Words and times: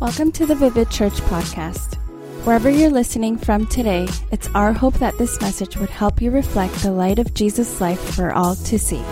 Welcome 0.00 0.32
to 0.32 0.46
the 0.46 0.54
Vivid 0.54 0.88
Church 0.88 1.12
podcast. 1.12 1.96
Wherever 2.46 2.70
you're 2.70 2.88
listening 2.88 3.36
from 3.36 3.66
today, 3.66 4.08
it's 4.32 4.48
our 4.54 4.72
hope 4.72 4.94
that 4.94 5.18
this 5.18 5.38
message 5.42 5.76
would 5.76 5.90
help 5.90 6.22
you 6.22 6.30
reflect 6.30 6.72
the 6.76 6.90
light 6.90 7.18
of 7.18 7.34
Jesus' 7.34 7.82
life 7.82 8.00
for 8.14 8.32
all 8.32 8.54
to 8.54 8.78
see. 8.78 9.02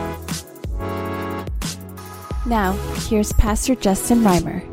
Now, 2.46 2.72
here's 3.06 3.34
Pastor 3.34 3.74
Justin 3.74 4.20
Reimer. 4.20 4.66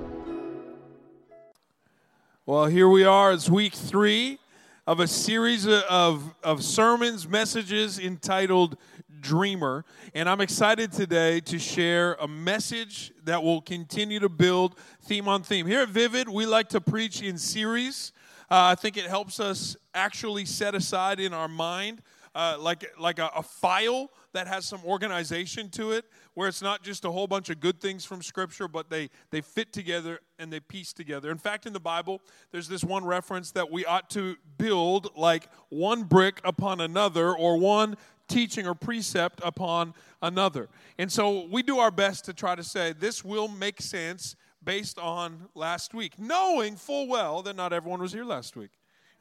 Well, 2.45 2.67
here 2.67 2.87
we 2.87 3.03
are. 3.03 3.33
It's 3.33 3.49
week 3.49 3.73
three 3.73 4.39
of 4.87 5.01
a 5.01 5.07
series 5.07 5.67
of, 5.67 6.33
of 6.41 6.63
sermons, 6.63 7.27
messages 7.27 7.99
entitled 7.99 8.77
Dreamer. 9.25 9.85
And 10.13 10.29
I'm 10.29 10.39
excited 10.39 10.91
today 10.91 11.39
to 11.41 11.57
share 11.57 12.13
a 12.19 12.27
message 12.27 13.11
that 13.23 13.41
will 13.41 13.59
continue 13.59 14.19
to 14.19 14.29
build 14.29 14.77
theme 15.01 15.27
on 15.27 15.41
theme. 15.41 15.65
Here 15.65 15.81
at 15.81 15.89
Vivid, 15.89 16.29
we 16.29 16.45
like 16.45 16.69
to 16.69 16.79
preach 16.79 17.23
in 17.23 17.39
series. 17.39 18.11
Uh, 18.51 18.69
I 18.69 18.75
think 18.75 18.97
it 18.97 19.07
helps 19.07 19.39
us 19.39 19.75
actually 19.95 20.45
set 20.45 20.75
aside 20.75 21.19
in 21.19 21.33
our 21.33 21.47
mind 21.47 22.03
uh, 22.35 22.57
like, 22.59 22.91
like 22.99 23.17
a, 23.17 23.31
a 23.35 23.41
file 23.41 24.11
that 24.33 24.45
has 24.45 24.65
some 24.65 24.81
organization 24.85 25.69
to 25.69 25.93
it, 25.93 26.05
where 26.33 26.49
it's 26.49 26.61
not 26.61 26.83
just 26.83 27.05
a 27.05 27.11
whole 27.11 27.27
bunch 27.27 27.49
of 27.49 27.61
good 27.61 27.79
things 27.79 28.03
from 28.03 28.21
Scripture, 28.21 28.67
but 28.67 28.89
they, 28.89 29.09
they 29.31 29.39
fit 29.39 29.71
together 29.71 30.19
and 30.37 30.51
they 30.51 30.59
piece 30.59 30.91
together. 30.91 31.31
In 31.31 31.37
fact, 31.37 31.65
in 31.65 31.71
the 31.71 31.79
Bible, 31.79 32.21
there's 32.51 32.67
this 32.67 32.83
one 32.83 33.05
reference 33.05 33.51
that 33.51 33.71
we 33.71 33.85
ought 33.85 34.09
to 34.11 34.35
build 34.57 35.15
like 35.15 35.49
one 35.69 36.03
brick 36.03 36.41
upon 36.43 36.81
another 36.81 37.33
or 37.33 37.57
one 37.57 37.95
teaching 38.27 38.67
or 38.67 38.73
precept 38.73 39.39
upon 39.43 39.93
another. 40.21 40.69
And 40.97 41.11
so 41.11 41.47
we 41.51 41.63
do 41.63 41.79
our 41.79 41.91
best 41.91 42.25
to 42.25 42.33
try 42.33 42.55
to 42.55 42.63
say 42.63 42.93
this 42.93 43.23
will 43.23 43.47
make 43.47 43.81
sense 43.81 44.35
based 44.63 44.97
on 44.97 45.47
last 45.53 45.93
week, 45.93 46.17
knowing 46.17 46.75
full 46.75 47.07
well 47.07 47.41
that 47.43 47.55
not 47.55 47.71
everyone 47.71 48.01
was 48.01 48.11
here 48.11 48.25
last 48.25 48.55
week. 48.55 48.71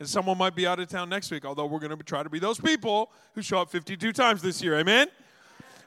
And 0.01 0.09
someone 0.09 0.39
might 0.39 0.57
be 0.57 0.67
out 0.67 0.81
of 0.81 0.89
town 0.89 1.09
next 1.09 1.31
week, 1.31 1.45
although 1.45 1.67
we're 1.67 1.79
going 1.79 1.97
to 1.97 2.03
try 2.03 2.23
to 2.23 2.31
be 2.31 2.39
those 2.39 2.59
people 2.59 3.13
who 3.35 3.43
show 3.43 3.59
up 3.59 3.71
52 3.71 4.13
times 4.13 4.43
this 4.43 4.61
year. 4.63 4.77
Amen? 4.79 5.09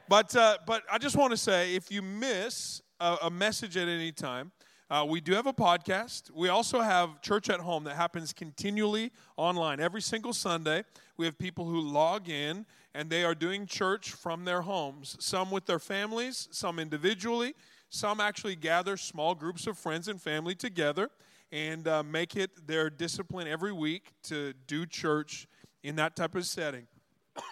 But, 0.08 0.34
uh, 0.36 0.58
but 0.66 0.84
I 0.90 0.98
just 0.98 1.18
want 1.18 1.32
to 1.32 1.38
say 1.38 1.76
if 1.76 1.92
you 1.92 2.02
miss 2.02 2.82
a, 3.00 3.18
a 3.24 3.30
message 3.30 3.76
at 3.76 3.90
any 3.90 4.14
time, 4.14 4.52
uh, 4.90 5.06
we 5.08 5.20
do 5.20 5.34
have 5.34 5.48
a 5.48 5.54
podcast. 5.54 6.32
We 6.32 6.48
also 6.48 6.80
have 6.80 7.22
church 7.22 7.50
at 7.50 7.60
home 7.60 7.84
that 7.84 7.98
happens 7.98 8.32
continually 8.32 9.12
online. 9.36 9.82
Every 9.82 10.02
single 10.02 10.32
Sunday, 10.32 10.86
we 11.18 11.26
have 11.26 11.38
people 11.38 11.66
who 11.66 11.82
log 11.82 12.30
in 12.30 12.66
and 12.98 13.12
they 13.12 13.24
are 13.24 13.36
doing 13.36 13.68
church 13.68 14.12
from 14.12 14.44
their 14.44 14.64
homes, 14.64 15.16
some 15.20 15.52
with 15.52 15.68
their 15.68 15.78
families, 15.78 16.48
some 16.50 16.80
individually. 16.80 17.54
Some 17.90 18.20
actually 18.20 18.56
gather 18.56 18.98
small 18.98 19.36
groups 19.36 19.68
of 19.68 19.78
friends 19.78 20.08
and 20.08 20.20
family 20.20 20.56
together 20.56 21.10
and 21.52 21.88
uh, 21.88 22.02
make 22.02 22.36
it 22.36 22.68
their 22.68 22.90
discipline 22.90 23.48
every 23.48 23.72
week 23.72 24.12
to 24.24 24.54
do 24.66 24.88
church 24.88 25.48
in 25.84 25.96
that 25.98 26.16
type 26.16 26.34
of 26.36 26.46
setting. 26.46 26.88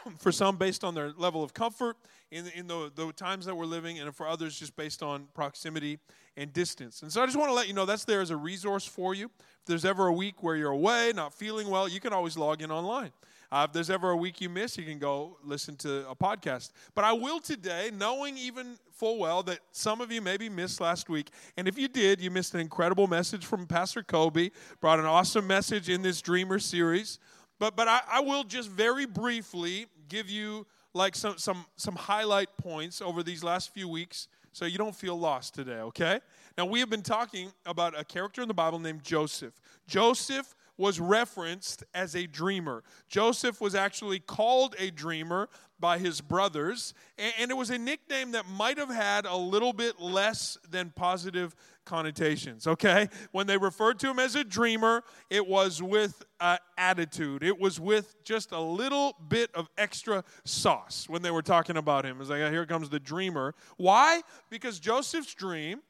for 0.18 0.32
some, 0.32 0.58
based 0.58 0.84
on 0.84 0.96
their 0.96 1.12
level 1.12 1.44
of 1.44 1.54
comfort 1.54 1.98
in, 2.32 2.48
in 2.56 2.68
the, 2.68 2.92
the 2.96 3.12
times 3.14 3.46
that 3.46 3.56
we're 3.56 3.66
living, 3.66 4.00
and 4.00 4.16
for 4.16 4.28
others, 4.28 4.58
just 4.58 4.76
based 4.76 5.04
on 5.04 5.28
proximity 5.34 6.00
and 6.38 6.52
distance. 6.54 7.02
And 7.02 7.12
so 7.12 7.22
I 7.22 7.26
just 7.26 7.38
want 7.38 7.50
to 7.50 7.54
let 7.54 7.68
you 7.68 7.74
know 7.74 7.86
that's 7.86 8.06
there 8.06 8.22
as 8.22 8.30
a 8.30 8.38
resource 8.38 8.86
for 8.86 9.14
you. 9.14 9.26
If 9.26 9.66
there's 9.66 9.86
ever 9.86 10.08
a 10.08 10.14
week 10.14 10.44
where 10.44 10.56
you're 10.56 10.72
away, 10.72 11.12
not 11.16 11.34
feeling 11.34 11.70
well, 11.70 11.88
you 11.88 12.00
can 12.00 12.14
always 12.14 12.38
log 12.38 12.62
in 12.62 12.72
online. 12.72 13.12
Uh, 13.52 13.66
if 13.68 13.74
there's 13.74 13.90
ever 13.90 14.10
a 14.10 14.18
week 14.18 14.42
you 14.42 14.50
miss, 14.50 14.78
you 14.78 14.84
can 14.84 15.00
go 15.00 15.38
listen 15.44 15.76
to 15.78 16.08
a 16.10 16.16
podcast. 16.16 16.72
But 16.94 17.06
I 17.06 17.14
will 17.14 17.40
today, 17.40 17.92
knowing 17.94 18.38
even 18.38 18.76
full 18.92 19.20
well 19.20 19.44
that 19.44 19.60
some 19.72 20.02
of 20.02 20.12
you 20.12 20.22
maybe 20.22 20.50
missed 20.50 20.82
last 20.82 21.10
week. 21.10 21.30
And 21.56 21.68
if 21.68 21.78
you 21.78 21.88
did, 21.88 22.20
you 22.20 22.32
missed 22.32 22.54
an 22.54 22.60
incredible 22.60 23.08
message 23.08 23.46
from 23.46 23.68
Pastor 23.68 24.04
Kobe, 24.04 24.50
brought 24.82 25.00
an 25.00 25.06
awesome 25.06 25.46
message 25.48 25.90
in 25.90 26.02
this 26.02 26.22
Dreamer 26.22 26.60
series. 26.60 27.20
But, 27.60 27.76
but 27.76 27.88
I, 27.88 28.02
I 28.12 28.20
will 28.20 28.44
just 28.44 28.70
very 28.70 29.06
briefly 29.06 29.88
give 30.10 30.30
you 30.30 30.66
like 30.94 31.16
some, 31.16 31.38
some, 31.38 31.66
some 31.76 31.96
highlight 31.96 32.50
points 32.58 33.02
over 33.02 33.24
these 33.24 33.44
last 33.44 33.74
few 33.74 33.88
weeks 33.88 34.28
so 34.54 34.66
you 34.66 34.78
don't 34.78 34.96
feel 34.96 35.20
lost 35.20 35.54
today, 35.54 35.80
okay? 35.80 36.20
Now, 36.58 36.66
we 36.66 36.80
have 36.80 36.90
been 36.90 37.02
talking 37.02 37.52
about 37.66 38.00
a 38.00 38.06
character 38.06 38.42
in 38.42 38.48
the 38.48 38.54
Bible 38.54 38.80
named 38.80 39.04
Joseph. 39.04 39.60
Joseph 39.88 40.56
was 40.78 41.00
referenced 41.00 41.84
as 41.94 42.16
a 42.16 42.26
dreamer. 42.26 42.84
Joseph 43.10 43.60
was 43.60 43.76
actually 43.76 44.20
called 44.20 44.76
a 44.80 44.92
dreamer 44.92 45.50
by 45.80 45.98
his 45.98 46.22
brothers, 46.22 46.94
and 47.18 47.52
it 47.52 47.58
was 47.58 47.70
a 47.70 47.78
nickname 47.78 48.32
that 48.32 48.48
might 48.48 48.78
have 48.78 48.90
had 48.90 49.26
a 49.26 49.36
little 49.36 49.74
bit 49.74 50.00
less 50.00 50.58
than 50.70 50.92
positive 50.96 51.56
connotations, 51.86 52.66
okay? 52.66 53.10
When 53.32 53.46
they 53.46 53.58
referred 53.58 54.00
to 54.00 54.10
him 54.10 54.20
as 54.20 54.36
a 54.36 54.44
dreamer, 54.44 55.04
it 55.30 55.46
was 55.46 55.84
with 55.84 56.24
uh, 56.40 56.58
attitude. 56.78 57.44
It 57.44 57.60
was 57.60 57.80
with 57.80 58.16
just 58.24 58.52
a 58.52 58.60
little 58.60 59.16
bit 59.28 59.50
of 59.54 59.70
extra 59.78 60.24
sauce 60.46 61.08
when 61.10 61.22
they 61.22 61.32
were 61.32 61.44
talking 61.44 61.78
about 61.78 62.06
him. 62.06 62.22
It's 62.22 62.30
like, 62.30 62.52
here 62.52 62.66
comes 62.66 62.90
the 62.90 63.00
dreamer. 63.00 63.54
Why? 63.78 64.22
Because 64.50 64.80
Joseph's 64.80 65.34
dream 65.34 65.82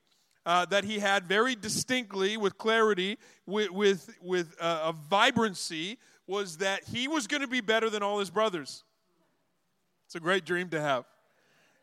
uh, 0.46 0.66
that 0.66 0.84
he 0.84 1.00
had 1.00 1.26
very 1.26 1.56
distinctly, 1.56 2.38
with 2.38 2.58
clarity, 2.58 3.18
with, 3.46 3.72
with, 3.72 4.16
with 4.22 4.56
uh, 4.60 4.92
a 4.92 4.94
vibrancy, 5.10 5.98
was 6.28 6.58
that 6.58 6.84
he 6.86 7.08
was 7.08 7.28
going 7.28 7.42
to 7.42 7.48
be 7.48 7.62
better 7.62 7.90
than 7.90 8.04
all 8.04 8.20
his 8.20 8.30
brothers. 8.30 8.84
It's 10.16 10.22
a 10.22 10.24
great 10.24 10.46
dream 10.46 10.70
to 10.70 10.80
have. 10.80 11.04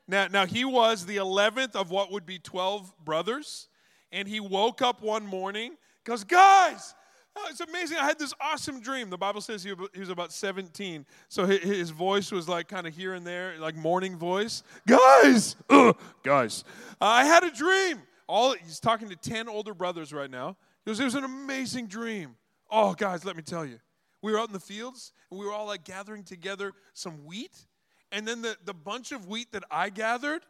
Now, 0.09 0.27
now, 0.27 0.47
he 0.47 0.65
was 0.65 1.05
the 1.05 1.17
11th 1.17 1.77
of 1.77 1.91
what 1.91 2.11
would 2.11 2.25
be 2.25 2.39
12 2.39 2.91
brothers, 3.05 3.69
and 4.11 4.27
he 4.27 4.41
woke 4.41 4.81
up 4.81 5.03
one 5.03 5.27
morning 5.27 5.77
because, 6.03 6.25
guys, 6.25 6.95
Oh, 7.37 7.47
it's 7.51 7.61
amazing. 7.61 7.97
I 7.99 8.05
had 8.05 8.19
this 8.19 8.35
awesome 8.43 8.81
dream. 8.81 9.09
The 9.09 9.17
Bible 9.17 9.41
says 9.41 9.63
he 9.63 9.73
was 9.99 10.11
about 10.11 10.33
17. 10.33 11.07
So 11.31 11.47
his 11.47 11.89
voice 11.89 12.31
was 12.31 12.47
like 12.47 12.69
kind 12.69 12.87
of 12.87 12.95
here 12.95 13.15
and 13.15 13.27
there, 13.27 13.55
like 13.59 13.75
morning 13.75 14.19
voice. 14.19 14.63
Guys, 14.87 15.57
ugh, 15.71 15.97
guys, 16.23 16.63
I 17.01 17.25
had 17.25 17.43
a 17.43 17.51
dream 17.51 18.03
all 18.27 18.55
he's 18.55 18.81
talking 18.81 19.09
to 19.09 19.17
10 19.17 19.49
older 19.49 19.73
brothers 19.73 20.13
right 20.13 20.31
now. 20.31 20.57
He 20.85 20.91
goes, 20.91 21.01
It 21.01 21.05
was 21.05 21.15
an 21.15 21.25
amazing 21.25 21.87
dream. 21.87 22.37
Oh, 22.71 22.93
guys, 22.93 23.25
let 23.25 23.35
me 23.35 23.43
tell 23.43 23.65
you. 23.65 23.79
We 24.23 24.31
were 24.33 24.39
out 24.39 24.49
in 24.49 24.53
the 24.53 24.61
fields 24.61 25.13
and 25.31 25.41
we 25.41 25.47
were 25.47 25.53
all 25.53 25.67
like 25.67 25.85
gathering 25.85 26.23
together 26.23 26.73
some 26.93 27.25
wheat. 27.25 27.67
And 28.13 28.29
then 28.29 28.43
the, 28.43 28.57
the 28.65 28.75
bunch 28.75 29.11
of 29.11 29.27
wheat 29.27 29.51
that 29.53 29.65
I 29.71 29.89
gathered 29.89 30.43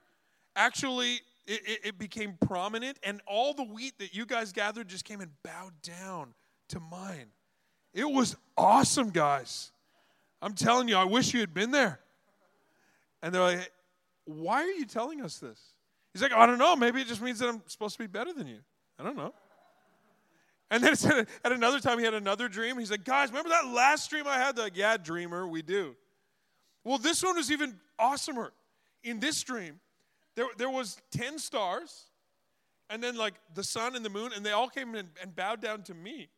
actually 0.54 1.20
it, 1.46 1.60
it, 1.66 1.80
it 1.84 1.98
became 1.98 2.36
prominent, 2.46 2.98
and 3.02 3.20
all 3.26 3.52
the 3.52 3.64
wheat 3.64 3.98
that 3.98 4.14
you 4.14 4.26
guys 4.26 4.52
gathered 4.52 4.88
just 4.88 5.04
came 5.04 5.20
and 5.20 5.30
bowed 5.42 5.72
down 5.82 6.34
to 6.68 6.78
mine. 6.78 7.26
It 7.94 8.04
was 8.04 8.36
awesome, 8.56 9.10
guys. 9.10 9.72
I'm 10.40 10.54
telling 10.54 10.88
you, 10.88 10.96
I 10.96 11.04
wish 11.04 11.34
you 11.34 11.40
had 11.40 11.52
been 11.52 11.70
there. 11.70 12.00
And 13.22 13.34
they're 13.34 13.42
like, 13.42 13.72
Why 14.24 14.62
are 14.62 14.70
you 14.70 14.84
telling 14.84 15.20
us 15.20 15.38
this? 15.38 15.60
He's 16.12 16.22
like, 16.22 16.32
I 16.32 16.46
don't 16.46 16.58
know. 16.58 16.76
Maybe 16.76 17.00
it 17.00 17.06
just 17.06 17.22
means 17.22 17.38
that 17.38 17.48
I'm 17.48 17.62
supposed 17.66 17.96
to 17.96 18.02
be 18.02 18.06
better 18.06 18.32
than 18.32 18.46
you. 18.46 18.58
I 18.98 19.04
don't 19.04 19.16
know. 19.16 19.32
And 20.70 20.82
then 20.82 20.94
at 21.44 21.52
another 21.52 21.80
time, 21.80 21.98
he 21.98 22.04
had 22.04 22.14
another 22.14 22.48
dream. 22.48 22.78
He's 22.78 22.90
like, 22.90 23.04
guys, 23.04 23.30
remember 23.30 23.50
that 23.50 23.66
last 23.68 24.10
dream 24.10 24.26
I 24.26 24.36
had? 24.38 24.56
They're 24.56 24.64
like, 24.64 24.76
yeah, 24.76 24.96
dreamer, 24.96 25.46
we 25.46 25.62
do. 25.62 25.96
Well, 26.84 26.98
this 26.98 27.22
one 27.22 27.36
was 27.36 27.50
even 27.50 27.78
awesomer. 28.00 28.50
In 29.04 29.18
this 29.18 29.42
dream, 29.42 29.80
there, 30.36 30.46
there 30.56 30.70
was 30.70 31.00
10 31.10 31.38
stars, 31.38 32.04
and 32.88 33.02
then 33.02 33.16
like 33.16 33.34
the 33.54 33.64
sun 33.64 33.96
and 33.96 34.04
the 34.04 34.10
moon, 34.10 34.30
and 34.34 34.46
they 34.46 34.52
all 34.52 34.68
came 34.68 34.94
in 34.94 35.08
and 35.20 35.34
bowed 35.34 35.60
down 35.60 35.82
to 35.84 35.94
me. 35.94 36.28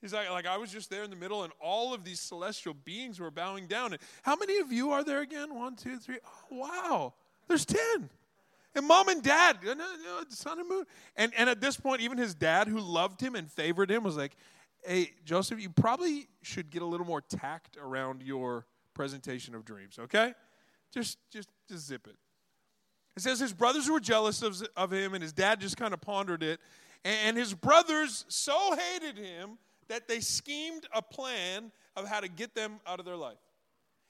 He's 0.00 0.12
like, 0.12 0.30
like 0.30 0.46
I 0.46 0.56
was 0.56 0.70
just 0.70 0.90
there 0.90 1.02
in 1.02 1.10
the 1.10 1.16
middle, 1.16 1.44
and 1.44 1.52
all 1.60 1.92
of 1.92 2.04
these 2.04 2.20
celestial 2.20 2.74
beings 2.74 3.18
were 3.18 3.30
bowing 3.30 3.66
down. 3.66 3.92
And 3.92 4.02
how 4.22 4.36
many 4.36 4.58
of 4.58 4.72
you 4.72 4.92
are 4.92 5.04
there 5.04 5.20
again? 5.20 5.54
One, 5.54 5.76
two, 5.76 5.98
three. 5.98 6.18
Oh, 6.24 6.56
wow. 6.56 7.14
There's 7.48 7.64
10. 7.64 8.10
And 8.74 8.86
mom 8.86 9.08
and 9.08 9.22
dad, 9.22 9.58
sun 10.28 10.60
and 10.60 10.68
moon. 10.68 10.84
And, 11.16 11.32
and 11.36 11.48
at 11.48 11.62
this 11.62 11.78
point, 11.78 12.02
even 12.02 12.18
his 12.18 12.34
dad, 12.34 12.68
who 12.68 12.78
loved 12.78 13.20
him 13.22 13.34
and 13.34 13.50
favored 13.50 13.90
him, 13.90 14.04
was 14.04 14.18
like, 14.18 14.36
hey, 14.86 15.12
Joseph, 15.24 15.60
you 15.60 15.70
probably 15.70 16.28
should 16.42 16.70
get 16.70 16.82
a 16.82 16.86
little 16.86 17.06
more 17.06 17.22
tact 17.22 17.78
around 17.80 18.22
your 18.22 18.66
presentation 18.96 19.54
of 19.54 19.64
dreams, 19.64 19.98
okay? 20.00 20.32
Just, 20.92 21.18
just, 21.30 21.48
just 21.68 21.86
zip 21.86 22.08
it. 22.08 22.16
It 23.16 23.22
says 23.22 23.38
his 23.38 23.52
brothers 23.52 23.88
were 23.88 24.00
jealous 24.00 24.42
of, 24.42 24.60
of 24.76 24.90
him, 24.90 25.14
and 25.14 25.22
his 25.22 25.32
dad 25.32 25.60
just 25.60 25.76
kind 25.76 25.94
of 25.94 26.00
pondered 26.00 26.42
it. 26.42 26.58
And, 27.04 27.36
his 27.36 27.54
brothers 27.54 28.24
so 28.28 28.74
hated 28.74 29.16
him 29.16 29.58
that 29.88 30.08
they 30.08 30.18
schemed 30.18 30.86
a 30.92 31.00
plan 31.00 31.70
of 31.94 32.08
how 32.08 32.20
to 32.20 32.28
get 32.28 32.54
them 32.54 32.80
out 32.86 32.98
of 32.98 33.06
their 33.06 33.16
life. 33.16 33.38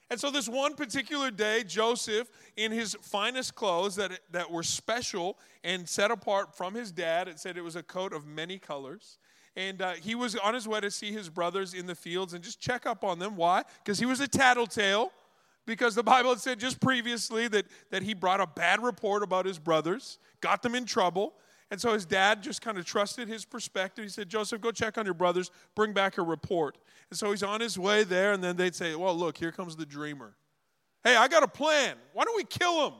And 0.08 0.18
so, 0.18 0.30
this 0.30 0.48
one 0.48 0.74
particular 0.74 1.30
day, 1.30 1.64
Joseph, 1.64 2.30
in 2.56 2.72
his 2.72 2.96
finest 3.02 3.54
clothes 3.54 3.96
that, 3.96 4.18
that 4.30 4.50
were 4.50 4.62
special 4.62 5.36
and 5.62 5.86
set 5.86 6.10
apart 6.10 6.56
from 6.56 6.74
his 6.74 6.92
dad, 6.92 7.28
it 7.28 7.38
said 7.38 7.58
it 7.58 7.62
was 7.62 7.76
a 7.76 7.82
coat 7.82 8.12
of 8.14 8.24
many 8.24 8.58
colors. 8.58 9.18
And 9.56 9.80
uh, 9.80 9.92
he 9.94 10.14
was 10.14 10.36
on 10.36 10.52
his 10.52 10.68
way 10.68 10.80
to 10.80 10.90
see 10.90 11.12
his 11.12 11.30
brothers 11.30 11.72
in 11.72 11.86
the 11.86 11.94
fields 11.94 12.34
and 12.34 12.44
just 12.44 12.60
check 12.60 12.84
up 12.84 13.02
on 13.02 13.18
them. 13.18 13.36
Why? 13.36 13.62
Because 13.82 13.98
he 13.98 14.06
was 14.06 14.20
a 14.20 14.28
tattletale. 14.28 15.12
Because 15.66 15.96
the 15.96 16.02
Bible 16.02 16.30
had 16.30 16.38
said 16.38 16.60
just 16.60 16.80
previously 16.80 17.48
that, 17.48 17.66
that 17.90 18.04
he 18.04 18.14
brought 18.14 18.40
a 18.40 18.46
bad 18.46 18.80
report 18.82 19.24
about 19.24 19.46
his 19.46 19.58
brothers, 19.58 20.18
got 20.40 20.62
them 20.62 20.76
in 20.76 20.84
trouble. 20.84 21.34
And 21.70 21.80
so 21.80 21.92
his 21.92 22.06
dad 22.06 22.42
just 22.42 22.62
kind 22.62 22.78
of 22.78 22.84
trusted 22.84 23.26
his 23.26 23.44
perspective. 23.44 24.04
He 24.04 24.08
said, 24.08 24.28
Joseph, 24.28 24.60
go 24.60 24.70
check 24.70 24.96
on 24.96 25.04
your 25.04 25.14
brothers, 25.14 25.50
bring 25.74 25.92
back 25.92 26.18
a 26.18 26.22
report. 26.22 26.78
And 27.10 27.18
so 27.18 27.32
he's 27.32 27.42
on 27.42 27.60
his 27.60 27.76
way 27.76 28.04
there, 28.04 28.32
and 28.32 28.44
then 28.44 28.56
they'd 28.56 28.74
say, 28.74 28.94
Well, 28.94 29.16
look, 29.16 29.36
here 29.36 29.50
comes 29.50 29.74
the 29.74 29.86
dreamer. 29.86 30.36
Hey, 31.02 31.16
I 31.16 31.26
got 31.26 31.42
a 31.42 31.48
plan. 31.48 31.96
Why 32.12 32.24
don't 32.24 32.36
we 32.36 32.44
kill 32.44 32.86
him? 32.86 32.94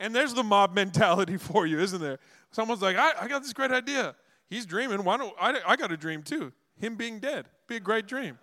And 0.00 0.14
there's 0.14 0.32
the 0.32 0.42
mob 0.42 0.74
mentality 0.74 1.36
for 1.36 1.66
you, 1.66 1.78
isn't 1.80 2.00
there? 2.00 2.18
Someone's 2.50 2.80
like, 2.80 2.96
I, 2.96 3.12
I 3.20 3.28
got 3.28 3.42
this 3.42 3.52
great 3.52 3.70
idea. 3.70 4.14
He's 4.50 4.66
dreaming. 4.66 5.04
Why 5.04 5.16
don't 5.16 5.34
I, 5.40 5.60
I 5.66 5.76
got 5.76 5.90
a 5.92 5.96
dream 5.96 6.22
too? 6.22 6.52
Him 6.78 6.96
being 6.96 7.18
dead. 7.18 7.46
Be 7.66 7.76
a 7.76 7.80
great 7.80 8.06
dream. 8.06 8.38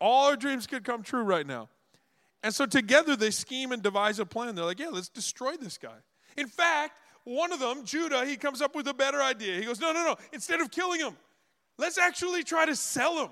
All 0.00 0.28
our 0.28 0.36
dreams 0.36 0.66
could 0.66 0.84
come 0.84 1.02
true 1.02 1.22
right 1.22 1.46
now. 1.46 1.68
And 2.42 2.54
so 2.54 2.64
together 2.64 3.16
they 3.16 3.30
scheme 3.30 3.72
and 3.72 3.82
devise 3.82 4.18
a 4.18 4.26
plan. 4.26 4.54
They're 4.54 4.64
like, 4.64 4.78
yeah, 4.78 4.88
let's 4.88 5.08
destroy 5.08 5.56
this 5.56 5.76
guy. 5.76 5.96
In 6.36 6.46
fact, 6.46 6.94
one 7.24 7.52
of 7.52 7.60
them, 7.60 7.84
Judah, 7.84 8.24
he 8.24 8.36
comes 8.36 8.62
up 8.62 8.74
with 8.74 8.88
a 8.88 8.94
better 8.94 9.22
idea. 9.22 9.58
He 9.58 9.66
goes, 9.66 9.78
no, 9.78 9.92
no, 9.92 10.04
no. 10.04 10.16
Instead 10.32 10.60
of 10.60 10.70
killing 10.70 11.00
him, 11.00 11.16
let's 11.76 11.98
actually 11.98 12.42
try 12.44 12.64
to 12.64 12.74
sell 12.74 13.18
him. 13.18 13.30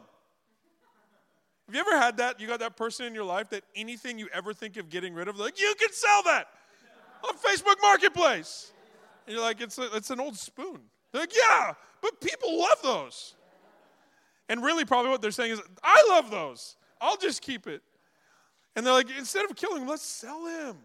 Have 1.67 1.75
you 1.75 1.81
ever 1.81 1.99
had 1.99 2.17
that? 2.19 2.41
You 2.41 2.47
got 2.47 2.61
that 2.61 2.77
person 2.77 3.07
in 3.07 3.15
your 3.15 3.25
life 3.25 3.51
that 3.51 3.63
anything 3.75 4.19
you 4.19 4.29
ever 4.33 4.53
think 4.53 4.77
of 4.77 4.91
getting 4.91 5.15
rid 5.15 5.29
of, 5.29 5.39
like, 5.39 5.61
you 5.61 5.75
can 5.79 5.93
sell 5.93 6.23
that 6.25 6.49
on 7.27 7.35
Facebook 7.37 7.77
Marketplace. 7.83 8.73
And 9.27 9.35
you're 9.35 9.45
like, 9.45 9.61
it's, 9.61 9.79
a, 9.79 9.95
it's 9.95 10.11
an 10.11 10.21
old 10.21 10.37
spoon. 10.37 10.81
They're 11.13 11.23
like, 11.23 11.35
yeah, 11.35 11.75
but 12.01 12.21
people 12.21 12.59
love 12.59 12.79
those. 12.83 13.35
And 14.49 14.63
really, 14.63 14.85
probably 14.85 15.11
what 15.11 15.21
they're 15.21 15.31
saying 15.31 15.53
is, 15.53 15.61
I 15.83 16.07
love 16.09 16.31
those. 16.31 16.77
I'll 17.01 17.19
just 17.19 17.43
keep 17.43 17.67
it. 17.67 17.83
And 18.75 18.87
they're 18.87 18.95
like, 18.95 19.09
instead 19.19 19.45
of 19.45 19.57
killing 19.57 19.83
him, 19.83 19.89
let's 19.89 20.03
sell 20.03 20.47
him. 20.47 20.77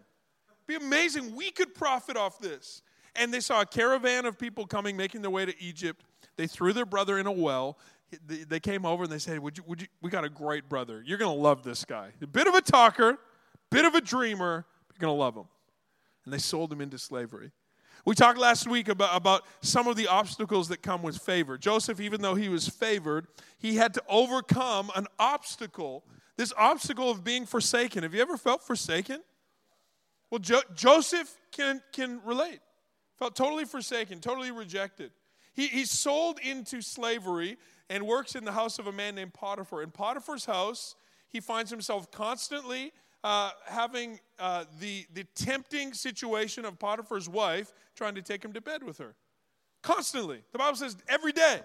Be 0.68 0.76
amazing. 0.76 1.36
We 1.36 1.52
could 1.52 1.74
profit 1.76 2.18
off 2.18 2.40
this. 2.40 2.82
And 3.16 3.34
they 3.34 3.40
saw 3.40 3.62
a 3.62 3.66
caravan 3.66 4.26
of 4.26 4.40
people 4.40 4.66
coming, 4.66 4.98
making 4.98 5.22
their 5.22 5.32
way 5.32 5.46
to 5.46 5.54
Egypt. 5.62 6.04
They 6.36 6.48
threw 6.48 6.74
their 6.74 6.86
brother 6.86 7.20
in 7.20 7.28
a 7.28 7.32
well. 7.32 7.78
They 8.26 8.60
came 8.60 8.86
over 8.86 9.04
and 9.04 9.12
they 9.12 9.20
said, 9.20 9.40
would 9.40 9.58
you, 9.58 9.64
would 9.68 9.82
you, 9.82 9.88
We 10.02 10.10
got 10.10 10.24
a 10.24 10.30
great 10.30 10.70
brother. 10.70 11.04
You're 11.06 11.18
going 11.18 11.36
to 11.36 11.42
love 11.42 11.64
this 11.64 11.86
guy. 11.86 12.10
A 12.22 12.28
bit 12.28 12.48
of 12.48 12.56
a 12.56 12.62
talker, 12.62 13.18
bit 13.70 13.86
of 13.86 13.96
a 13.96 14.02
dreamer. 14.02 14.66
You're 14.90 15.00
going 15.00 15.16
to 15.16 15.20
love 15.20 15.36
him. 15.36 15.46
And 16.26 16.34
they 16.34 16.38
sold 16.38 16.72
him 16.72 16.82
into 16.82 16.98
slavery. 16.98 17.52
We 18.06 18.16
talked 18.16 18.38
last 18.38 18.68
week 18.68 18.90
about, 18.90 19.16
about 19.16 19.44
some 19.62 19.88
of 19.88 19.96
the 19.96 20.08
obstacles 20.08 20.68
that 20.68 20.82
come 20.82 21.02
with 21.02 21.18
favor. 21.18 21.58
Joseph, 21.58 22.02
even 22.02 22.22
though 22.22 22.36
he 22.36 22.50
was 22.50 22.68
favored, 22.68 23.28
he 23.58 23.78
had 23.78 23.94
to 23.94 24.04
overcome 24.10 24.92
an 24.96 25.08
obstacle, 25.20 26.04
this 26.36 26.52
obstacle 26.58 27.10
of 27.10 27.24
being 27.24 27.46
forsaken. 27.46 28.04
Have 28.04 28.14
you 28.14 28.22
ever 28.22 28.36
felt 28.36 28.62
forsaken? 28.62 29.22
Well, 30.30 30.40
jo- 30.40 30.64
Joseph 30.76 31.34
can, 31.54 31.82
can 31.94 32.20
relate. 32.26 32.60
Felt 33.20 33.38
totally 33.38 33.64
forsaken, 33.64 34.20
totally 34.20 34.52
rejected. 34.52 35.12
He, 35.54 35.68
he's 35.68 35.92
sold 35.92 36.40
into 36.40 36.82
slavery 36.82 37.58
and 37.90 38.06
works 38.06 38.36
in 38.36 38.44
the 38.44 38.52
house 38.52 38.80
of 38.80 38.88
a 38.88 38.92
man 38.92 39.16
named 39.16 39.34
Potiphar. 39.34 39.82
In 39.82 39.92
Potiphar's 39.92 40.46
house, 40.46 40.96
he 41.30 41.40
finds 41.40 41.72
himself 41.72 42.12
constantly 42.12 42.92
uh, 43.24 43.52
having 43.66 44.20
uh, 44.40 44.66
the, 44.80 45.06
the 45.14 45.24
tempting 45.36 45.94
situation 45.94 46.66
of 46.66 46.78
Potiphar's 46.78 47.30
wife 47.30 47.74
trying 47.96 48.16
to 48.16 48.22
take 48.22 48.44
him 48.44 48.54
to 48.54 48.62
bed 48.62 48.84
with 48.84 48.98
her. 48.98 49.16
Constantly. 49.82 50.42
The 50.52 50.58
Bible 50.58 50.76
says 50.78 50.98
every 51.08 51.32
day. 51.32 51.62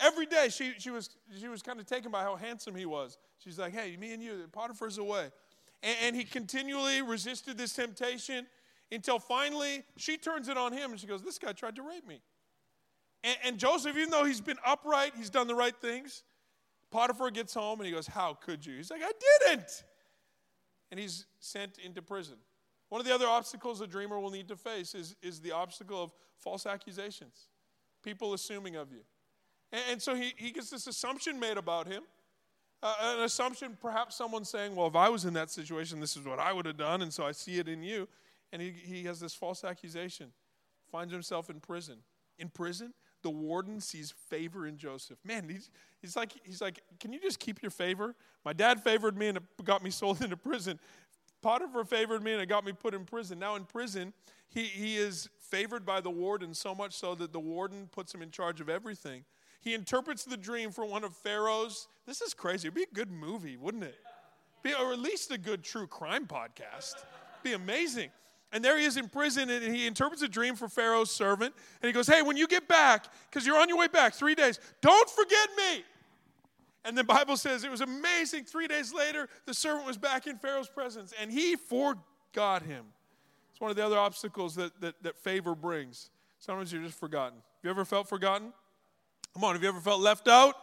Every 0.00 0.26
day 0.26 0.48
she, 0.50 0.74
she, 0.78 0.90
was, 0.90 1.10
she 1.38 1.48
was 1.48 1.62
kind 1.62 1.80
of 1.80 1.86
taken 1.86 2.10
by 2.10 2.22
how 2.22 2.36
handsome 2.36 2.74
he 2.74 2.86
was. 2.86 3.18
She's 3.38 3.58
like, 3.58 3.72
hey, 3.72 3.96
me 3.96 4.12
and 4.12 4.22
you, 4.22 4.48
Potiphar's 4.52 4.98
away. 4.98 5.30
And, 5.82 5.96
and 6.02 6.16
he 6.16 6.24
continually 6.24 7.02
resisted 7.02 7.56
this 7.56 7.72
temptation 7.72 8.46
until 8.90 9.18
finally 9.18 9.84
she 9.96 10.16
turns 10.16 10.48
it 10.48 10.56
on 10.56 10.72
him 10.72 10.90
and 10.90 11.00
she 11.00 11.06
goes, 11.06 11.22
This 11.22 11.38
guy 11.38 11.52
tried 11.52 11.76
to 11.76 11.82
rape 11.82 12.06
me. 12.06 12.20
And, 13.24 13.36
and, 13.44 13.58
Joseph, 13.58 13.96
even 13.96 14.10
though 14.10 14.24
he's 14.24 14.40
been 14.40 14.58
upright, 14.64 15.12
he's 15.16 15.30
done 15.30 15.46
the 15.46 15.54
right 15.54 15.76
things, 15.76 16.22
Potiphar 16.90 17.30
gets 17.30 17.52
home 17.52 17.80
and 17.80 17.86
he 17.86 17.92
goes, 17.92 18.06
How 18.06 18.34
could 18.34 18.64
you? 18.64 18.76
He's 18.76 18.90
like, 18.90 19.02
I 19.04 19.12
didn't 19.46 19.84
and 20.90 20.98
he's 20.98 21.26
sent 21.40 21.78
into 21.78 22.02
prison. 22.02 22.36
One 22.88 23.00
of 23.00 23.06
the 23.06 23.14
other 23.14 23.26
obstacles 23.26 23.80
a 23.80 23.86
dreamer 23.86 24.18
will 24.18 24.30
need 24.30 24.48
to 24.48 24.56
face 24.56 24.94
is, 24.94 25.14
is 25.22 25.40
the 25.40 25.52
obstacle 25.52 26.02
of 26.02 26.12
false 26.38 26.66
accusations, 26.66 27.48
people 28.02 28.32
assuming 28.32 28.76
of 28.76 28.90
you. 28.90 29.00
And, 29.72 29.82
and 29.90 30.02
so 30.02 30.14
he, 30.14 30.32
he 30.36 30.50
gets 30.50 30.70
this 30.70 30.86
assumption 30.86 31.38
made 31.38 31.58
about 31.58 31.86
him. 31.86 32.02
Uh, 32.82 32.94
an 33.16 33.24
assumption, 33.24 33.76
perhaps 33.80 34.16
someone 34.16 34.44
saying, 34.44 34.74
Well, 34.74 34.86
if 34.86 34.94
I 34.94 35.08
was 35.08 35.24
in 35.24 35.34
that 35.34 35.50
situation, 35.50 36.00
this 36.00 36.16
is 36.16 36.24
what 36.24 36.38
I 36.38 36.52
would 36.52 36.64
have 36.64 36.76
done, 36.76 37.02
and 37.02 37.12
so 37.12 37.24
I 37.24 37.32
see 37.32 37.58
it 37.58 37.68
in 37.68 37.82
you. 37.82 38.08
And 38.52 38.62
he, 38.62 38.70
he 38.70 39.04
has 39.04 39.20
this 39.20 39.34
false 39.34 39.64
accusation, 39.64 40.32
finds 40.90 41.12
himself 41.12 41.50
in 41.50 41.60
prison. 41.60 41.98
In 42.38 42.48
prison, 42.48 42.94
the 43.22 43.30
warden 43.30 43.80
sees 43.80 44.14
favor 44.28 44.66
in 44.66 44.76
Joseph. 44.76 45.18
Man, 45.24 45.48
he's, 45.48 45.70
he's, 46.00 46.16
like, 46.16 46.32
he's 46.44 46.60
like, 46.60 46.80
Can 47.00 47.12
you 47.12 47.20
just 47.20 47.38
keep 47.38 47.62
your 47.62 47.70
favor? 47.70 48.14
My 48.44 48.52
dad 48.52 48.82
favored 48.82 49.16
me 49.16 49.28
and 49.28 49.38
got 49.64 49.82
me 49.82 49.90
sold 49.90 50.22
into 50.22 50.36
prison. 50.36 50.78
Potiphar 51.42 51.84
favored 51.84 52.22
me 52.22 52.32
and 52.32 52.40
it 52.40 52.46
got 52.46 52.64
me 52.64 52.72
put 52.72 52.94
in 52.94 53.04
prison. 53.04 53.38
Now 53.38 53.56
in 53.56 53.64
prison, 53.64 54.12
he, 54.48 54.64
he 54.64 54.96
is 54.96 55.28
favored 55.38 55.84
by 55.84 56.00
the 56.00 56.10
warden 56.10 56.54
so 56.54 56.74
much 56.74 56.94
so 56.94 57.14
that 57.14 57.32
the 57.32 57.40
warden 57.40 57.88
puts 57.92 58.14
him 58.14 58.22
in 58.22 58.30
charge 58.30 58.60
of 58.60 58.68
everything. 58.68 59.24
He 59.60 59.74
interprets 59.74 60.24
the 60.24 60.36
dream 60.36 60.70
for 60.70 60.84
one 60.84 61.04
of 61.04 61.14
Pharaoh's. 61.14 61.88
This 62.06 62.20
is 62.20 62.34
crazy. 62.34 62.68
It'd 62.68 62.74
be 62.74 62.84
a 62.84 62.94
good 62.94 63.10
movie, 63.10 63.56
wouldn't 63.56 63.84
it? 63.84 63.98
Be, 64.62 64.74
or 64.74 64.92
at 64.92 64.98
least 64.98 65.30
a 65.30 65.38
good 65.38 65.62
true 65.62 65.86
crime 65.86 66.26
podcast. 66.26 66.94
Be 67.42 67.52
amazing. 67.52 68.10
And 68.52 68.64
there 68.64 68.78
he 68.78 68.84
is 68.84 68.96
in 68.96 69.08
prison, 69.08 69.50
and 69.50 69.74
he 69.74 69.86
interprets 69.86 70.22
a 70.22 70.28
dream 70.28 70.56
for 70.56 70.68
Pharaoh's 70.68 71.10
servant. 71.10 71.54
And 71.82 71.88
he 71.88 71.92
goes, 71.92 72.06
Hey, 72.06 72.22
when 72.22 72.36
you 72.36 72.46
get 72.46 72.66
back, 72.66 73.06
because 73.28 73.46
you're 73.46 73.60
on 73.60 73.68
your 73.68 73.78
way 73.78 73.88
back, 73.88 74.14
three 74.14 74.34
days, 74.34 74.58
don't 74.80 75.10
forget 75.10 75.48
me. 75.56 75.84
And 76.84 76.96
the 76.96 77.04
Bible 77.04 77.36
says 77.36 77.64
it 77.64 77.70
was 77.70 77.82
amazing. 77.82 78.44
Three 78.44 78.66
days 78.66 78.94
later, 78.94 79.28
the 79.44 79.52
servant 79.52 79.86
was 79.86 79.98
back 79.98 80.26
in 80.26 80.38
Pharaoh's 80.38 80.68
presence, 80.68 81.12
and 81.20 81.30
he 81.30 81.56
forgot 81.56 82.62
him. 82.62 82.86
It's 83.50 83.60
one 83.60 83.70
of 83.70 83.76
the 83.76 83.84
other 83.84 83.98
obstacles 83.98 84.54
that, 84.54 84.80
that, 84.80 84.94
that 85.02 85.16
favor 85.16 85.54
brings. 85.54 86.10
Sometimes 86.38 86.72
you're 86.72 86.82
just 86.82 86.98
forgotten. 86.98 87.34
Have 87.34 87.64
you 87.64 87.70
ever 87.70 87.84
felt 87.84 88.08
forgotten? 88.08 88.52
Come 89.34 89.44
on, 89.44 89.54
have 89.54 89.62
you 89.62 89.68
ever 89.68 89.80
felt 89.80 90.00
left 90.00 90.28
out? 90.28 90.54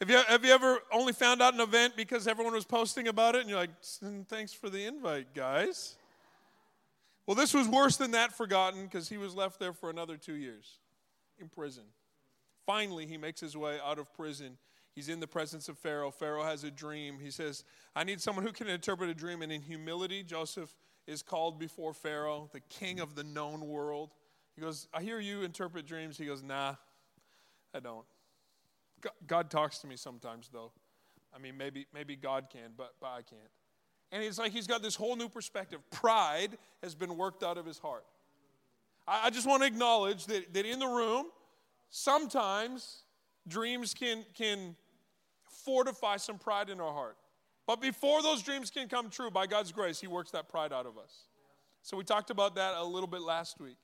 Have 0.00 0.10
you, 0.10 0.20
have 0.28 0.44
you 0.44 0.52
ever 0.52 0.80
only 0.92 1.14
found 1.14 1.40
out 1.40 1.54
an 1.54 1.60
event 1.60 1.94
because 1.96 2.26
everyone 2.26 2.52
was 2.52 2.66
posting 2.66 3.08
about 3.08 3.34
it 3.34 3.40
and 3.40 3.48
you're 3.48 3.58
like, 3.58 3.70
thanks 4.28 4.52
for 4.52 4.68
the 4.68 4.84
invite, 4.84 5.32
guys? 5.34 5.96
Well, 7.26 7.34
this 7.34 7.52
was 7.52 7.68
worse 7.68 7.96
than 7.96 8.12
that 8.12 8.32
forgotten 8.32 8.84
because 8.84 9.08
he 9.08 9.16
was 9.16 9.34
left 9.34 9.58
there 9.58 9.72
for 9.72 9.90
another 9.90 10.16
two 10.16 10.34
years 10.34 10.78
in 11.38 11.48
prison. 11.48 11.84
Finally, 12.66 13.06
he 13.06 13.16
makes 13.16 13.40
his 13.40 13.56
way 13.56 13.78
out 13.84 13.98
of 13.98 14.12
prison. 14.14 14.58
He's 14.94 15.08
in 15.08 15.20
the 15.20 15.26
presence 15.26 15.68
of 15.68 15.76
Pharaoh. 15.78 16.10
Pharaoh 16.10 16.44
has 16.44 16.64
a 16.64 16.70
dream. 16.70 17.18
He 17.20 17.30
says, 17.30 17.64
I 17.94 18.04
need 18.04 18.20
someone 18.20 18.44
who 18.44 18.52
can 18.52 18.68
interpret 18.68 19.10
a 19.10 19.14
dream. 19.14 19.42
And 19.42 19.52
in 19.52 19.60
humility, 19.60 20.22
Joseph 20.22 20.74
is 21.06 21.22
called 21.22 21.58
before 21.58 21.92
Pharaoh, 21.92 22.48
the 22.52 22.60
king 22.60 23.00
of 23.00 23.14
the 23.14 23.24
known 23.24 23.66
world. 23.68 24.10
He 24.54 24.62
goes, 24.62 24.88
I 24.94 25.02
hear 25.02 25.20
you 25.20 25.42
interpret 25.42 25.86
dreams. 25.86 26.16
He 26.16 26.26
goes, 26.26 26.42
Nah, 26.42 26.76
I 27.74 27.80
don't. 27.80 28.06
God 29.26 29.50
talks 29.50 29.78
to 29.80 29.86
me 29.86 29.96
sometimes, 29.96 30.48
though. 30.52 30.72
I 31.34 31.38
mean, 31.38 31.56
maybe, 31.56 31.86
maybe 31.92 32.16
God 32.16 32.46
can, 32.50 32.70
but, 32.76 32.94
but 33.00 33.08
I 33.08 33.20
can't. 33.22 33.50
And 34.12 34.22
it's 34.22 34.38
like 34.38 34.52
he's 34.52 34.66
got 34.66 34.82
this 34.82 34.94
whole 34.94 35.16
new 35.16 35.28
perspective. 35.28 35.80
Pride 35.90 36.56
has 36.82 36.94
been 36.94 37.16
worked 37.16 37.42
out 37.42 37.58
of 37.58 37.66
his 37.66 37.78
heart. 37.78 38.04
I, 39.06 39.26
I 39.26 39.30
just 39.30 39.46
want 39.46 39.62
to 39.62 39.66
acknowledge 39.66 40.26
that, 40.26 40.52
that 40.54 40.66
in 40.66 40.78
the 40.78 40.86
room, 40.86 41.26
sometimes 41.90 43.02
dreams 43.48 43.94
can, 43.94 44.24
can 44.34 44.76
fortify 45.64 46.16
some 46.16 46.38
pride 46.38 46.70
in 46.70 46.80
our 46.80 46.92
heart. 46.92 47.16
But 47.66 47.80
before 47.80 48.22
those 48.22 48.42
dreams 48.42 48.70
can 48.70 48.88
come 48.88 49.10
true, 49.10 49.30
by 49.30 49.46
God's 49.46 49.72
grace, 49.72 50.00
He 50.00 50.06
works 50.06 50.30
that 50.30 50.48
pride 50.48 50.72
out 50.72 50.86
of 50.86 50.98
us. 50.98 51.26
So 51.82 51.96
we 51.96 52.04
talked 52.04 52.30
about 52.30 52.54
that 52.56 52.74
a 52.76 52.84
little 52.84 53.08
bit 53.08 53.22
last 53.22 53.60
week. 53.60 53.76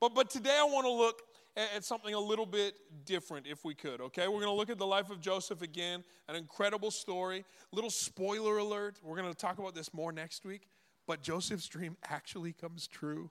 But, 0.00 0.14
but 0.14 0.30
today 0.30 0.56
I 0.58 0.64
want 0.64 0.86
to 0.86 0.92
look 0.92 1.22
at 1.56 1.84
something 1.84 2.14
a 2.14 2.20
little 2.20 2.46
bit 2.46 2.74
different 3.04 3.46
if 3.46 3.64
we 3.64 3.74
could, 3.74 4.00
okay? 4.00 4.26
We're 4.26 4.40
going 4.40 4.46
to 4.46 4.52
look 4.52 4.70
at 4.70 4.78
the 4.78 4.86
life 4.86 5.10
of 5.10 5.20
Joseph 5.20 5.62
again, 5.62 6.02
an 6.28 6.34
incredible 6.34 6.90
story. 6.90 7.44
Little 7.72 7.90
spoiler 7.90 8.58
alert, 8.58 8.98
we're 9.02 9.16
going 9.16 9.30
to 9.30 9.36
talk 9.36 9.58
about 9.58 9.74
this 9.74 9.94
more 9.94 10.10
next 10.10 10.44
week, 10.44 10.66
but 11.06 11.22
Joseph's 11.22 11.68
dream 11.68 11.96
actually 12.08 12.52
comes 12.52 12.86
true. 12.88 13.30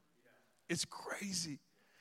It's 0.70 0.86
crazy. 0.86 1.60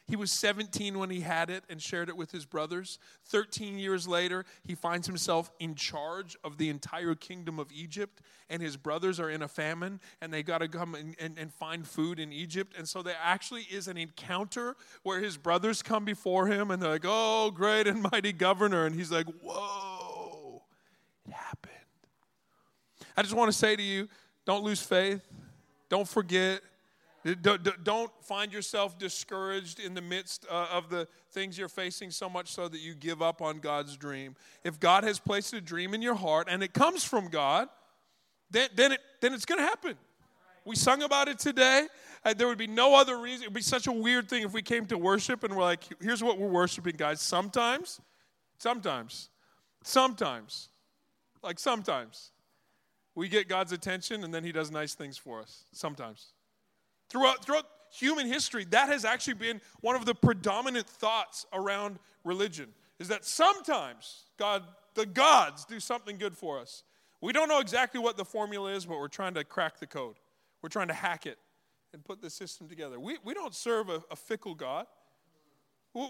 He 0.08 0.16
was 0.16 0.32
17 0.32 0.98
when 0.98 1.10
he 1.10 1.20
had 1.20 1.48
it 1.48 1.62
and 1.70 1.80
shared 1.80 2.08
it 2.08 2.16
with 2.16 2.32
his 2.32 2.44
brothers. 2.44 2.98
13 3.26 3.78
years 3.78 4.08
later, 4.08 4.44
he 4.64 4.74
finds 4.74 5.06
himself 5.06 5.50
in 5.60 5.76
charge 5.76 6.36
of 6.42 6.58
the 6.58 6.70
entire 6.70 7.14
kingdom 7.14 7.60
of 7.60 7.70
Egypt, 7.72 8.20
and 8.50 8.60
his 8.60 8.76
brothers 8.76 9.20
are 9.20 9.30
in 9.30 9.42
a 9.42 9.48
famine, 9.48 10.00
and 10.20 10.32
they 10.32 10.42
got 10.42 10.58
to 10.58 10.68
come 10.68 10.96
and, 10.96 11.14
and, 11.20 11.38
and, 11.38 11.52
find 11.52 11.86
food 11.86 12.18
in 12.18 12.32
Egypt. 12.32 12.74
And 12.76 12.88
so 12.88 13.00
there 13.02 13.16
actually 13.22 13.62
is 13.62 13.86
an 13.86 13.96
encounter 13.96 14.76
where 15.04 15.20
his 15.20 15.36
brothers 15.36 15.82
come 15.82 16.04
before 16.04 16.48
him, 16.48 16.72
and 16.72 16.82
they're 16.82 16.90
like, 16.90 17.04
Oh, 17.06 17.52
great 17.52 17.86
and 17.86 18.02
mighty 18.12 18.32
governor. 18.32 18.86
And 18.86 18.96
he's 18.96 19.12
like, 19.12 19.26
Whoa, 19.40 20.62
it 21.26 21.32
happened. 21.32 21.72
I 23.16 23.22
just 23.22 23.34
want 23.34 23.52
to 23.52 23.56
say 23.56 23.76
to 23.76 23.82
you 23.82 24.08
don't 24.44 24.64
lose 24.64 24.82
faith, 24.82 25.22
don't 25.88 26.08
forget 26.08 26.60
Don't 27.84 28.10
find 28.22 28.52
yourself 28.52 28.98
discouraged 28.98 29.78
in 29.78 29.94
the 29.94 30.00
midst 30.00 30.44
uh, 30.50 30.66
of 30.72 30.90
the 30.90 31.06
things 31.30 31.56
you're 31.56 31.68
facing 31.68 32.10
so 32.10 32.28
much 32.28 32.50
so 32.50 32.66
that 32.68 32.80
you 32.80 32.94
give 32.94 33.22
up 33.22 33.40
on 33.40 33.60
God's 33.60 33.96
dream. 33.96 34.34
If 34.64 34.80
God 34.80 35.04
has 35.04 35.20
placed 35.20 35.52
a 35.52 35.60
dream 35.60 35.94
in 35.94 36.02
your 36.02 36.16
heart 36.16 36.48
and 36.50 36.62
it 36.62 36.72
comes 36.72 37.04
from 37.04 37.28
God, 37.28 37.68
then, 38.50 38.68
then, 38.74 38.92
it, 38.92 39.00
then 39.20 39.32
it's 39.34 39.44
going 39.44 39.60
to 39.60 39.64
happen. 39.64 39.96
We 40.64 40.76
sung 40.76 41.02
about 41.02 41.28
it 41.28 41.38
today. 41.38 41.86
Uh, 42.24 42.34
there 42.34 42.46
would 42.46 42.58
be 42.58 42.66
no 42.66 42.94
other 42.94 43.18
reason. 43.18 43.44
It 43.44 43.48
would 43.48 43.54
be 43.54 43.62
such 43.62 43.86
a 43.86 43.92
weird 43.92 44.28
thing 44.28 44.42
if 44.42 44.52
we 44.52 44.62
came 44.62 44.86
to 44.86 44.98
worship 44.98 45.44
and 45.44 45.56
we're 45.56 45.62
like, 45.62 45.84
here's 46.00 46.22
what 46.22 46.38
we're 46.38 46.48
worshiping, 46.48 46.94
guys. 46.96 47.20
Sometimes, 47.20 48.00
sometimes, 48.58 49.28
sometimes, 49.84 50.68
like 51.42 51.58
sometimes, 51.58 52.30
we 53.14 53.28
get 53.28 53.48
God's 53.48 53.72
attention 53.72 54.24
and 54.24 54.32
then 54.32 54.44
He 54.44 54.52
does 54.52 54.70
nice 54.70 54.94
things 54.94 55.16
for 55.16 55.40
us. 55.40 55.64
Sometimes. 55.72 56.32
Throughout, 57.12 57.44
throughout 57.44 57.66
human 57.90 58.26
history, 58.26 58.64
that 58.70 58.88
has 58.88 59.04
actually 59.04 59.34
been 59.34 59.60
one 59.82 59.96
of 59.96 60.06
the 60.06 60.14
predominant 60.14 60.86
thoughts 60.86 61.44
around 61.52 61.98
religion 62.24 62.68
is 62.98 63.08
that 63.08 63.26
sometimes 63.26 64.24
God, 64.38 64.62
the 64.94 65.04
gods, 65.04 65.66
do 65.66 65.78
something 65.78 66.16
good 66.16 66.34
for 66.34 66.58
us. 66.58 66.84
We 67.20 67.34
don't 67.34 67.50
know 67.50 67.60
exactly 67.60 68.00
what 68.00 68.16
the 68.16 68.24
formula 68.24 68.72
is, 68.72 68.86
but 68.86 68.96
we're 68.96 69.08
trying 69.08 69.34
to 69.34 69.44
crack 69.44 69.78
the 69.78 69.86
code. 69.86 70.14
We're 70.62 70.70
trying 70.70 70.88
to 70.88 70.94
hack 70.94 71.26
it 71.26 71.36
and 71.92 72.02
put 72.02 72.22
the 72.22 72.30
system 72.30 72.66
together. 72.66 72.98
We, 72.98 73.18
we 73.22 73.34
don't 73.34 73.54
serve 73.54 73.90
a, 73.90 74.02
a 74.10 74.16
fickle 74.16 74.54
God. 74.54 74.86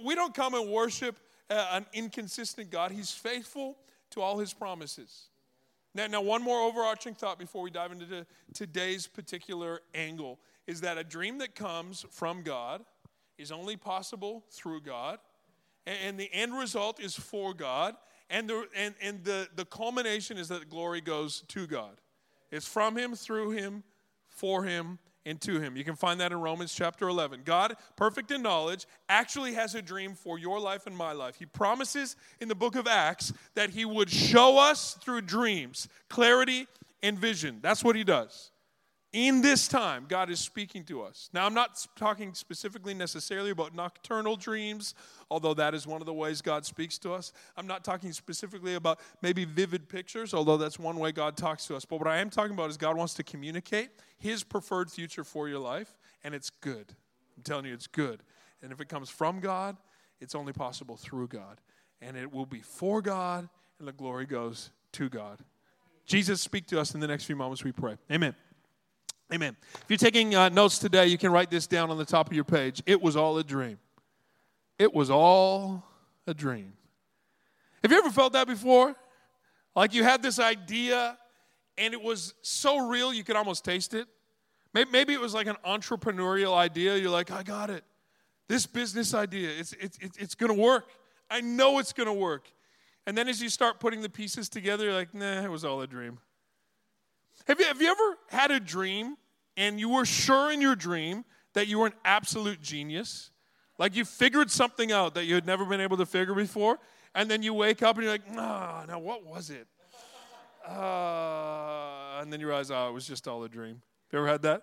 We 0.05 0.15
don't 0.15 0.33
come 0.33 0.55
and 0.55 0.71
worship 0.71 1.19
uh, 1.51 1.67
an 1.73 1.87
inconsistent 1.93 2.71
God. 2.71 2.93
He's 2.93 3.11
faithful 3.11 3.77
to 4.11 4.21
all 4.21 4.39
his 4.39 4.53
promises. 4.53 5.31
Now, 5.95 6.07
now, 6.07 6.21
one 6.23 6.43
more 6.43 6.61
overarching 6.61 7.15
thought 7.15 7.41
before 7.41 7.63
we 7.63 7.71
dive 7.71 7.91
into 7.91 8.25
today's 8.55 9.09
particular 9.09 9.81
angle 9.95 10.39
is 10.67 10.81
that 10.83 10.99
a 10.99 11.05
dream 11.05 11.39
that 11.39 11.55
comes 11.55 12.07
from 12.11 12.43
God 12.43 12.83
is 13.39 13.51
only 13.51 13.77
possible 13.77 14.45
through 14.51 14.83
God, 14.83 15.19
and 15.87 16.19
the 16.19 16.31
end 16.33 16.55
result 16.57 17.01
is 17.01 17.15
for 17.15 17.53
God, 17.53 17.97
and 18.31 18.49
the, 18.49 18.67
and, 18.77 18.95
and 19.03 19.25
the, 19.25 19.49
the 19.57 19.65
culmination 19.65 20.39
is 20.39 20.49
that 20.49 20.71
glory 20.71 21.01
goes 21.01 21.43
to 21.49 21.67
God. 21.67 22.01
It's 22.53 22.69
from 22.69 22.97
Him, 22.97 23.15
through 23.15 23.51
Him, 23.51 23.83
for 24.29 24.63
Him, 24.63 24.99
and 25.27 25.41
to 25.41 25.59
Him. 25.59 25.77
You 25.77 25.85
can 25.85 25.97
find 25.97 26.21
that 26.21 26.31
in 26.31 26.41
Romans 26.41 26.73
chapter 26.73 27.09
11. 27.09 27.43
God, 27.45 27.75
perfect 27.97 28.31
in 28.31 28.43
knowledge, 28.43 28.87
actually 29.09 29.55
has 29.55 29.75
a 29.75 29.83
dream 29.83 30.15
for 30.15 30.39
your 30.39 30.61
life 30.61 30.87
and 30.87 30.97
my 30.97 31.13
life. 31.13 31.37
He 31.37 31.47
promises 31.47 32.17
in 32.41 32.49
the 32.49 32.55
book 32.55 32.77
of 32.77 32.87
Acts 32.87 33.33
that 33.55 33.71
He 33.71 33.85
would 33.85 34.11
show 34.11 34.59
us 34.59 34.95
through 35.03 35.23
dreams 35.23 35.89
clarity 36.09 36.69
and 37.03 37.19
vision. 37.19 37.59
That's 37.61 37.83
what 37.83 37.97
He 37.97 38.05
does 38.05 38.52
in 39.13 39.43
this 39.43 39.69
time, 39.69 40.07
God 40.09 40.31
is 40.31 40.41
speaking 40.41 40.85
to 40.85 41.03
us. 41.03 41.29
Now, 41.35 41.45
I'm 41.45 41.53
not 41.53 41.87
talking 41.97 42.33
specifically 42.33 42.95
necessarily 42.95 43.51
about 43.51 43.75
nocturnal 43.75 44.37
dreams, 44.37 44.95
although 45.31 45.53
that 45.55 45.75
is 45.75 45.87
one 45.87 46.01
of 46.01 46.07
the 46.07 46.15
ways 46.15 46.41
God 46.41 46.65
speaks 46.65 46.97
to 46.99 47.13
us. 47.13 47.33
I'm 47.57 47.67
not 47.67 47.85
talking 47.85 48.13
specifically 48.13 48.75
about 48.75 49.01
maybe 49.21 49.45
vivid 49.45 49.89
pictures, 49.89 50.33
although 50.33 50.57
that's 50.57 50.79
one 50.79 50.97
way 50.97 51.13
God 51.13 51.37
talks 51.37 51.67
to 51.67 51.77
us. 51.77 51.85
But 51.85 51.99
what 51.99 52.09
I 52.09 52.19
am 52.19 52.31
talking 52.31 52.55
about 52.55 52.71
is 52.71 52.79
God 52.79 52.97
wants 52.97 53.13
to 53.15 53.23
communicate 53.23 53.91
His 54.19 54.43
preferred 54.43 54.91
future 54.91 55.25
for 55.25 55.47
your 55.47 55.59
life, 55.59 55.99
and 56.25 56.35
it's 56.35 56.49
good. 56.49 56.95
I'm 57.37 57.43
telling 57.43 57.67
you, 57.67 57.75
it's 57.75 57.87
good. 57.87 58.23
And 58.63 58.73
if 58.73 58.81
it 58.81 58.89
comes 58.89 59.11
from 59.11 59.41
God, 59.41 59.77
it's 60.21 60.35
only 60.35 60.55
possible 60.55 60.97
through 60.97 61.29
God. 61.29 61.61
And 62.01 62.17
it 62.17 62.33
will 62.33 62.47
be 62.47 62.61
for 62.61 63.03
God, 63.03 63.49
and 63.79 63.87
the 63.87 63.93
glory 63.93 64.25
goes 64.25 64.71
to 64.93 65.11
God. 65.11 65.41
Jesus, 66.07 66.41
speak 66.41 66.67
to 66.69 66.81
us 66.81 66.95
in 66.95 67.01
the 67.01 67.07
next 67.07 67.25
few 67.25 67.37
moments, 67.37 67.63
we 67.63 67.73
pray. 67.73 67.97
Amen. 68.11 68.35
Amen. 69.33 69.57
If 69.75 69.85
you're 69.89 69.97
taking 69.97 70.35
uh, 70.35 70.51
notes 70.51 70.79
today, 70.79 71.07
you 71.07 71.17
can 71.17 71.33
write 71.33 71.51
this 71.51 71.67
down 71.67 71.91
on 71.91 71.97
the 71.97 72.05
top 72.05 72.27
of 72.27 72.35
your 72.35 72.45
page. 72.45 72.83
It 72.85 73.01
was 73.01 73.17
all 73.17 73.39
a 73.39 73.45
dream. 73.45 73.79
It 74.79 74.93
was 74.93 75.11
all 75.11 75.85
a 76.27 76.35
dream. 76.35 76.75
Have 77.83 77.91
you 77.91 77.99
ever 77.99 78.11
felt 78.11 78.35
that 78.35 78.47
before? 78.47 78.95
Like 79.75 79.95
you 79.95 80.05
had 80.05 80.23
this 80.23 80.39
idea 80.39 81.17
and 81.79 81.95
it 81.95 82.03
was 82.03 82.35
so 82.43 82.89
real 82.89 83.13
you 83.13 83.25
could 83.25 83.37
almost 83.37 83.65
taste 83.65 83.95
it? 83.95 84.07
Maybe 84.75 85.15
it 85.15 85.21
was 85.21 85.35
like 85.35 85.47
an 85.47 85.57
entrepreneurial 85.67 86.55
idea. 86.55 86.97
You're 86.97 87.11
like, 87.11 87.31
I 87.31 87.43
got 87.43 87.71
it. 87.71 87.85
This 88.49 88.67
business 88.67 89.15
idea, 89.15 89.51
it's, 89.59 89.73
it's, 89.75 89.99
it's 90.19 90.35
going 90.35 90.55
to 90.55 90.61
work. 90.61 90.89
I 91.31 91.41
know 91.41 91.79
it's 91.79 91.93
going 91.93 92.07
to 92.07 92.13
work. 92.13 92.51
And 93.07 93.17
then 93.17 93.29
as 93.29 93.41
you 93.41 93.49
start 93.49 93.81
putting 93.81 94.03
the 94.03 94.09
pieces 94.09 94.49
together, 94.49 94.85
you're 94.85 94.95
like, 94.95 95.15
nah, 95.15 95.43
it 95.43 95.51
was 95.51 95.65
all 95.65 95.81
a 95.81 95.87
dream. 95.87 96.19
Have 97.47 97.61
you, 97.61 97.67
have 97.67 97.81
you 97.81 97.91
ever 97.91 98.19
had 98.29 98.51
a 98.51 98.61
dream 98.61 99.17
and 99.57 99.79
you 99.79 99.89
were 99.89 100.05
sure 100.05 100.51
in 100.51 100.61
your 100.61 100.75
dream 100.75 101.25
that 101.55 101.69
you 101.69 101.79
were 101.79 101.87
an 101.87 101.95
absolute 102.05 102.61
genius, 102.61 103.31
like 103.79 103.95
you 103.95 104.05
figured 104.05 104.51
something 104.51 104.93
out 104.93 105.15
that 105.15 105.25
you 105.25 105.35
had 105.35 105.47
never 105.47 105.65
been 105.65 105.81
able 105.81 105.97
to 105.97 106.07
figure 106.07 106.35
before, 106.35 106.79
and 107.15 107.31
then 107.31 107.43
you 107.43 107.53
wake 107.55 107.83
up 107.83 107.97
and 107.97 108.05
you're 108.05 108.13
like, 108.13 108.33
nah, 108.33 108.85
now 108.87 108.99
what 108.99 109.25
was 109.25 109.51
it? 109.51 109.67
Uh, 110.67 112.21
and 112.21 112.33
then 112.33 112.41
you 112.41 112.47
realize, 112.47 112.71
oh, 112.71 112.89
it 112.89 112.93
was 112.93 113.07
just 113.07 113.27
all 113.27 113.43
a 113.45 113.49
dream. 113.49 113.83
Have 114.11 114.13
you 114.13 114.19
ever 114.21 114.29
had 114.29 114.43
that? 114.43 114.63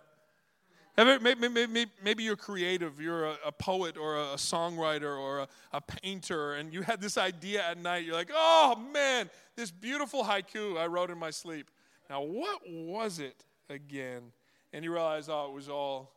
Maybe, 0.98 1.48
maybe, 1.48 1.86
maybe, 2.03 2.24
you're 2.24 2.36
creative, 2.36 3.00
you're 3.00 3.27
a, 3.27 3.38
a 3.46 3.51
poet 3.53 3.96
or 3.96 4.17
a, 4.17 4.36
songwriter 4.36 5.17
or 5.17 5.39
a, 5.39 5.48
a, 5.72 5.79
painter, 5.79 6.55
and 6.55 6.74
you 6.74 6.81
had 6.81 7.00
this 7.00 7.17
idea 7.17 7.63
at 7.65 7.77
night. 7.77 8.03
You're 8.03 8.15
like, 8.15 8.31
oh 8.34 8.75
man, 8.91 9.29
this 9.55 9.72
beautiful 9.72 10.25
haiku 10.25 10.77
I 10.77 10.88
wrote 10.88 11.10
in 11.10 11.17
my 11.17 11.29
sleep. 11.29 11.72
Now, 12.10 12.22
what 12.22 12.60
was 12.67 13.19
it 13.19 13.46
again? 13.69 14.34
And 14.73 14.83
he 14.83 14.89
realized, 14.89 15.29
oh, 15.31 15.47
it 15.49 15.53
was 15.53 15.69
all 15.69 16.11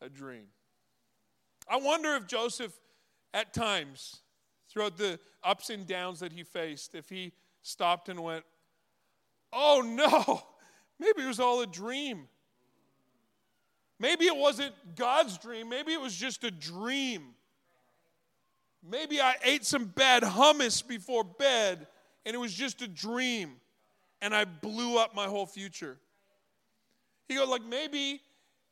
a 0.00 0.08
dream. 0.08 0.46
I 1.68 1.76
wonder 1.76 2.14
if 2.14 2.26
Joseph, 2.26 2.72
at 3.34 3.52
times, 3.52 4.16
throughout 4.68 4.96
the 4.96 5.18
ups 5.42 5.70
and 5.70 5.86
downs 5.86 6.20
that 6.20 6.32
he 6.32 6.42
faced, 6.42 6.94
if 6.94 7.08
he 7.08 7.32
stopped 7.62 8.08
and 8.08 8.20
went, 8.20 8.44
oh 9.52 9.82
no, 9.84 10.42
maybe 10.98 11.22
it 11.22 11.28
was 11.28 11.40
all 11.40 11.60
a 11.62 11.66
dream. 11.66 12.28
Maybe 13.98 14.24
it 14.24 14.36
wasn't 14.36 14.72
God's 14.96 15.36
dream, 15.38 15.68
maybe 15.68 15.92
it 15.92 16.00
was 16.00 16.16
just 16.16 16.42
a 16.44 16.50
dream. 16.50 17.34
Maybe 18.82 19.20
I 19.20 19.34
ate 19.44 19.66
some 19.66 19.84
bad 19.84 20.22
hummus 20.22 20.86
before 20.86 21.22
bed 21.22 21.86
and 22.24 22.34
it 22.34 22.38
was 22.38 22.54
just 22.54 22.80
a 22.80 22.88
dream 22.88 23.56
and 24.22 24.34
I 24.34 24.46
blew 24.46 24.98
up 24.98 25.14
my 25.14 25.26
whole 25.26 25.46
future. 25.46 25.98
He 27.30 27.36
goes, 27.36 27.48
like, 27.48 27.64
maybe 27.64 28.20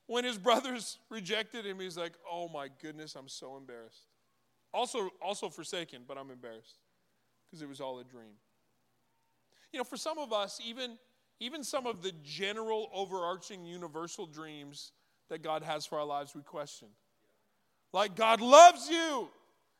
when 0.08 0.24
his 0.24 0.36
brothers 0.48 0.98
rejected 1.08 1.64
him, 1.64 1.78
he's 1.78 1.96
like, 1.96 2.14
oh 2.30 2.48
my 2.48 2.68
goodness, 2.82 3.14
I'm 3.14 3.28
so 3.28 3.56
embarrassed. 3.56 4.08
Also, 4.74 5.10
also 5.22 5.48
forsaken, 5.48 6.02
but 6.06 6.18
I'm 6.18 6.30
embarrassed 6.30 6.78
because 7.46 7.62
it 7.62 7.68
was 7.68 7.80
all 7.80 8.00
a 8.00 8.04
dream. 8.04 8.34
You 9.72 9.78
know, 9.78 9.84
for 9.84 9.96
some 9.96 10.18
of 10.18 10.32
us, 10.32 10.60
even, 10.66 10.98
even 11.38 11.62
some 11.62 11.86
of 11.86 12.02
the 12.02 12.12
general, 12.24 12.90
overarching, 12.92 13.64
universal 13.64 14.26
dreams 14.26 14.90
that 15.30 15.42
God 15.42 15.62
has 15.62 15.86
for 15.86 16.00
our 16.00 16.04
lives, 16.04 16.34
we 16.34 16.42
question. 16.42 16.88
Like, 17.92 18.16
God 18.16 18.40
loves 18.40 18.90
you. 18.90 19.28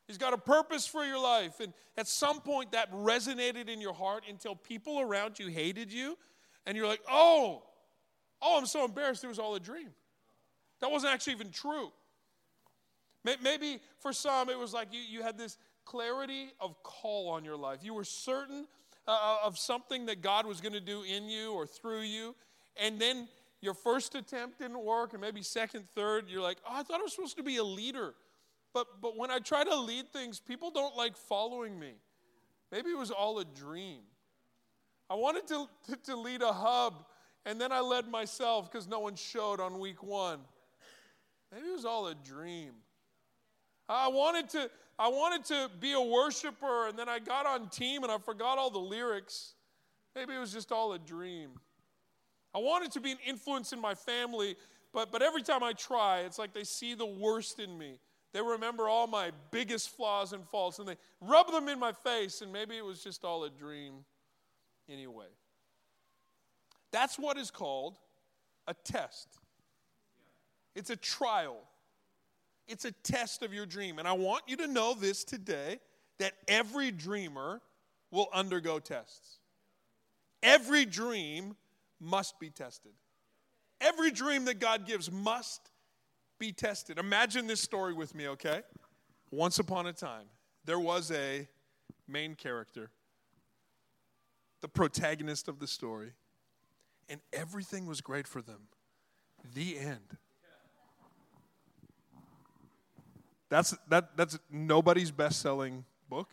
He's 0.06 0.18
got 0.18 0.35
a 0.35 0.38
purpose 0.38 0.87
for 0.87 1.04
your 1.04 1.20
life. 1.20 1.58
And 1.58 1.75
at 1.97 2.06
some 2.06 2.40
point, 2.40 2.73
that 2.73 2.92
resonated 2.92 3.68
in 3.68 3.80
your 3.80 3.92
heart 3.92 4.23
until 4.28 4.54
people 4.54 5.00
around 5.00 5.40
you 5.40 5.49
hated 5.49 5.92
you. 5.92 6.16
And 6.64 6.76
you're 6.76 6.87
like, 6.87 7.02
oh, 7.11 7.64
Oh, 8.40 8.59
I'm 8.59 8.66
so 8.66 8.85
embarrassed 8.85 9.25
it 9.25 9.28
was 9.28 9.38
all 9.38 9.54
a 9.54 9.61
dream. 9.61 9.90
That 10.80 10.90
wasn't 10.90 11.12
actually 11.12 11.35
even 11.35 11.50
true. 11.50 11.90
Maybe 13.25 13.80
for 13.99 14.12
some, 14.12 14.49
it 14.49 14.59
was 14.59 14.73
like 14.73 14.88
you, 14.92 15.00
you 15.00 15.23
had 15.23 15.37
this 15.37 15.59
clarity 15.85 16.52
of 16.61 16.83
call 16.83 17.28
on 17.28 17.45
your 17.45 17.57
life. 17.57 17.80
You 17.83 17.95
were 17.95 18.04
certain 18.04 18.66
uh, 19.07 19.11
uh 19.11 19.47
of 19.47 19.59
something 19.59 20.07
that 20.07 20.23
God 20.23 20.47
was 20.47 20.61
going 20.61 20.73
to 20.73 20.80
do 20.80 21.02
in 21.02 21.28
you 21.28 21.52
or 21.52 21.66
through 21.66 22.02
you. 22.02 22.35
And 22.80 22.99
then 23.00 23.28
your 23.61 23.75
first 23.75 24.14
attempt 24.14 24.61
didn't 24.61 24.83
work, 24.83 25.12
and 25.12 25.21
maybe 25.21 25.42
second, 25.42 25.88
third, 25.95 26.26
you're 26.28 26.42
like, 26.42 26.59
oh, 26.64 26.73
I 26.75 26.83
thought 26.85 27.00
I 27.00 27.02
was 27.02 27.12
supposed 27.12 27.37
to 27.38 27.42
be 27.42 27.57
a 27.57 27.64
leader. 27.64 28.14
But, 28.73 29.00
but 29.02 29.16
when 29.16 29.30
I 29.30 29.38
try 29.38 29.64
to 29.64 29.76
lead 29.76 30.12
things, 30.12 30.38
people 30.38 30.71
don't 30.71 30.97
like 30.97 31.16
following 31.16 31.78
me. 31.78 31.95
Maybe 32.71 32.90
it 32.90 32.99
was 32.99 33.11
all 33.11 33.38
a 33.40 33.45
dream. 33.45 34.00
I 35.11 35.14
wanted 35.14 35.47
to, 35.49 35.68
to, 35.88 35.97
to 36.04 36.16
lead 36.16 36.42
a 36.42 36.52
hub 36.52 37.04
and 37.47 37.61
then 37.61 37.73
I 37.73 37.80
led 37.80 38.09
myself 38.09 38.71
because 38.71 38.87
no 38.87 39.00
one 39.00 39.14
showed 39.14 39.61
on 39.61 39.78
week 39.78 40.02
one. 40.02 40.40
Maybe 41.52 41.66
it 41.66 41.73
was 41.73 41.85
all 41.85 42.09
a 42.09 42.14
dream. 42.14 42.73
I 43.88 44.09
wanted 44.09 44.50
to, 44.50 44.71
I 44.99 45.09
wanted 45.09 45.45
to 45.47 45.71
be 45.80 45.92
a 45.95 46.00
worshiper, 46.00 46.88
and 46.88 46.99
then 46.99 47.09
I 47.09 47.18
got 47.18 47.47
on 47.47 47.68
team 47.68 48.02
and 48.02 48.12
I 48.12 48.18
forgot 48.18 48.59
all 48.59 48.71
the 48.71 48.78
lyrics. 48.78 49.54
Maybe 50.14 50.35
it 50.35 50.38
was 50.38 50.52
just 50.52 50.73
all 50.73 50.92
a 50.92 50.99
dream. 50.99 51.50
I 52.54 52.59
wanted 52.59 52.92
to 52.92 53.00
be 53.00 53.12
an 53.12 53.18
influence 53.26 53.73
in 53.73 53.80
my 53.80 53.95
family, 53.95 54.57
but, 54.92 55.12
but 55.12 55.23
every 55.23 55.42
time 55.42 55.62
I 55.62 55.73
try, 55.73 56.21
it's 56.21 56.38
like 56.38 56.52
they 56.52 56.64
see 56.64 56.95
the 56.95 57.07
worst 57.07 57.61
in 57.61 57.76
me. 57.78 57.99
They 58.33 58.42
remember 58.42 58.88
all 58.88 59.07
my 59.07 59.33
biggest 59.50 59.90
flaws 59.97 60.33
and 60.33 60.47
faults, 60.47 60.78
and 60.78 60.88
they 60.88 60.97
rub 61.21 61.50
them 61.50 61.68
in 61.68 61.78
my 61.78 61.92
face, 61.92 62.42
and 62.42 62.52
maybe 62.52 62.76
it 62.76 62.85
was 62.85 63.02
just 63.02 63.25
all 63.25 63.45
a 63.45 63.50
dream 63.50 64.04
anyway. 64.88 65.26
That's 66.92 67.18
what 67.18 67.37
is 67.37 67.50
called 67.50 67.99
a 68.66 68.75
test. 68.85 69.28
it's 70.75 70.90
a 70.90 70.97
trial, 70.97 71.57
it's 72.66 72.85
a 72.85 72.92
test 72.92 73.42
of 73.42 73.52
your 73.52 73.66
dream. 73.66 73.99
And 73.99 74.07
I 74.07 74.12
want 74.12 74.42
you 74.47 74.57
to 74.59 74.66
know 74.66 74.95
this 74.95 75.25
today 75.25 75.80
that 76.18 76.35
every 76.47 76.90
dreamer 76.90 77.61
will 78.11 78.28
undergo 78.33 78.78
tests. 78.78 79.38
Every 80.42 80.85
dream 80.85 81.57
must 82.00 82.38
be 82.38 82.50
tested. 82.50 82.92
Every 83.80 84.11
dream 84.11 84.45
that 84.47 84.61
God 84.61 84.87
gives 84.87 85.11
must 85.11 85.71
be 86.38 86.52
tested. 86.52 86.99
Imagine 86.99 87.47
this 87.47 87.61
story 87.61 87.92
with 87.92 88.14
me, 88.14 88.28
okay? 88.28 88.62
Once 89.30 89.59
upon 89.59 89.87
a 89.87 89.92
time, 89.92 90.26
there 90.64 90.78
was 90.78 91.11
a 91.11 91.47
main 92.07 92.35
character, 92.35 92.90
the 94.61 94.68
protagonist 94.68 95.49
of 95.49 95.59
the 95.59 95.66
story, 95.66 96.12
and 97.09 97.21
everything 97.33 97.87
was 97.87 98.00
great 98.00 98.27
for 98.27 98.43
them. 98.43 98.69
The 99.55 99.79
end. 99.79 100.17
That's, 103.49 103.75
that, 103.88 104.17
that's 104.17 104.38
nobody's 104.50 105.11
best 105.11 105.41
selling 105.41 105.85
book. 106.09 106.29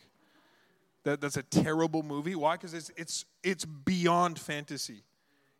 That, 1.03 1.21
that's 1.21 1.37
a 1.37 1.43
terrible 1.43 2.03
movie. 2.03 2.35
Why? 2.35 2.55
Because 2.55 2.73
it's, 2.73 2.91
it's, 2.97 3.25
it's 3.43 3.63
beyond 3.63 4.39
fantasy. 4.39 5.03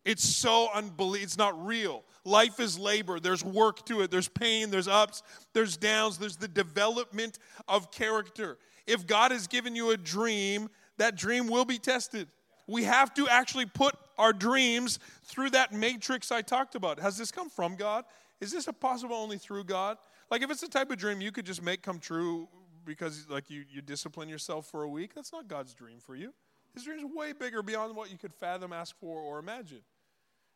It's 0.04 0.22
so 0.22 0.68
unbelievable. 0.74 1.24
It's 1.24 1.38
not 1.38 1.66
real. 1.66 2.04
Life 2.24 2.60
is 2.60 2.78
labor. 2.78 3.18
There's 3.18 3.44
work 3.44 3.84
to 3.86 4.02
it. 4.02 4.10
There's 4.10 4.28
pain. 4.28 4.70
There's 4.70 4.86
ups. 4.86 5.22
There's 5.52 5.76
downs. 5.76 6.18
There's 6.18 6.36
the 6.36 6.48
development 6.48 7.38
of 7.66 7.90
character. 7.90 8.58
If 8.86 9.06
God 9.06 9.32
has 9.32 9.46
given 9.46 9.74
you 9.74 9.90
a 9.90 9.96
dream, 9.96 10.68
that 10.98 11.16
dream 11.16 11.48
will 11.48 11.64
be 11.64 11.78
tested. 11.78 12.28
We 12.66 12.84
have 12.84 13.14
to 13.14 13.28
actually 13.28 13.66
put 13.66 13.94
our 14.18 14.32
dreams 14.32 14.98
through 15.24 15.50
that 15.50 15.72
matrix 15.72 16.32
I 16.32 16.42
talked 16.42 16.74
about. 16.74 16.98
Has 17.00 17.16
this 17.16 17.30
come 17.30 17.48
from 17.48 17.76
God? 17.76 18.04
Is 18.40 18.52
this 18.52 18.68
possible 18.80 19.16
only 19.16 19.38
through 19.38 19.64
God? 19.64 19.98
Like 20.30 20.42
if 20.42 20.50
it's 20.50 20.60
the 20.60 20.68
type 20.68 20.90
of 20.90 20.98
dream 20.98 21.20
you 21.20 21.32
could 21.32 21.46
just 21.46 21.62
make 21.62 21.82
come 21.82 21.98
true 21.98 22.48
because 22.84 23.26
like 23.28 23.50
you, 23.50 23.64
you 23.70 23.82
discipline 23.82 24.28
yourself 24.28 24.66
for 24.66 24.82
a 24.82 24.88
week, 24.88 25.14
that's 25.14 25.32
not 25.32 25.48
God's 25.48 25.74
dream 25.74 25.98
for 25.98 26.16
you. 26.16 26.32
His 26.74 26.84
dream 26.84 26.98
is 26.98 27.04
way 27.14 27.32
bigger 27.32 27.62
beyond 27.62 27.96
what 27.96 28.10
you 28.10 28.18
could 28.18 28.34
fathom, 28.34 28.72
ask 28.72 28.96
for, 28.98 29.20
or 29.20 29.38
imagine. 29.38 29.80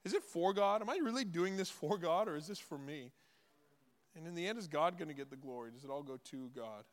Is 0.05 0.14
it 0.14 0.23
for 0.23 0.52
God? 0.52 0.83
Am 0.83 0.90
I 0.90 0.99
really 1.02 1.25
doing 1.25 1.57
this 1.57 1.71
for 1.71 1.97
God 1.97 2.29
or 2.29 2.37
is 2.37 2.47
this 2.47 2.59
for 2.59 2.79
me? 2.79 3.11
And 4.17 4.26
in 4.26 4.35
the 4.35 4.47
end, 4.47 4.59
is 4.59 4.67
God 4.67 4.99
going 4.99 5.09
to 5.09 5.14
get 5.14 5.31
the 5.31 5.37
glory? 5.37 5.71
Does 5.71 5.85
it 5.85 5.90
all 5.90 6.02
go 6.02 6.19
to 6.31 6.50
God? 6.55 6.85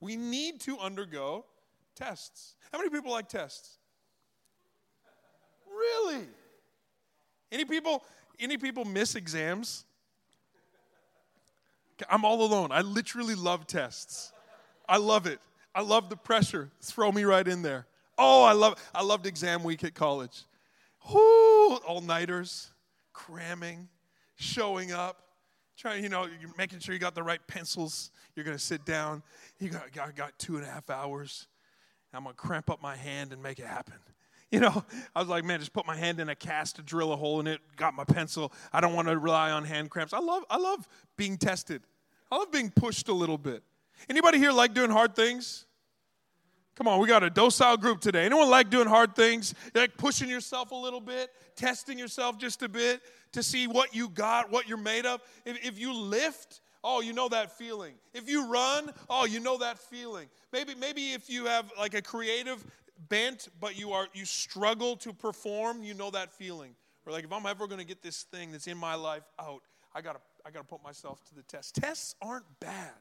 We 0.00 0.16
need 0.16 0.60
to 0.62 0.78
undergo 0.78 1.44
tests. 1.94 2.56
How 2.72 2.78
many 2.78 2.90
people 2.90 3.12
like 3.12 3.28
tests? 3.28 3.78
Really? 5.82 6.26
Any 7.50 7.64
people 7.64 8.04
any 8.38 8.56
people 8.56 8.84
miss 8.84 9.14
exams? 9.14 9.84
I'm 12.08 12.24
all 12.24 12.42
alone. 12.42 12.72
I 12.72 12.80
literally 12.80 13.34
love 13.34 13.66
tests. 13.66 14.32
I 14.88 14.96
love 14.96 15.26
it. 15.26 15.40
I 15.74 15.82
love 15.82 16.08
the 16.08 16.16
pressure. 16.16 16.70
Throw 16.80 17.12
me 17.12 17.24
right 17.24 17.46
in 17.46 17.62
there. 17.62 17.86
Oh, 18.18 18.42
I 18.44 18.52
love 18.52 18.80
I 18.94 19.02
loved 19.02 19.26
exam 19.26 19.62
week 19.64 19.84
at 19.84 19.94
college. 19.94 20.44
Whoo, 21.12 21.76
all-nighters, 21.78 22.70
cramming, 23.12 23.88
showing 24.36 24.92
up, 24.92 25.22
trying, 25.76 26.04
you 26.04 26.08
know, 26.08 26.28
you're 26.40 26.54
making 26.56 26.78
sure 26.78 26.94
you 26.94 27.00
got 27.00 27.16
the 27.16 27.24
right 27.24 27.44
pencils. 27.48 28.12
You're 28.36 28.44
to 28.56 28.62
sit 28.62 28.84
down. 28.84 29.22
You 29.58 29.70
got, 29.70 29.92
got, 29.92 30.14
got 30.14 30.38
two 30.38 30.56
and 30.56 30.64
a 30.64 30.68
half 30.68 30.90
hours. 30.90 31.48
I'm 32.14 32.24
to 32.36 32.40
cramp 32.40 32.70
up 32.70 32.80
my 32.80 32.94
hand 32.94 33.32
and 33.32 33.42
make 33.42 33.58
it 33.58 33.66
happen. 33.66 33.96
You 34.56 34.60
know, 34.60 34.84
I 35.16 35.20
was 35.20 35.28
like, 35.28 35.44
man, 35.44 35.60
just 35.60 35.72
put 35.72 35.86
my 35.86 35.96
hand 35.96 36.20
in 36.20 36.28
a 36.28 36.34
cast 36.34 36.76
to 36.76 36.82
drill 36.82 37.14
a 37.14 37.16
hole 37.16 37.40
in 37.40 37.46
it, 37.46 37.60
got 37.76 37.94
my 37.94 38.04
pencil. 38.04 38.52
I 38.70 38.82
don't 38.82 38.92
want 38.92 39.08
to 39.08 39.16
rely 39.16 39.50
on 39.50 39.64
hand 39.64 39.88
cramps. 39.88 40.12
I 40.12 40.18
love, 40.18 40.44
I 40.50 40.58
love 40.58 40.86
being 41.16 41.38
tested. 41.38 41.80
I 42.30 42.36
love 42.36 42.52
being 42.52 42.70
pushed 42.70 43.08
a 43.08 43.14
little 43.14 43.38
bit. 43.38 43.62
Anybody 44.10 44.36
here 44.36 44.52
like 44.52 44.74
doing 44.74 44.90
hard 44.90 45.16
things? 45.16 45.64
Come 46.74 46.86
on, 46.86 47.00
we 47.00 47.08
got 47.08 47.22
a 47.22 47.30
docile 47.30 47.78
group 47.78 48.02
today. 48.02 48.26
Anyone 48.26 48.50
like 48.50 48.68
doing 48.68 48.88
hard 48.88 49.16
things? 49.16 49.54
Like 49.74 49.96
pushing 49.96 50.28
yourself 50.28 50.70
a 50.70 50.74
little 50.74 51.00
bit, 51.00 51.30
testing 51.56 51.98
yourself 51.98 52.36
just 52.36 52.62
a 52.62 52.68
bit 52.68 53.00
to 53.32 53.42
see 53.42 53.66
what 53.66 53.94
you 53.94 54.10
got, 54.10 54.50
what 54.50 54.68
you're 54.68 54.76
made 54.76 55.06
of. 55.06 55.22
If, 55.46 55.64
if 55.66 55.78
you 55.78 55.94
lift, 55.94 56.60
oh, 56.84 57.00
you 57.00 57.14
know 57.14 57.28
that 57.30 57.56
feeling. 57.56 57.94
If 58.12 58.28
you 58.28 58.50
run, 58.50 58.90
oh, 59.08 59.24
you 59.24 59.40
know 59.40 59.56
that 59.58 59.78
feeling. 59.78 60.28
Maybe, 60.52 60.74
maybe 60.74 61.12
if 61.12 61.30
you 61.30 61.46
have 61.46 61.72
like 61.78 61.94
a 61.94 62.02
creative 62.02 62.62
bent, 63.08 63.48
but 63.60 63.78
you 63.78 63.92
are 63.92 64.08
you 64.14 64.24
struggle 64.24 64.96
to 64.96 65.12
perform, 65.12 65.82
you 65.82 65.94
know 65.94 66.10
that 66.10 66.32
feeling. 66.32 66.74
We're 67.04 67.12
like 67.12 67.24
if 67.24 67.32
I'm 67.32 67.46
ever 67.46 67.66
gonna 67.66 67.84
get 67.84 68.02
this 68.02 68.24
thing 68.24 68.52
that's 68.52 68.66
in 68.66 68.78
my 68.78 68.94
life 68.94 69.24
out, 69.38 69.62
I 69.94 70.00
gotta 70.00 70.20
I 70.44 70.50
gotta 70.50 70.66
put 70.66 70.82
myself 70.82 71.22
to 71.28 71.34
the 71.34 71.42
test. 71.42 71.74
Tests 71.76 72.14
aren't 72.20 72.46
bad. 72.60 72.92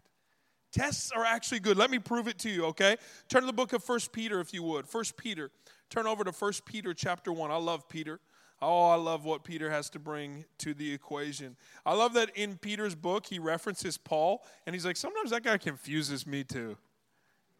Tests 0.71 1.11
are 1.11 1.25
actually 1.25 1.59
good. 1.59 1.77
Let 1.77 1.91
me 1.91 1.99
prove 1.99 2.27
it 2.27 2.39
to 2.39 2.49
you, 2.49 2.65
okay? 2.67 2.95
Turn 3.27 3.41
to 3.41 3.45
the 3.45 3.53
book 3.53 3.73
of 3.73 3.83
First 3.83 4.13
Peter 4.13 4.39
if 4.39 4.53
you 4.53 4.63
would. 4.63 4.87
First 4.87 5.17
Peter. 5.17 5.51
Turn 5.89 6.07
over 6.07 6.23
to 6.23 6.31
First 6.31 6.65
Peter 6.65 6.93
chapter 6.93 7.33
1. 7.33 7.51
I 7.51 7.57
love 7.57 7.89
Peter. 7.89 8.21
Oh, 8.61 8.89
I 8.89 8.95
love 8.95 9.25
what 9.25 9.43
Peter 9.43 9.71
has 9.71 9.89
to 9.89 9.99
bring 9.99 10.45
to 10.59 10.73
the 10.73 10.93
equation. 10.93 11.57
I 11.85 11.93
love 11.93 12.13
that 12.13 12.29
in 12.35 12.57
Peter's 12.57 12.93
book, 12.93 13.25
he 13.25 13.39
references 13.39 13.97
Paul, 13.97 14.43
and 14.65 14.75
he's 14.75 14.85
like, 14.85 14.97
sometimes 14.97 15.31
that 15.31 15.43
guy 15.43 15.57
confuses 15.57 16.27
me 16.27 16.43
too. 16.43 16.77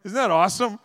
Isn't 0.04 0.14
that 0.14 0.30
awesome? 0.30 0.78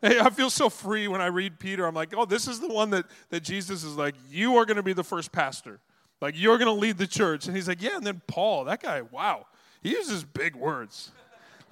Hey, 0.00 0.20
I 0.20 0.30
feel 0.30 0.50
so 0.50 0.68
free 0.68 1.08
when 1.08 1.20
I 1.20 1.26
read 1.26 1.58
Peter. 1.58 1.84
I'm 1.86 1.94
like, 1.94 2.14
oh, 2.16 2.24
this 2.24 2.46
is 2.46 2.60
the 2.60 2.68
one 2.68 2.90
that, 2.90 3.06
that 3.30 3.42
Jesus 3.42 3.82
is 3.82 3.96
like, 3.96 4.14
you 4.30 4.56
are 4.56 4.64
going 4.64 4.76
to 4.76 4.82
be 4.82 4.92
the 4.92 5.04
first 5.04 5.32
pastor. 5.32 5.80
Like, 6.20 6.34
you're 6.36 6.58
going 6.58 6.72
to 6.72 6.80
lead 6.80 6.98
the 6.98 7.06
church. 7.06 7.46
And 7.46 7.56
he's 7.56 7.68
like, 7.68 7.82
yeah. 7.82 7.96
And 7.96 8.06
then 8.06 8.22
Paul, 8.26 8.64
that 8.64 8.80
guy, 8.80 9.02
wow, 9.02 9.46
he 9.82 9.90
uses 9.90 10.24
big 10.24 10.54
words. 10.54 11.10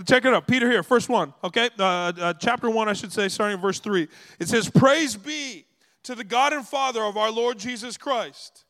Check 0.04 0.24
it 0.24 0.34
out. 0.34 0.46
Peter 0.46 0.70
here, 0.70 0.82
first 0.82 1.08
one, 1.08 1.32
okay? 1.42 1.70
Uh, 1.78 2.12
uh, 2.20 2.34
chapter 2.34 2.68
1, 2.68 2.88
I 2.88 2.92
should 2.92 3.12
say, 3.12 3.28
starting 3.28 3.56
in 3.56 3.62
verse 3.62 3.78
3. 3.80 4.08
It 4.38 4.48
says, 4.48 4.68
Praise 4.68 5.16
be 5.16 5.64
to 6.02 6.14
the 6.14 6.24
God 6.24 6.52
and 6.52 6.66
Father 6.66 7.02
of 7.02 7.16
our 7.16 7.30
Lord 7.30 7.58
Jesus 7.58 7.96
Christ. 7.96 8.64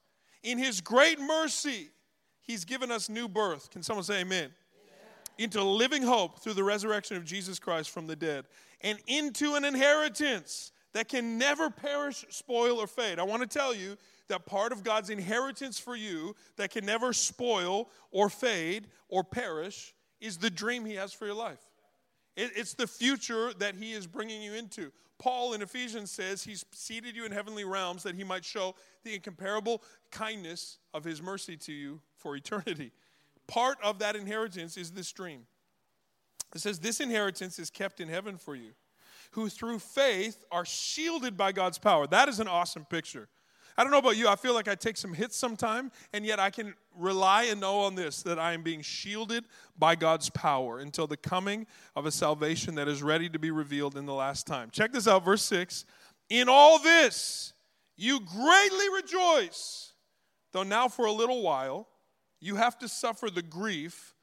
In 0.45 0.57
his 0.57 0.81
great 0.81 1.19
mercy, 1.19 1.89
he's 2.43 2.65
given 2.65 2.93
us 2.93 3.09
new 3.09 3.27
birth. 3.27 3.71
Can 3.71 3.83
someone 3.83 4.05
say 4.05 4.21
amen? 4.21 4.51
Into 5.37 5.63
living 5.63 6.03
hope 6.03 6.39
through 6.41 6.55
the 6.55 6.65
resurrection 6.65 7.17
of 7.17 7.25
Jesus 7.25 7.59
Christ 7.59 7.91
from 7.91 8.07
the 8.07 8.17
dead, 8.17 8.45
and 8.81 8.99
into 9.07 9.55
an 9.55 9.65
inheritance 9.65 10.73
that 10.93 11.09
can 11.09 11.39
never 11.39 11.71
perish, 11.71 12.25
spoil, 12.31 12.79
or 12.79 12.87
fade. 12.87 13.19
I 13.19 13.23
want 13.25 13.43
to 13.43 13.49
tell 13.49 13.75
you 13.75 13.97
that 14.29 14.47
part 14.47 14.73
of 14.73 14.83
God's 14.83 15.11
inheritance 15.11 15.79
for 15.79 15.95
you 15.95 16.35
that 16.57 16.71
can 16.71 16.87
never 16.87 17.13
spoil 17.13 17.91
or 18.11 18.29
fade 18.29 18.87
or 19.09 19.23
perish 19.23 19.95
is 20.21 20.39
the 20.39 20.51
dream 20.51 20.85
He 20.85 20.95
has 20.95 21.13
for 21.13 21.27
your 21.27 21.35
life. 21.35 21.61
It's 22.37 22.75
the 22.75 22.87
future 22.87 23.53
that 23.59 23.75
He 23.75 23.93
is 23.93 24.07
bringing 24.07 24.43
you 24.43 24.55
into. 24.55 24.93
Paul 25.19 25.55
in 25.55 25.63
Ephesians 25.63 26.11
says 26.11 26.43
He's 26.43 26.65
seated 26.73 27.17
you 27.17 27.25
in 27.25 27.33
heavenly 27.33 27.65
realms 27.65 28.03
that 28.03 28.15
He 28.15 28.25
might 28.25 28.45
show 28.45 28.75
the 29.05 29.15
incomparable 29.15 29.83
kindness 30.11 30.79
of 30.93 31.05
His 31.05 31.23
mercy 31.23 31.57
to 31.59 31.73
you 31.73 32.01
for 32.17 32.37
eternity. 32.37 32.93
Part 33.47 33.79
of 33.83 34.01
that 34.01 34.17
inheritance 34.17 34.77
is 34.77 34.91
this 34.91 35.13
dream. 35.13 35.47
It 36.55 36.61
says, 36.61 36.79
This 36.79 37.01
inheritance 37.01 37.59
is 37.59 37.71
kept 37.71 38.01
in 38.01 38.09
heaven 38.09 38.37
for 38.37 38.55
you, 38.55 38.73
who 39.33 39.49
through 39.49 39.79
faith 39.79 40.45
are 40.51 40.65
shielded 40.65 41.37
by 41.37 41.53
God's 41.53 41.79
power. 41.79 42.07
That 42.07 42.29
is 42.29 42.41
an 42.41 42.49
awesome 42.49 42.85
picture. 42.85 43.29
I 43.79 43.83
don't 43.83 43.93
know 43.93 43.99
about 43.99 44.17
you, 44.17 44.27
I 44.27 44.37
feel 44.37 44.55
like 44.55 44.69
I 44.69 44.75
take 44.75 44.97
some 44.97 45.13
hits 45.13 45.37
sometime, 45.37 45.93
and 46.15 46.25
yet 46.25 46.41
I 46.41 46.49
can 46.49 46.75
rely 46.97 47.45
and 47.45 47.61
know 47.61 47.81
on 47.81 47.95
this 47.95 48.23
that 48.23 48.39
I 48.39 48.55
am 48.55 48.63
being 48.63 48.81
shielded 48.81 49.45
by 49.79 49.97
God's 49.97 50.31
power 50.31 50.79
until 50.79 51.07
the 51.07 51.19
coming 51.19 51.67
of 51.95 52.07
a 52.07 52.11
salvation 52.11 52.75
that 52.77 52.89
is 52.89 53.03
ready 53.03 53.29
to 53.29 53.39
be 53.39 53.51
revealed 53.51 53.97
in 53.97 54.07
the 54.07 54.15
last 54.15 54.47
time. 54.47 54.71
Check 54.71 54.93
this 54.93 55.07
out, 55.07 55.27
verse 55.27 55.43
6. 55.43 55.85
In 56.31 56.49
all 56.49 56.79
this, 56.79 57.53
you 57.99 58.21
greatly 58.21 58.87
rejoice, 58.95 59.93
though 60.53 60.63
now 60.63 60.89
for 60.89 61.05
a 61.05 61.13
little 61.13 61.43
while 61.43 61.87
you 62.41 62.57
have 62.57 62.79
to 62.79 62.89
suffer 62.89 63.29
the 63.29 63.43
grief 63.43 64.15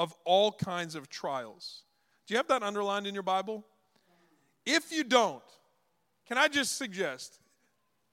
of 0.00 0.14
all 0.24 0.50
kinds 0.50 0.94
of 0.94 1.08
trials. 1.08 1.84
Do 2.26 2.34
you 2.34 2.38
have 2.38 2.48
that 2.48 2.62
underlined 2.62 3.06
in 3.06 3.14
your 3.14 3.22
Bible? 3.22 3.64
If 4.64 4.90
you 4.90 5.04
don't, 5.04 5.42
can 6.26 6.38
I 6.38 6.48
just 6.48 6.76
suggest 6.76 7.40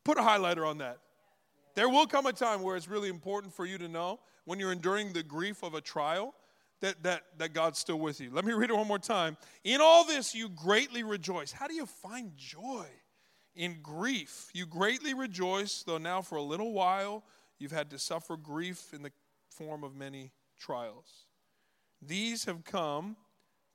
Put 0.08 0.18
a 0.18 0.22
highlighter 0.22 0.66
on 0.66 0.78
that. 0.78 1.00
There 1.76 1.90
will 1.90 2.08
come 2.08 2.28
a 2.28 2.32
time 2.32 2.62
where 2.62 2.78
it's 2.78 2.88
really 2.88 3.10
important 3.10 3.54
for 3.54 3.66
you 3.66 3.78
to 3.78 3.90
know 3.90 4.22
when 4.46 4.58
you're 4.58 4.72
enduring 4.72 5.12
the 5.12 5.22
grief 5.22 5.64
of 5.64 5.74
a 5.74 5.82
trial 5.82 6.34
that, 6.80 7.04
that, 7.04 7.24
that 7.40 7.52
God's 7.52 7.80
still 7.80 8.00
with 8.00 8.22
you. 8.22 8.30
Let 8.32 8.46
me 8.46 8.54
read 8.54 8.70
it 8.70 8.74
one 8.78 8.88
more 8.88 9.00
time. 9.00 9.36
In 9.66 9.82
all 9.82 10.06
this, 10.06 10.34
you 10.34 10.48
greatly 10.48 11.04
rejoice. 11.04 11.52
How 11.52 11.68
do 11.68 11.74
you 11.74 11.86
find 11.86 12.32
joy? 12.38 12.86
In 13.54 13.80
grief, 13.84 14.48
you 14.54 14.66
greatly 14.66 15.14
rejoice, 15.14 15.84
though 15.86 15.98
now 15.98 16.22
for 16.22 16.38
a 16.38 16.42
little 16.42 16.72
while 16.72 17.26
you've 17.60 17.74
had 17.74 17.90
to 17.90 18.00
suffer 18.00 18.38
grief 18.38 18.94
in 18.94 19.02
the 19.02 19.12
form 19.50 19.84
of 19.84 19.94
many 19.94 20.32
trials. 20.58 21.26
These 22.02 22.46
have 22.46 22.64
come 22.64 23.16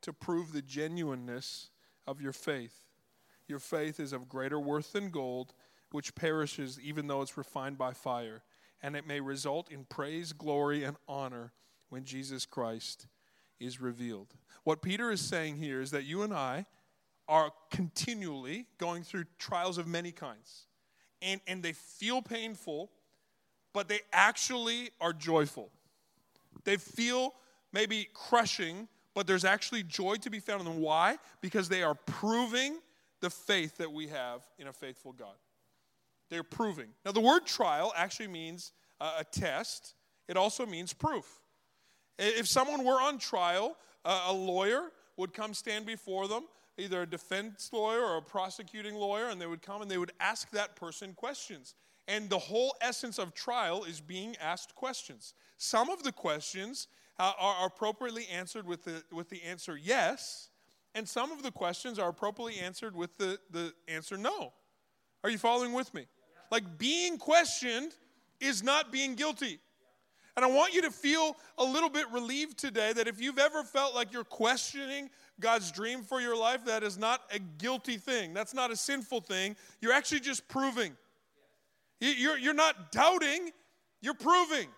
to 0.03 0.13
prove 0.13 0.53
the 0.53 0.63
genuineness 0.63 1.71
of 2.07 2.21
your 2.21 2.33
faith. 2.33 2.85
Your 3.47 3.59
faith 3.59 4.01
is 4.01 4.13
of 4.13 4.29
greater 4.29 4.59
worth 4.59 4.93
than 4.93 5.11
gold 5.11 5.55
which 5.93 6.15
perishes 6.15 6.81
even 6.83 7.07
though 7.07 7.23
it's 7.23 7.37
refined 7.37 7.79
by 7.79 7.93
fire, 7.93 8.43
and 8.83 8.97
it 8.97 9.07
may 9.07 9.21
result 9.21 9.71
in 9.71 9.85
praise, 9.85 10.33
glory, 10.33 10.85
and 10.85 10.97
honor 11.07 11.53
when 11.91 12.05
Jesus 12.05 12.47
Christ 12.47 13.07
is 13.61 13.81
revealed. 13.81 14.35
What 14.65 14.83
Peter 14.83 15.11
is 15.11 15.21
saying 15.21 15.57
here 15.57 15.81
is 15.81 15.91
that 15.93 16.05
you 16.05 16.23
and 16.23 16.33
I 16.33 16.67
are 17.29 17.53
continually 17.71 18.67
going 18.79 19.05
through 19.05 19.25
trials 19.39 19.79
of 19.79 19.87
many 19.87 20.11
kinds. 20.11 20.67
And, 21.21 21.41
and 21.47 21.63
they 21.63 21.73
feel 21.73 22.21
painful, 22.21 22.91
but 23.73 23.89
they 23.89 24.01
actually 24.13 24.91
are 25.01 25.13
joyful. 25.13 25.71
They 26.65 26.77
feel 26.77 27.35
maybe 27.73 28.09
crushing, 28.13 28.89
but 29.15 29.27
there's 29.27 29.45
actually 29.45 29.83
joy 29.83 30.17
to 30.17 30.31
be 30.31 30.41
found 30.41 30.61
in 30.61 30.67
them. 30.67 30.81
Why? 30.81 31.19
Because 31.41 31.69
they 31.69 31.83
are 31.83 31.95
proving 31.95 32.79
the 33.21 33.31
faith 33.31 33.77
that 33.79 33.93
we 33.93 34.09
have 34.09 34.43
in 34.59 34.67
a 34.67 34.73
faithful 34.73 35.13
God. 35.13 35.35
They're 36.31 36.43
proving. 36.43 36.89
Now, 37.05 37.13
the 37.13 37.21
word 37.21 37.47
trial 37.47 37.93
actually 37.97 38.29
means 38.29 38.73
uh, 39.01 39.19
a 39.21 39.25
test, 39.25 39.95
it 40.29 40.37
also 40.37 40.65
means 40.65 40.93
proof. 40.93 41.27
If 42.19 42.47
someone 42.47 42.85
were 42.85 43.01
on 43.01 43.19
trial, 43.19 43.77
uh, 44.05 44.27
a 44.29 44.33
lawyer 44.33 44.93
would 45.17 45.33
come 45.33 45.55
stand 45.55 45.87
before 45.87 46.29
them, 46.29 46.45
either 46.79 47.03
a 47.03 47.07
defense 47.07 47.71
lawyer 47.73 48.01
or 48.01 48.17
a 48.19 48.23
prosecuting 48.23 48.95
lawyer, 48.95 49.29
and 49.29 49.41
they 49.41 49.47
would 49.47 49.63
come 49.63 49.83
and 49.83 49.91
they 49.91 49.99
would 49.99 50.13
ask 50.21 50.51
that 50.51 50.77
person 50.77 51.15
questions. 51.15 51.75
And 52.09 52.29
the 52.29 52.39
whole 52.39 52.75
essence 52.81 53.19
of 53.19 53.35
trial 53.35 53.85
is 53.85 54.01
being 54.01 54.37
asked 54.41 54.75
questions. 54.75 55.35
Some 55.57 55.91
of 55.91 56.03
the 56.03 56.13
questions 56.13 56.89
Uh, 57.19 57.33
are 57.39 57.67
appropriately 57.67 58.27
answered 58.29 58.67
with 58.67 58.83
the, 58.85 59.03
with 59.13 59.29
the 59.29 59.43
answer 59.43 59.77
yes, 59.77 60.49
and 60.95 61.09
some 61.09 61.31
of 61.31 61.43
the 61.43 61.51
questions 61.51 61.99
are 61.99 62.09
appropriately 62.09 62.59
answered 62.59 62.97
with 62.97 63.17
the, 63.17 63.39
the 63.51 63.73
answer 63.87 64.17
no. 64.17 64.53
Are 65.23 65.31
you 65.31 65.39
following 65.39 65.73
with 65.73 65.93
me? 65.95 66.07
Like 66.51 66.79
being 66.79 67.19
questioned 67.19 67.95
is 68.41 68.63
not 68.63 68.91
being 68.91 69.15
guilty. 69.15 69.61
And 70.37 70.45
I 70.45 70.49
want 70.49 70.75
you 70.75 70.83
to 70.83 70.91
feel 70.91 71.37
a 71.59 71.65
little 71.65 71.91
bit 71.91 72.11
relieved 72.11 72.59
today 72.59 72.93
that 72.95 73.07
if 73.07 73.21
you've 73.21 73.39
ever 73.39 73.63
felt 73.63 73.95
like 73.95 74.13
you're 74.13 74.25
questioning 74.25 75.11
God's 75.41 75.71
dream 75.71 76.03
for 76.03 76.21
your 76.21 76.37
life, 76.37 76.65
that 76.65 76.83
is 76.83 76.99
not 76.99 77.21
a 77.31 77.39
guilty 77.39 77.99
thing. 77.99 78.33
That's 78.33 78.55
not 78.55 78.71
a 78.71 78.77
sinful 78.77 79.21
thing. 79.21 79.57
You're 79.81 79.93
actually 79.93 80.21
just 80.21 80.49
proving. 80.49 80.97
You're, 82.01 82.39
you're 82.39 82.55
not 82.55 82.93
doubting, 82.93 83.51
you're 84.01 84.15
proving. 84.15 84.69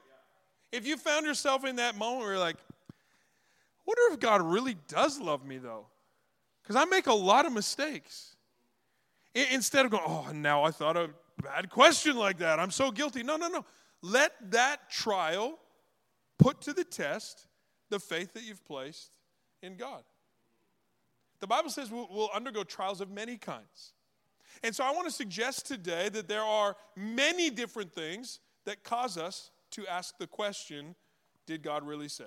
If 0.75 0.89
you 0.89 0.97
found 0.97 1.25
yourself 1.25 1.65
in 1.65 1.77
that 1.77 1.97
moment 1.97 2.23
where 2.23 2.31
you're 2.33 2.41
like, 2.41 2.57
wonder 3.87 4.13
if 4.13 4.19
God 4.19 4.43
really 4.43 4.77
does 4.89 5.21
love 5.21 5.47
me 5.47 5.59
though. 5.59 5.87
Because 6.63 6.75
I 6.75 6.85
make 6.85 7.07
a 7.07 7.15
lot 7.15 7.47
of 7.47 7.53
mistakes. 7.53 8.35
Instead 9.53 9.85
of 9.85 9.93
going, 9.93 10.03
oh, 10.05 10.33
now 10.35 10.65
I 10.65 10.73
thought 10.73 10.97
a 10.97 11.11
bad 11.41 11.71
question 11.71 12.17
like 12.17 12.39
that. 12.39 12.59
I'm 12.59 12.73
so 12.73 12.91
guilty. 12.91 13.23
No, 13.23 13.37
no, 13.37 13.47
no. 13.47 13.65
Let 14.03 14.33
that 14.51 14.91
trial 14.91 15.61
put 16.39 16.61
to 16.63 16.73
the 16.73 16.85
test 16.85 17.47
the 17.91 18.01
faith 18.01 18.33
that 18.35 18.43
you've 18.43 18.65
placed 18.65 19.13
in 19.63 19.77
God. 19.77 20.03
The 21.39 21.47
Bible 21.47 21.71
says 21.71 21.91
we'll, 21.91 22.09
we'll 22.11 22.31
undergo 22.35 22.65
trials 22.65 23.01
of 23.01 23.11
many 23.11 23.37
kinds. 23.37 23.93
And 24.65 24.75
so 24.75 24.83
I 24.83 24.91
want 24.91 25.07
to 25.07 25.13
suggest 25.13 25.67
today 25.67 26.09
that 26.09 26.27
there 26.27 26.43
are 26.43 26.77
many 26.97 27.51
different 27.51 27.93
things 27.93 28.41
that 28.65 28.83
cause 28.83 29.17
us 29.17 29.53
to 29.75 29.87
ask 29.87 30.19
the 30.19 30.27
question 30.27 30.95
did 31.47 31.63
God 31.63 31.87
really 31.87 32.09
say? 32.09 32.25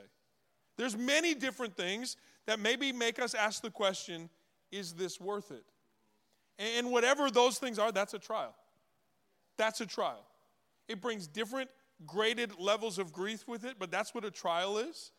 There's 0.78 0.96
many 0.96 1.34
different 1.34 1.76
things 1.76 2.18
that 2.46 2.60
maybe 2.60 2.92
make 2.92 3.20
us 3.20 3.34
ask 3.34 3.62
the 3.62 3.72
question 3.72 4.30
is 4.72 4.94
this 4.94 5.20
worth 5.20 5.52
it? 5.52 5.64
And 6.60 6.92
whatever 6.92 7.32
those 7.32 7.58
things 7.58 7.80
are, 7.80 7.92
that's 7.92 8.14
a 8.14 8.20
trial. 8.20 8.56
That's 9.58 9.82
a 9.82 9.86
trial. 9.86 10.26
It 10.88 11.02
brings 11.02 11.28
different 11.28 11.70
graded 12.06 12.60
levels 12.60 13.00
of 13.00 13.12
grief 13.12 13.48
with 13.48 13.64
it, 13.64 13.76
but 13.80 13.92
that's 13.92 14.14
what 14.14 14.26
a 14.26 14.32
trial 14.32 14.78
is. 14.78 15.12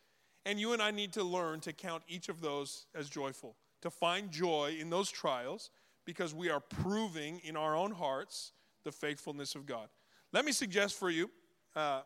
And 0.47 0.61
you 0.61 0.73
and 0.73 0.81
I 0.81 0.91
need 0.91 1.13
to 1.15 1.25
learn 1.25 1.61
to 1.61 1.73
count 1.73 2.03
each 2.09 2.29
of 2.29 2.41
those 2.41 2.87
as 2.95 3.09
joyful, 3.09 3.57
to 3.83 3.91
find 3.91 4.31
joy 4.31 4.77
in 4.81 4.91
those 4.91 5.11
trials 5.11 5.71
because 6.05 6.35
we 6.35 6.49
are 6.49 6.61
proving 6.61 7.41
in 7.45 7.57
our 7.57 7.77
own 7.77 7.91
hearts 7.91 8.53
the 8.85 8.93
faithfulness 8.93 9.55
of 9.55 9.67
God. 9.67 9.89
Let 10.33 10.45
me 10.45 10.53
suggest 10.53 10.99
for 10.99 11.11
you 11.11 11.31
uh, 11.77 12.03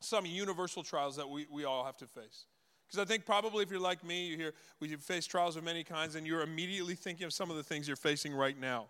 some 0.00 0.26
universal 0.26 0.82
trials 0.82 1.16
that 1.16 1.28
we, 1.28 1.46
we 1.50 1.64
all 1.64 1.84
have 1.84 1.96
to 1.98 2.06
face. 2.06 2.46
Because 2.86 3.00
I 3.00 3.04
think 3.04 3.26
probably 3.26 3.62
if 3.64 3.70
you're 3.70 3.80
like 3.80 4.04
me, 4.04 4.26
you 4.26 4.36
hear 4.36 4.52
we 4.80 4.88
face 4.96 5.26
trials 5.26 5.56
of 5.56 5.64
many 5.64 5.82
kinds, 5.82 6.14
and 6.14 6.26
you're 6.26 6.42
immediately 6.42 6.94
thinking 6.94 7.26
of 7.26 7.32
some 7.32 7.50
of 7.50 7.56
the 7.56 7.62
things 7.62 7.88
you're 7.88 7.96
facing 7.96 8.32
right 8.32 8.58
now. 8.58 8.86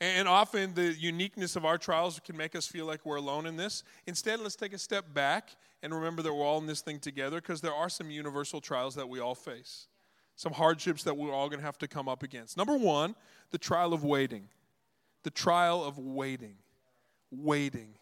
And 0.00 0.26
often 0.26 0.74
the 0.74 0.92
uniqueness 0.94 1.54
of 1.54 1.64
our 1.64 1.78
trials 1.78 2.18
can 2.18 2.36
make 2.36 2.56
us 2.56 2.66
feel 2.66 2.86
like 2.86 3.06
we're 3.06 3.16
alone 3.16 3.46
in 3.46 3.56
this. 3.56 3.84
Instead, 4.08 4.40
let's 4.40 4.56
take 4.56 4.72
a 4.72 4.78
step 4.78 5.14
back 5.14 5.50
and 5.80 5.94
remember 5.94 6.22
that 6.22 6.34
we're 6.34 6.44
all 6.44 6.58
in 6.58 6.66
this 6.66 6.80
thing 6.80 6.98
together 6.98 7.40
because 7.40 7.60
there 7.60 7.72
are 7.72 7.88
some 7.88 8.10
universal 8.10 8.60
trials 8.60 8.96
that 8.96 9.08
we 9.08 9.20
all 9.20 9.36
face, 9.36 9.86
some 10.34 10.52
hardships 10.52 11.04
that 11.04 11.16
we're 11.16 11.32
all 11.32 11.48
going 11.48 11.60
to 11.60 11.64
have 11.64 11.78
to 11.78 11.86
come 11.86 12.08
up 12.08 12.24
against. 12.24 12.56
Number 12.56 12.76
one, 12.76 13.14
the 13.52 13.58
trial 13.58 13.92
of 13.92 14.02
waiting. 14.02 14.48
The 15.22 15.30
trial 15.30 15.84
of 15.84 15.98
waiting. 15.98 16.56
Waiting. 17.30 17.94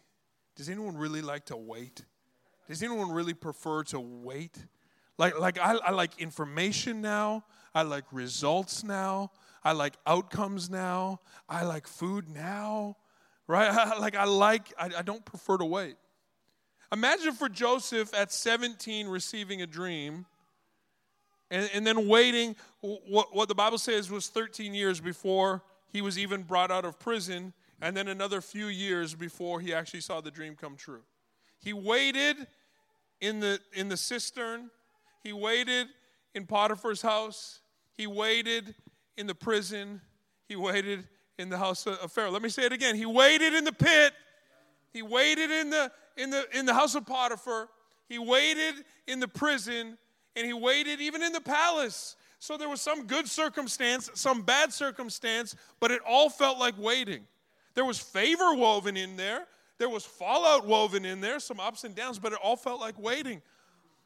Does 0.55 0.69
anyone 0.69 0.97
really 0.97 1.21
like 1.21 1.45
to 1.45 1.55
wait? 1.55 2.03
Does 2.67 2.81
anyone 2.83 3.11
really 3.11 3.33
prefer 3.33 3.83
to 3.85 3.99
wait? 3.99 4.57
Like, 5.17 5.39
like 5.39 5.59
I, 5.59 5.75
I 5.75 5.91
like 5.91 6.19
information 6.19 7.01
now. 7.01 7.45
I 7.73 7.83
like 7.83 8.05
results 8.11 8.83
now. 8.83 9.31
I 9.63 9.73
like 9.73 9.93
outcomes 10.05 10.69
now. 10.69 11.19
I 11.47 11.63
like 11.63 11.87
food 11.87 12.29
now, 12.29 12.97
right? 13.47 13.71
like 13.99 14.15
I 14.15 14.25
like, 14.25 14.73
I, 14.79 14.89
I 14.97 15.01
don't 15.01 15.23
prefer 15.23 15.57
to 15.57 15.65
wait. 15.65 15.95
Imagine 16.91 17.33
for 17.33 17.47
Joseph 17.47 18.13
at 18.13 18.33
17 18.33 19.07
receiving 19.07 19.61
a 19.61 19.67
dream 19.67 20.25
and, 21.49 21.69
and 21.73 21.85
then 21.85 22.07
waiting 22.07 22.55
what, 22.81 23.35
what 23.35 23.47
the 23.47 23.55
Bible 23.55 23.77
says 23.77 24.09
was 24.09 24.27
13 24.27 24.73
years 24.73 24.99
before 24.99 25.61
he 25.91 26.01
was 26.01 26.17
even 26.17 26.43
brought 26.43 26.71
out 26.71 26.85
of 26.85 26.97
prison, 26.97 27.53
and 27.81 27.95
then 27.95 28.07
another 28.07 28.39
few 28.39 28.67
years 28.67 29.13
before 29.13 29.59
he 29.59 29.73
actually 29.73 29.99
saw 29.99 30.21
the 30.21 30.31
dream 30.31 30.55
come 30.55 30.77
true. 30.77 31.01
He 31.61 31.73
waited 31.73 32.35
in 33.19 33.39
the, 33.39 33.59
in 33.73 33.87
the 33.87 33.97
cistern, 33.97 34.69
he 35.23 35.31
waited 35.31 35.87
in 36.33 36.45
Potiphar's 36.45 37.01
house, 37.01 37.59
he 37.93 38.07
waited 38.07 38.73
in 39.17 39.27
the 39.27 39.35
prison, 39.35 40.01
he 40.47 40.55
waited 40.55 41.07
in 41.37 41.49
the 41.49 41.57
house 41.57 41.85
of 41.87 42.11
Pharaoh. 42.11 42.31
Let 42.31 42.41
me 42.41 42.49
say 42.49 42.65
it 42.65 42.73
again. 42.73 42.95
He 42.95 43.05
waited 43.05 43.53
in 43.53 43.63
the 43.63 43.71
pit. 43.71 44.13
He 44.91 45.01
waited 45.01 45.49
in 45.49 45.69
the 45.69 45.91
in 46.17 46.29
the 46.29 46.45
in 46.57 46.65
the 46.65 46.73
house 46.73 46.95
of 46.95 47.05
Potiphar. 47.05 47.69
He 48.09 48.19
waited 48.19 48.75
in 49.07 49.19
the 49.19 49.27
prison 49.27 49.97
and 50.35 50.45
he 50.45 50.53
waited 50.53 50.99
even 51.01 51.23
in 51.23 51.31
the 51.31 51.41
palace. 51.41 52.15
So 52.39 52.57
there 52.57 52.69
was 52.69 52.81
some 52.81 53.05
good 53.05 53.27
circumstance, 53.27 54.09
some 54.13 54.41
bad 54.41 54.73
circumstance, 54.73 55.55
but 55.79 55.91
it 55.91 56.01
all 56.07 56.29
felt 56.29 56.57
like 56.57 56.75
waiting. 56.77 57.25
There 57.75 57.85
was 57.85 57.99
favor 57.99 58.53
woven 58.53 58.97
in 58.97 59.15
there. 59.15 59.45
There 59.81 59.89
was 59.89 60.05
fallout 60.05 60.67
woven 60.67 61.05
in 61.05 61.21
there, 61.21 61.39
some 61.39 61.59
ups 61.59 61.85
and 61.85 61.95
downs, 61.95 62.19
but 62.19 62.33
it 62.33 62.39
all 62.43 62.55
felt 62.55 62.79
like 62.79 62.99
waiting 62.99 63.41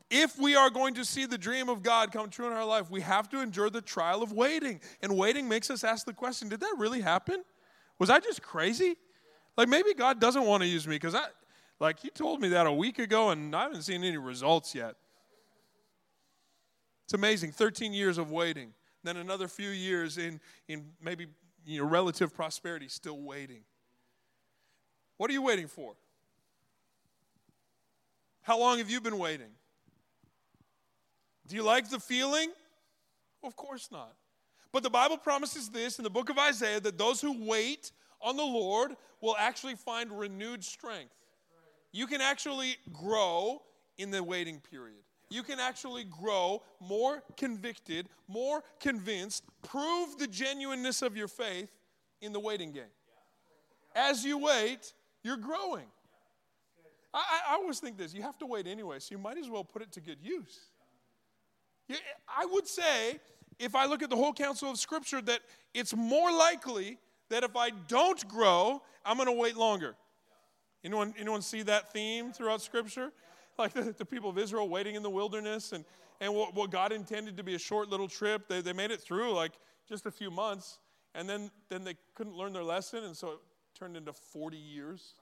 if 0.10 0.38
we 0.38 0.56
are 0.56 0.70
going 0.70 0.94
to 0.94 1.04
see 1.04 1.26
the 1.26 1.38
dream 1.38 1.68
of 1.68 1.82
God 1.82 2.14
come 2.14 2.30
true 2.30 2.48
in 2.48 2.54
our 2.54 2.64
life, 2.64 2.90
we 2.92 3.02
have 3.02 3.28
to 3.30 3.42
endure 3.42 3.70
the 3.70 3.82
trial 3.82 4.22
of 4.22 4.32
waiting. 4.32 4.80
And 5.02 5.18
waiting 5.18 5.50
makes 5.50 5.70
us 5.70 5.84
ask 5.84 6.06
the 6.06 6.14
question 6.14 6.48
did 6.48 6.60
that 6.60 6.76
really 6.78 7.02
happen? 7.02 7.44
Was 8.00 8.10
I 8.10 8.22
just 8.22 8.42
crazy? 8.42 8.96
Like 9.58 9.68
maybe 9.68 9.94
God 9.94 10.22
doesn't 10.22 10.46
want 10.46 10.64
to 10.64 10.68
use 10.68 10.88
me 10.88 10.96
because 10.96 11.14
I, 11.16 11.26
like, 11.80 12.00
He 12.00 12.10
told 12.10 12.40
me 12.40 12.50
that 12.50 12.68
a 12.68 12.72
week 12.72 13.00
ago 13.00 13.32
and 13.32 13.54
I 13.54 13.64
haven't 13.64 13.82
seen 13.82 14.04
any 14.04 14.18
results 14.18 14.76
yet. 14.76 14.96
It's 17.04 17.14
amazing. 17.14 17.52
13 17.52 17.92
years 17.94 18.18
of 18.18 18.32
waiting, 18.32 18.74
then 19.04 19.18
another 19.18 19.50
few 19.50 19.70
years 19.70 20.18
in, 20.18 20.40
in 20.68 20.86
maybe 21.02 21.28
you 21.66 21.82
know, 21.82 21.88
relative 21.90 22.34
prosperity, 22.34 22.88
still 22.88 23.22
waiting. 23.22 23.64
What 25.18 25.30
are 25.30 25.34
you 25.34 25.42
waiting 25.42 25.68
for? 25.68 25.94
How 28.42 28.60
long 28.60 28.78
have 28.78 28.90
you 28.90 29.02
been 29.02 29.18
waiting? 29.18 29.52
Do 31.48 31.56
you 31.56 31.64
like 31.64 31.90
the 31.90 32.00
feeling? 32.00 32.52
Of 33.44 33.56
course 33.56 33.90
not. 33.92 34.14
But 34.72 34.84
the 34.84 34.90
Bible 34.90 35.18
promises 35.18 35.70
this 35.70 36.00
in 36.00 36.04
the 36.04 36.10
book 36.10 36.30
of 36.30 36.38
Isaiah 36.38 36.80
that 36.82 36.98
those 36.98 37.22
who 37.22 37.48
wait 37.48 37.92
on 38.22 38.36
the 38.36 38.44
Lord 38.44 38.96
will 39.22 39.36
actually 39.40 39.76
find 39.76 40.12
renewed 40.12 40.64
strength. 40.64 41.14
You 41.92 42.08
can 42.08 42.20
actually 42.20 42.76
grow 42.92 43.62
in 43.98 44.12
the 44.12 44.22
waiting 44.22 44.60
period. 44.60 45.00
You 45.30 45.44
can 45.44 45.60
actually 45.60 46.04
grow 46.04 46.62
more 46.80 47.24
convicted, 47.38 48.10
more 48.28 48.64
convinced, 48.80 49.44
prove 49.64 50.18
the 50.18 50.28
genuineness 50.28 51.02
of 51.02 51.16
your 51.16 51.28
faith 51.28 51.72
in 52.22 52.34
the 52.34 52.40
waiting 52.40 52.72
game. 52.72 52.84
As 53.96 54.26
you 54.26 54.38
wait, 54.38 54.94
you're 55.26 55.38
growing. 55.38 55.88
I, 57.14 57.24
I, 57.50 57.54
always 57.56 57.80
think 57.80 57.98
this 57.98 58.14
you 58.14 58.22
have 58.22 58.38
to 58.38 58.46
wait 58.46 58.68
anyway, 58.68 59.00
so 59.00 59.08
you 59.16 59.18
might 59.18 59.38
as 59.38 59.50
well 59.50 59.64
put 59.64 59.82
it 59.82 59.92
to 59.94 60.02
good 60.02 60.20
use. 60.22 60.60
I 61.90 62.46
would 62.46 62.68
say, 62.68 63.20
if 63.58 63.74
I 63.74 63.86
look 63.86 64.04
at 64.04 64.10
the 64.10 64.16
whole 64.16 64.34
counsel 64.34 64.70
of 64.70 64.78
Scripture, 64.78 65.22
that 65.24 65.40
it's 65.74 65.96
more 65.96 66.32
likely 66.32 67.00
that 67.30 67.44
if 67.44 67.56
I 67.56 67.72
don't 67.88 68.28
grow, 68.28 68.82
I'm 69.04 69.18
going 69.18 69.28
to 69.28 69.34
wait 69.34 69.58
longer. 69.58 69.96
Anyone, 70.84 71.14
anyone 71.18 71.42
see 71.42 71.64
that 71.64 71.92
theme 71.92 72.32
throughout 72.32 72.62
Scripture? 72.62 73.12
like 73.58 73.74
the, 73.74 73.96
the 73.98 74.06
people 74.06 74.30
of 74.30 74.38
Israel 74.38 74.68
waiting 74.68 74.96
in 74.96 75.04
the 75.04 75.10
wilderness 75.10 75.72
and, 75.72 75.86
and 76.22 76.34
what, 76.34 76.54
what 76.54 76.72
God 76.72 76.92
intended 76.92 77.38
to 77.38 77.44
be 77.44 77.56
a 77.56 77.60
short 77.60 77.90
little 77.90 78.08
trip. 78.08 78.48
They, 78.48 78.62
they 78.62 78.74
made 78.74 78.92
it 78.92 79.02
through 79.02 79.34
like 79.34 79.54
just 79.88 80.06
a 80.06 80.12
few 80.12 80.30
months, 80.30 80.80
and 81.14 81.30
then, 81.30 81.50
then 81.70 81.84
they 81.84 81.96
couldn't 82.16 82.36
learn 82.36 82.54
their 82.54 82.64
lesson, 82.64 83.04
and 83.04 83.16
so 83.16 83.40
turned 83.76 83.98
into 83.98 84.14
40 84.14 84.58
years. 84.58 85.14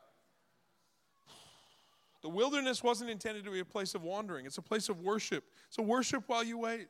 The 2.22 2.30
wilderness 2.30 2.82
wasn't 2.82 3.10
intended 3.10 3.44
to 3.44 3.52
be 3.52 3.60
a 3.60 3.66
place 3.66 3.96
of 3.96 4.04
wandering, 4.04 4.46
it's 4.46 4.58
a 4.58 4.62
place 4.62 4.88
of 4.90 5.02
worship. 5.02 5.44
So 5.70 5.84
worship 5.84 6.24
while 6.28 6.44
you 6.44 6.58
wait. 6.58 6.88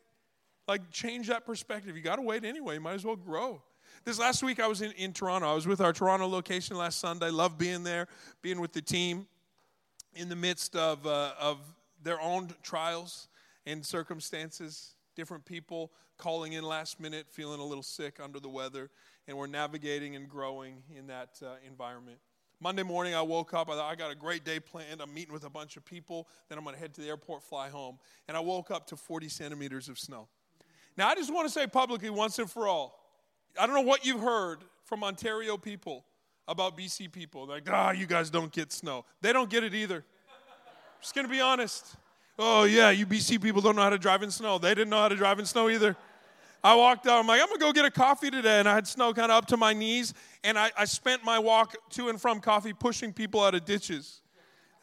Like, 0.67 0.91
change 0.91 1.28
that 1.28 1.45
perspective. 1.45 1.97
You 1.97 2.04
got 2.04 2.15
to 2.17 2.21
wait 2.21 2.45
anyway, 2.45 2.76
you 2.76 2.82
might 2.82 2.93
as 2.93 3.06
well 3.06 3.15
grow. 3.15 3.62
This 4.06 4.19
last 4.19 4.43
week, 4.43 4.60
I 4.60 4.67
was 4.67 4.82
in, 4.82 4.91
in 4.91 5.13
Toronto. 5.13 5.49
I 5.49 5.56
was 5.56 5.67
with 5.67 5.82
our 5.82 5.93
Toronto 5.93 6.28
location 6.28 6.78
last 6.78 6.99
Sunday. 6.99 7.30
Love 7.30 7.58
being 7.58 7.84
there, 7.84 8.08
being 8.41 8.60
with 8.60 8.73
the 8.73 8.82
team 8.82 9.28
in 10.15 10.30
the 10.30 10.36
midst 10.36 10.76
of, 10.76 11.06
uh, 11.08 11.34
of 11.39 11.60
their 12.02 12.19
own 12.21 12.49
trials 12.62 13.28
and 13.65 13.86
circumstances, 13.86 14.95
different 15.15 15.45
people 15.45 15.91
calling 16.17 16.54
in 16.54 16.63
last 16.63 16.99
minute, 16.99 17.28
feeling 17.30 17.60
a 17.60 17.65
little 17.65 17.84
sick, 17.84 18.19
under 18.21 18.39
the 18.39 18.49
weather, 18.49 18.89
and 19.28 19.38
we're 19.38 19.48
navigating 19.48 20.16
and 20.16 20.28
growing 20.30 20.84
in 20.98 21.08
that 21.08 21.40
uh, 21.42 21.56
environment. 21.66 22.18
Monday 22.60 22.84
morning, 22.84 23.14
I 23.14 23.22
woke 23.22 23.54
up. 23.54 23.70
I 23.70 23.74
thought, 23.74 23.92
I 23.92 23.96
got 23.96 24.12
a 24.12 24.16
great 24.16 24.46
day 24.46 24.60
planned. 24.60 25.02
I'm 25.02 25.14
meeting 25.14 25.34
with 25.34 25.44
a 25.44 25.50
bunch 25.50 25.76
of 25.76 25.84
people. 25.84 26.28
Then 26.48 26.58
I'm 26.58 26.64
going 26.64 26.76
to 26.76 26.80
head 26.80 26.94
to 26.94 27.02
the 27.02 27.08
airport, 27.08 27.44
fly 27.44 27.68
home. 27.68 28.00
And 28.28 28.38
I 28.38 28.40
woke 28.40 28.72
up 28.72 28.88
to 28.88 28.96
40 28.96 29.28
centimeters 29.28 29.90
of 29.90 30.00
snow. 30.00 30.30
Now, 30.96 31.10
I 31.10 31.16
just 31.16 31.34
want 31.34 31.48
to 31.48 31.54
say 31.54 31.68
publicly, 31.68 32.10
once 32.10 32.40
and 32.40 32.50
for 32.50 32.68
all, 32.68 33.00
I 33.60 33.66
don't 33.66 33.76
know 33.76 33.82
what 33.82 34.06
you've 34.06 34.22
heard 34.22 34.60
from 34.86 35.04
Ontario 35.04 35.58
people 35.58 36.06
about 36.48 36.78
BC 36.78 37.12
people. 37.12 37.48
Like, 37.48 37.64
ah, 37.70 37.90
oh, 37.90 37.92
you 37.92 38.06
guys 38.06 38.30
don't 38.30 38.52
get 38.52 38.72
snow. 38.72 39.06
They 39.22 39.34
don't 39.34 39.50
get 39.50 39.64
it 39.64 39.74
either. 39.74 40.06
Just 41.02 41.16
going 41.16 41.28
to 41.28 41.32
be 41.32 41.42
honest. 41.42 41.98
Oh, 42.40 42.64
yeah, 42.64 42.90
you 42.90 43.06
BC 43.06 43.42
people 43.42 43.62
don't 43.62 43.76
know 43.76 43.82
how 43.82 43.90
to 43.90 43.98
drive 43.98 44.24
in 44.24 44.32
snow. 44.32 44.58
They 44.58 44.70
didn't 44.70 44.90
know 44.90 45.00
how 45.00 45.10
to 45.10 45.16
drive 45.16 45.40
in 45.40 45.46
snow 45.46 45.70
either. 45.70 45.96
I 46.63 46.76
walked 46.76 47.08
out, 47.08 47.19
I'm 47.19 47.28
like, 47.28 47.41
I'm 47.41 47.47
gonna 47.47 47.60
go 47.60 47.73
get 47.73 47.86
a 47.86 47.91
coffee 47.91 48.32
today. 48.32 48.60
And 48.60 48.69
I 48.69 48.73
had 48.73 48.88
snow 48.88 49.13
kind 49.13 49.32
of 49.32 49.38
up 49.38 49.47
to 49.47 49.58
my 49.58 49.73
knees. 49.73 50.13
And 50.43 50.58
I, 50.58 50.71
I 50.78 50.86
spent 50.86 51.23
my 51.23 51.39
walk 51.39 51.76
to 51.91 52.10
and 52.10 52.21
from 52.21 52.39
coffee 52.39 52.73
pushing 52.73 53.12
people 53.12 53.41
out 53.41 53.54
of 53.54 53.65
ditches 53.65 54.21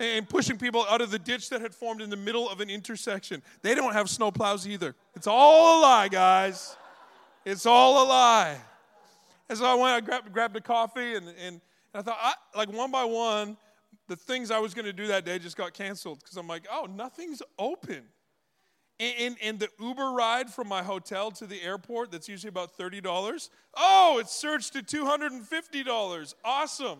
and 0.00 0.28
pushing 0.28 0.56
people 0.56 0.86
out 0.88 1.00
of 1.02 1.10
the 1.10 1.18
ditch 1.18 1.50
that 1.50 1.60
had 1.60 1.74
formed 1.74 2.00
in 2.00 2.08
the 2.08 2.16
middle 2.16 2.48
of 2.48 2.60
an 2.60 2.70
intersection. 2.70 3.42
They 3.62 3.74
don't 3.74 3.92
have 3.92 4.08
snow 4.08 4.30
plows 4.30 4.66
either. 4.66 4.94
It's 5.14 5.26
all 5.26 5.78
a 5.78 5.82
lie, 5.82 6.08
guys. 6.08 6.76
It's 7.44 7.66
all 7.66 8.02
a 8.02 8.06
lie. 8.08 8.56
And 9.48 9.58
so 9.58 9.66
I 9.66 9.74
went, 9.74 9.94
I 9.94 10.00
grabbed, 10.00 10.32
grabbed 10.32 10.56
a 10.56 10.60
coffee, 10.60 11.16
and, 11.16 11.28
and, 11.28 11.36
and 11.38 11.60
I 11.94 12.02
thought, 12.02 12.18
I, 12.20 12.32
like 12.56 12.72
one 12.72 12.90
by 12.90 13.04
one, 13.04 13.56
the 14.08 14.16
things 14.16 14.50
I 14.50 14.58
was 14.58 14.74
going 14.74 14.86
to 14.86 14.92
do 14.92 15.06
that 15.08 15.24
day 15.24 15.38
just 15.38 15.56
got 15.56 15.74
canceled 15.74 16.20
because 16.20 16.36
I'm 16.36 16.46
like, 16.46 16.66
oh, 16.72 16.86
nothing's 16.86 17.42
open. 17.58 18.04
And, 19.00 19.36
and, 19.42 19.58
the 19.58 19.70
Uber 19.80 20.10
ride 20.10 20.50
from 20.50 20.68
my 20.68 20.82
hotel 20.82 21.30
to 21.30 21.46
the 21.46 21.62
airport, 21.62 22.12
that's 22.12 22.28
usually 22.28 22.50
about 22.50 22.76
$30, 22.76 23.48
oh, 23.74 24.18
it's 24.20 24.30
surged 24.30 24.74
to 24.74 24.82
$250. 24.82 26.34
Awesome. 26.44 26.98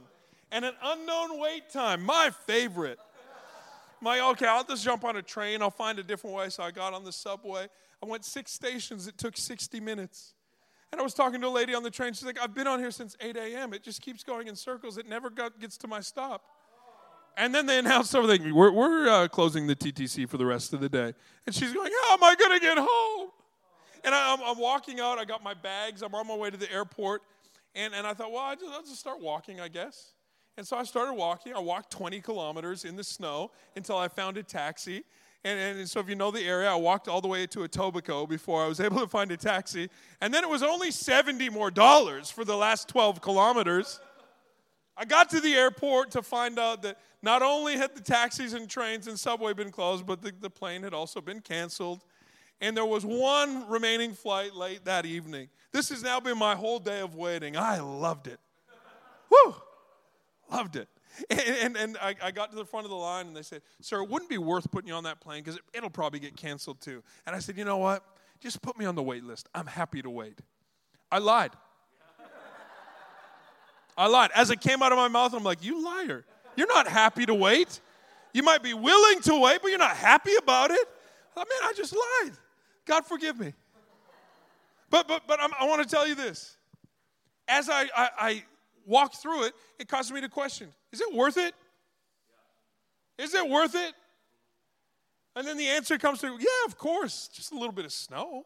And 0.51 0.65
an 0.65 0.73
unknown 0.83 1.39
wait 1.39 1.69
time, 1.69 2.03
my 2.03 2.31
favorite. 2.47 2.99
My, 4.01 4.21
okay, 4.31 4.47
I'll 4.47 4.65
just 4.65 4.83
jump 4.83 5.05
on 5.05 5.17
a 5.17 5.23
train, 5.23 5.61
I'll 5.61 5.71
find 5.71 5.99
a 5.99 6.03
different 6.03 6.35
way. 6.35 6.49
So 6.49 6.63
I 6.63 6.71
got 6.71 6.95
on 6.95 7.05
the 7.05 7.13
subway. 7.13 7.69
I 8.03 8.07
went 8.07 8.25
six 8.25 8.51
stations, 8.51 9.07
it 9.07 9.19
took 9.19 9.37
60 9.37 9.79
minutes. 9.79 10.33
And 10.93 11.01
I 11.01 11.05
was 11.05 11.13
talking 11.13 11.41
to 11.43 11.47
a 11.47 11.51
lady 11.51 11.75
on 11.75 11.83
the 11.83 11.91
train. 11.91 12.15
She's 12.15 12.25
like, 12.25 12.41
I've 12.41 12.55
been 12.55 12.67
on 12.67 12.81
here 12.81 12.91
since 12.91 13.15
8 13.21 13.37
a.m. 13.37 13.75
It 13.75 13.83
just 13.83 14.01
keeps 14.01 14.25
going 14.25 14.49
in 14.49 14.57
circles. 14.57 14.97
It 14.97 15.07
never 15.07 15.31
got, 15.31 15.61
gets 15.61 15.77
to 15.79 15.87
my 15.87 16.01
stop. 16.01 16.43
And 17.41 17.55
then 17.55 17.65
they 17.65 17.79
announced 17.79 18.15
everything. 18.15 18.55
We're, 18.55 18.71
we're 18.71 19.09
uh, 19.09 19.27
closing 19.27 19.67
the 19.67 19.75
TTC 19.75 20.29
for 20.29 20.37
the 20.37 20.45
rest 20.45 20.75
of 20.75 20.81
the 20.81 20.91
day. 20.91 21.15
And 21.47 21.55
she's 21.55 21.73
going, 21.73 21.91
How 22.05 22.13
am 22.13 22.23
I 22.23 22.35
going 22.35 22.53
to 22.53 22.61
get 22.61 22.77
home? 22.79 23.31
And 24.05 24.15
I, 24.15 24.35
am 24.35 24.59
walking 24.59 25.01
out. 25.01 25.19
I 25.19 25.25
got 25.25 25.43
my 25.43 25.55
bags. 25.55 26.03
I'm 26.03 26.15
on 26.15 26.27
my 26.27 26.37
way 26.37 26.51
to 26.51 26.59
the 26.59 26.71
airport. 26.71 27.23
And, 27.75 27.95
and 27.95 28.07
I 28.07 28.13
thought, 28.13 28.31
Well, 28.31 28.43
I'll 28.43 28.57
just, 28.57 28.71
I'll 28.71 28.83
just 28.83 29.01
start 29.01 29.23
walking, 29.23 29.59
I 29.59 29.69
guess. 29.69 30.13
And 30.59 30.67
so 30.67 30.77
I 30.77 30.85
started 30.85 31.15
walking. 31.15 31.55
I 31.55 31.61
walked 31.61 31.91
20 31.93 32.21
kilometers 32.21 32.85
in 32.85 32.95
the 32.95 33.05
snow 33.05 33.53
until 33.75 33.97
I 33.97 34.09
found 34.09 34.37
a 34.37 34.43
taxi. 34.43 35.03
And, 35.43 35.79
and, 35.79 35.89
so, 35.89 35.99
if 36.01 36.11
you 36.11 36.17
know 36.17 36.31
the 36.31 36.43
area, 36.43 36.71
I 36.71 36.75
walked 36.75 37.09
all 37.09 37.23
the 37.23 37.29
way 37.29 37.47
to 37.47 37.61
Etobicoke 37.61 38.29
before 38.29 38.63
I 38.63 38.69
was 38.69 38.81
able 38.81 39.01
to 39.01 39.09
find 39.09 39.33
a 39.33 39.39
taxi. 39.39 39.89
And 40.21 40.35
then 40.35 40.45
it 40.45 40.51
was 40.51 40.63
only 40.63 40.91
70 40.91 41.49
more 41.49 41.71
dollars 41.71 42.31
for 42.31 42.45
the 42.45 42.57
last 42.57 42.87
12 42.89 43.23
kilometers. 43.23 43.99
I 45.01 45.07
got 45.07 45.31
to 45.31 45.41
the 45.41 45.55
airport 45.55 46.11
to 46.11 46.21
find 46.21 46.59
out 46.59 46.83
that 46.83 46.99
not 47.23 47.41
only 47.41 47.75
had 47.79 47.95
the 47.95 48.03
taxis 48.03 48.53
and 48.53 48.69
trains 48.69 49.07
and 49.07 49.19
subway 49.19 49.55
been 49.55 49.71
closed, 49.71 50.05
but 50.05 50.21
the, 50.21 50.31
the 50.39 50.51
plane 50.51 50.83
had 50.83 50.93
also 50.93 51.23
been 51.23 51.41
canceled. 51.41 52.05
And 52.61 52.77
there 52.77 52.85
was 52.85 53.07
one 53.07 53.67
remaining 53.71 54.13
flight 54.13 54.55
late 54.55 54.85
that 54.85 55.07
evening. 55.07 55.49
This 55.73 55.89
has 55.89 56.03
now 56.03 56.21
been 56.21 56.37
my 56.37 56.55
whole 56.55 56.79
day 56.79 57.01
of 57.01 57.15
waiting. 57.15 57.57
I 57.57 57.81
loved 57.81 58.27
it. 58.27 58.39
Woo! 59.31 59.55
Loved 60.53 60.77
it. 60.77 60.89
And, 61.31 61.41
and, 61.41 61.77
and 61.77 61.97
I, 62.01 62.15
I, 62.23 62.31
got 62.31 62.51
to 62.51 62.57
the 62.57 62.65
front 62.65 62.85
of 62.85 62.91
the 62.91 62.97
line 62.97 63.27
and 63.27 63.35
they 63.35 63.43
said, 63.43 63.63
Sir, 63.81 64.03
it 64.03 64.09
wouldn't 64.09 64.31
be 64.31 64.39
worth 64.39 64.71
putting 64.71 64.89
you 64.89 64.95
on 64.95 65.05
that 65.05 65.21
plane 65.21 65.43
because 65.43 65.57
it, 65.57 65.63
it'll 65.75 65.91
probably 65.91 66.21
get 66.21 66.37
canceled 66.37 66.81
too. 66.81 67.03
And 67.27 67.35
I 67.35 67.41
said, 67.41 67.57
You 67.57 67.65
know 67.65 67.79
what? 67.79 68.05
Just 68.39 68.63
put 68.63 68.79
me 68.79 68.85
on 68.85 68.95
the 68.95 69.03
wait 69.03 69.25
list. 69.25 69.49
I'm 69.55 69.67
happy 69.67 70.03
to 70.03 70.11
wait. 70.11 70.39
I 71.11 71.19
lied. 71.19 71.51
I 74.01 74.07
lied. 74.07 74.31
As 74.35 74.51
it 74.51 74.63
came 74.63 74.83
out 74.83 74.93
of 74.93 74.99
my 74.99 75.09
mouth, 75.09 75.35
I'm 75.35 75.45
like, 75.45 75.63
You 75.63 75.85
liar. 75.85 76.25
You're 76.57 76.67
not 76.67 76.89
happy 76.89 77.27
to 77.27 77.35
wait. 77.35 77.81
You 78.33 78.43
might 78.43 78.63
be 78.63 78.73
willing 78.73 79.21
to 79.23 79.39
wait, 79.39 79.61
but 79.61 79.69
you're 79.69 79.79
not 79.79 79.97
happy 79.97 80.35
about 80.39 80.71
it. 80.71 80.89
I 81.37 81.41
mean, 81.41 81.61
I 81.63 81.73
just 81.77 81.95
lied. 81.95 82.33
God 82.87 83.05
forgive 83.05 83.39
me. 83.39 83.53
But 84.89 85.07
but 85.07 85.25
but 85.27 85.39
I'm, 85.41 85.51
i 85.61 85.67
want 85.67 85.83
to 85.83 85.89
tell 85.89 86.09
you 86.09 86.15
this. 86.15 86.57
As 87.47 87.69
I, 87.69 87.83
I, 87.97 88.43
I 88.89 89.09
through 89.15 89.45
it, 89.45 89.55
it 89.79 89.87
caused 89.87 90.13
me 90.13 90.21
to 90.23 90.29
question: 90.29 90.69
Is 90.93 91.03
it 91.03 91.15
worth 91.15 91.37
it? 91.37 91.55
Is 93.19 93.35
it 93.35 93.47
worth 93.47 93.75
it? 93.75 93.93
And 95.37 95.47
then 95.47 95.59
the 95.59 95.69
answer 95.69 95.99
comes 95.99 96.21
to, 96.21 96.27
yeah, 96.27 96.67
of 96.67 96.77
course. 96.77 97.29
Just 97.33 97.53
a 97.53 97.55
little 97.55 97.73
bit 97.73 97.85
of 97.85 97.93
snow, 97.93 98.45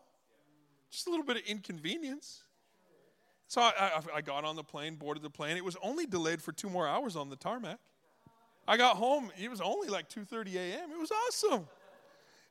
just 0.90 1.06
a 1.06 1.10
little 1.10 1.24
bit 1.24 1.36
of 1.36 1.42
inconvenience. 1.44 2.43
So 3.54 3.60
I, 3.60 3.72
I, 3.78 4.02
I, 4.16 4.20
got 4.20 4.44
on 4.44 4.56
the 4.56 4.64
plane, 4.64 4.96
boarded 4.96 5.22
the 5.22 5.30
plane. 5.30 5.56
It 5.56 5.64
was 5.64 5.76
only 5.80 6.06
delayed 6.06 6.42
for 6.42 6.50
two 6.50 6.68
more 6.68 6.88
hours 6.88 7.14
on 7.14 7.30
the 7.30 7.36
tarmac. 7.36 7.78
I 8.66 8.76
got 8.76 8.96
home. 8.96 9.30
It 9.40 9.48
was 9.48 9.60
only 9.60 9.86
like 9.86 10.08
2:30 10.08 10.56
a.m. 10.56 10.90
It 10.90 10.98
was 10.98 11.12
awesome. 11.12 11.68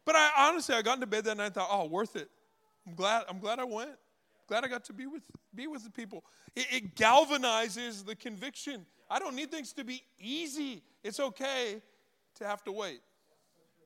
But 0.05 0.15
I 0.15 0.29
honestly, 0.37 0.73
I 0.73 0.81
got 0.81 0.93
into 0.93 1.07
bed 1.07 1.25
that 1.25 1.35
night. 1.35 1.47
and 1.47 1.55
thought, 1.55 1.67
oh, 1.69 1.87
worth 1.87 2.15
it. 2.15 2.29
I'm 2.87 2.95
glad. 2.95 3.25
I'm 3.27 3.39
glad 3.39 3.59
I 3.59 3.65
went. 3.65 3.89
Glad 4.47 4.63
I 4.63 4.69
got 4.69 4.85
to 4.85 4.93
be 4.93 5.05
with 5.05 5.23
be 5.53 5.67
with 5.67 5.83
the 5.83 5.89
people. 5.89 6.23
It, 6.55 6.67
it 6.71 6.95
galvanizes 6.95 8.05
the 8.05 8.15
conviction. 8.15 8.85
I 9.09 9.19
don't 9.19 9.35
need 9.35 9.51
things 9.51 9.73
to 9.73 9.83
be 9.83 10.03
easy. 10.17 10.83
It's 11.03 11.19
okay 11.19 11.81
to 12.35 12.47
have 12.47 12.63
to 12.63 12.71
wait. 12.71 13.01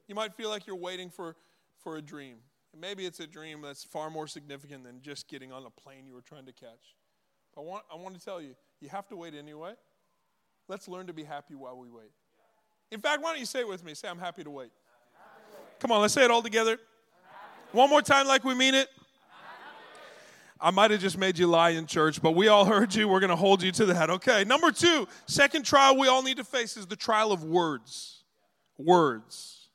You 0.08 0.14
might 0.14 0.36
feel 0.36 0.50
like 0.50 0.68
you're 0.68 0.76
waiting 0.76 1.10
for 1.10 1.36
for 1.80 1.98
a 1.98 2.02
dream. 2.04 2.36
Maybe 2.80 3.08
it's 3.08 3.20
a 3.20 3.26
dream 3.26 3.62
that's 3.64 3.84
far 3.84 4.12
more 4.12 4.28
significant 4.28 4.84
than 4.84 5.02
just 5.02 5.28
getting 5.28 5.52
on 5.52 5.66
a 5.66 5.72
plane 5.72 6.06
you 6.06 6.14
were 6.14 6.22
trying 6.22 6.46
to 6.46 6.54
catch. 6.54 6.97
I 7.58 7.62
want, 7.62 7.84
I 7.92 7.96
want 7.96 8.18
to 8.18 8.24
tell 8.24 8.40
you, 8.40 8.56
you 8.80 8.90
have 8.90 9.08
to 9.08 9.16
wait 9.16 9.34
anyway. 9.34 9.74
Let's 10.68 10.88
learn 10.88 11.08
to 11.08 11.14
be 11.14 11.24
happy 11.24 11.56
while 11.56 11.78
we 11.78 11.90
wait. 11.90 12.12
In 12.92 13.02
fact, 13.02 13.24
why 13.24 13.32
don't 13.32 13.40
you 13.40 13.46
say 13.46 13.62
it 13.62 13.68
with 13.68 13.84
me? 13.84 13.94
Say, 13.96 14.08
I'm 14.08 14.20
happy 14.20 14.44
to 14.44 14.50
wait. 14.50 14.70
Come 15.80 15.92
on, 15.92 16.02
let's 16.02 16.14
say 16.14 16.24
it 16.24 16.32
all 16.32 16.42
together. 16.42 16.78
One 17.72 17.90
more 17.90 18.02
time, 18.02 18.28
like 18.28 18.44
we 18.44 18.54
mean 18.54 18.76
it. 18.76 18.90
I 20.60 20.72
might 20.72 20.90
have 20.92 21.00
just 21.00 21.18
made 21.18 21.38
you 21.38 21.48
lie 21.48 21.72
in 21.72 21.86
church, 21.86 22.22
but 22.22 22.32
we 22.32 22.48
all 22.48 22.66
heard 22.66 22.94
you. 22.96 23.08
We're 23.08 23.20
going 23.20 23.30
to 23.30 23.36
hold 23.36 23.62
you 23.62 23.72
to 23.74 23.86
that. 23.88 24.10
Okay. 24.10 24.44
Number 24.44 24.72
two, 24.72 25.08
second 25.28 25.64
trial 25.64 25.98
we 25.98 26.08
all 26.08 26.24
need 26.24 26.38
to 26.38 26.44
face 26.44 26.78
is 26.78 26.88
the 26.88 26.96
trial 26.96 27.32
of 27.32 27.44
words. 27.44 28.24
Words. 28.78 29.70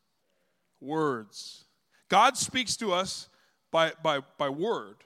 Words. 0.80 1.64
God 2.08 2.36
speaks 2.36 2.76
to 2.78 2.92
us 2.92 3.28
by, 3.70 3.92
by, 4.02 4.20
by 4.38 4.48
word. 4.48 4.96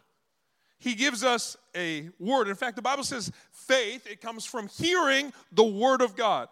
He 0.79 0.95
gives 0.95 1.25
us 1.25 1.57
a 1.77 2.09
word. 2.19 2.49
In 2.49 2.55
fact, 2.55 2.77
the 2.77 2.83
Bible 2.83 3.05
says 3.05 3.31
faith, 3.53 4.07
it 4.07 4.21
comes 4.21 4.45
from 4.45 4.69
hearing 4.69 5.33
the 5.53 5.65
word 5.65 6.03
of 6.03 6.17
God. 6.17 6.49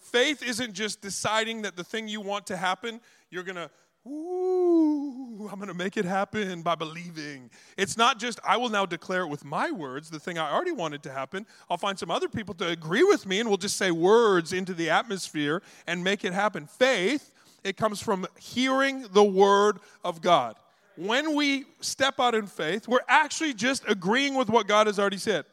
Faith 0.00 0.42
isn't 0.42 0.74
just 0.74 1.00
deciding 1.00 1.62
that 1.62 1.76
the 1.76 1.84
thing 1.84 2.08
you 2.08 2.20
want 2.20 2.46
to 2.48 2.56
happen, 2.56 3.00
you're 3.30 3.42
going 3.42 3.56
to, 3.56 3.70
ooh, 4.06 5.48
I'm 5.50 5.56
going 5.58 5.68
to 5.68 5.74
make 5.74 5.96
it 5.96 6.04
happen 6.04 6.62
by 6.62 6.74
believing. 6.74 7.50
It's 7.78 7.96
not 7.96 8.18
just, 8.18 8.38
I 8.44 8.58
will 8.58 8.68
now 8.68 8.84
declare 8.84 9.22
it 9.22 9.28
with 9.28 9.44
my 9.44 9.70
words, 9.70 10.10
the 10.10 10.20
thing 10.20 10.38
I 10.38 10.52
already 10.52 10.72
wanted 10.72 11.02
to 11.04 11.10
happen. 11.10 11.46
I'll 11.70 11.78
find 11.78 11.98
some 11.98 12.10
other 12.10 12.28
people 12.28 12.54
to 12.56 12.68
agree 12.68 13.02
with 13.02 13.24
me 13.26 13.40
and 13.40 13.48
we'll 13.48 13.56
just 13.56 13.76
say 13.76 13.90
words 13.90 14.52
into 14.52 14.74
the 14.74 14.90
atmosphere 14.90 15.62
and 15.86 16.04
make 16.04 16.24
it 16.24 16.34
happen. 16.34 16.66
Faith, 16.66 17.32
it 17.62 17.78
comes 17.78 18.02
from 18.02 18.26
hearing 18.38 19.06
the 19.12 19.24
word 19.24 19.78
of 20.04 20.20
God 20.20 20.56
when 20.96 21.34
we 21.34 21.64
step 21.80 22.20
out 22.20 22.34
in 22.34 22.46
faith, 22.46 22.86
we're 22.88 23.00
actually 23.08 23.54
just 23.54 23.84
agreeing 23.88 24.34
with 24.34 24.48
what 24.48 24.66
God 24.66 24.86
has 24.86 24.98
already 24.98 25.18
said. 25.18 25.44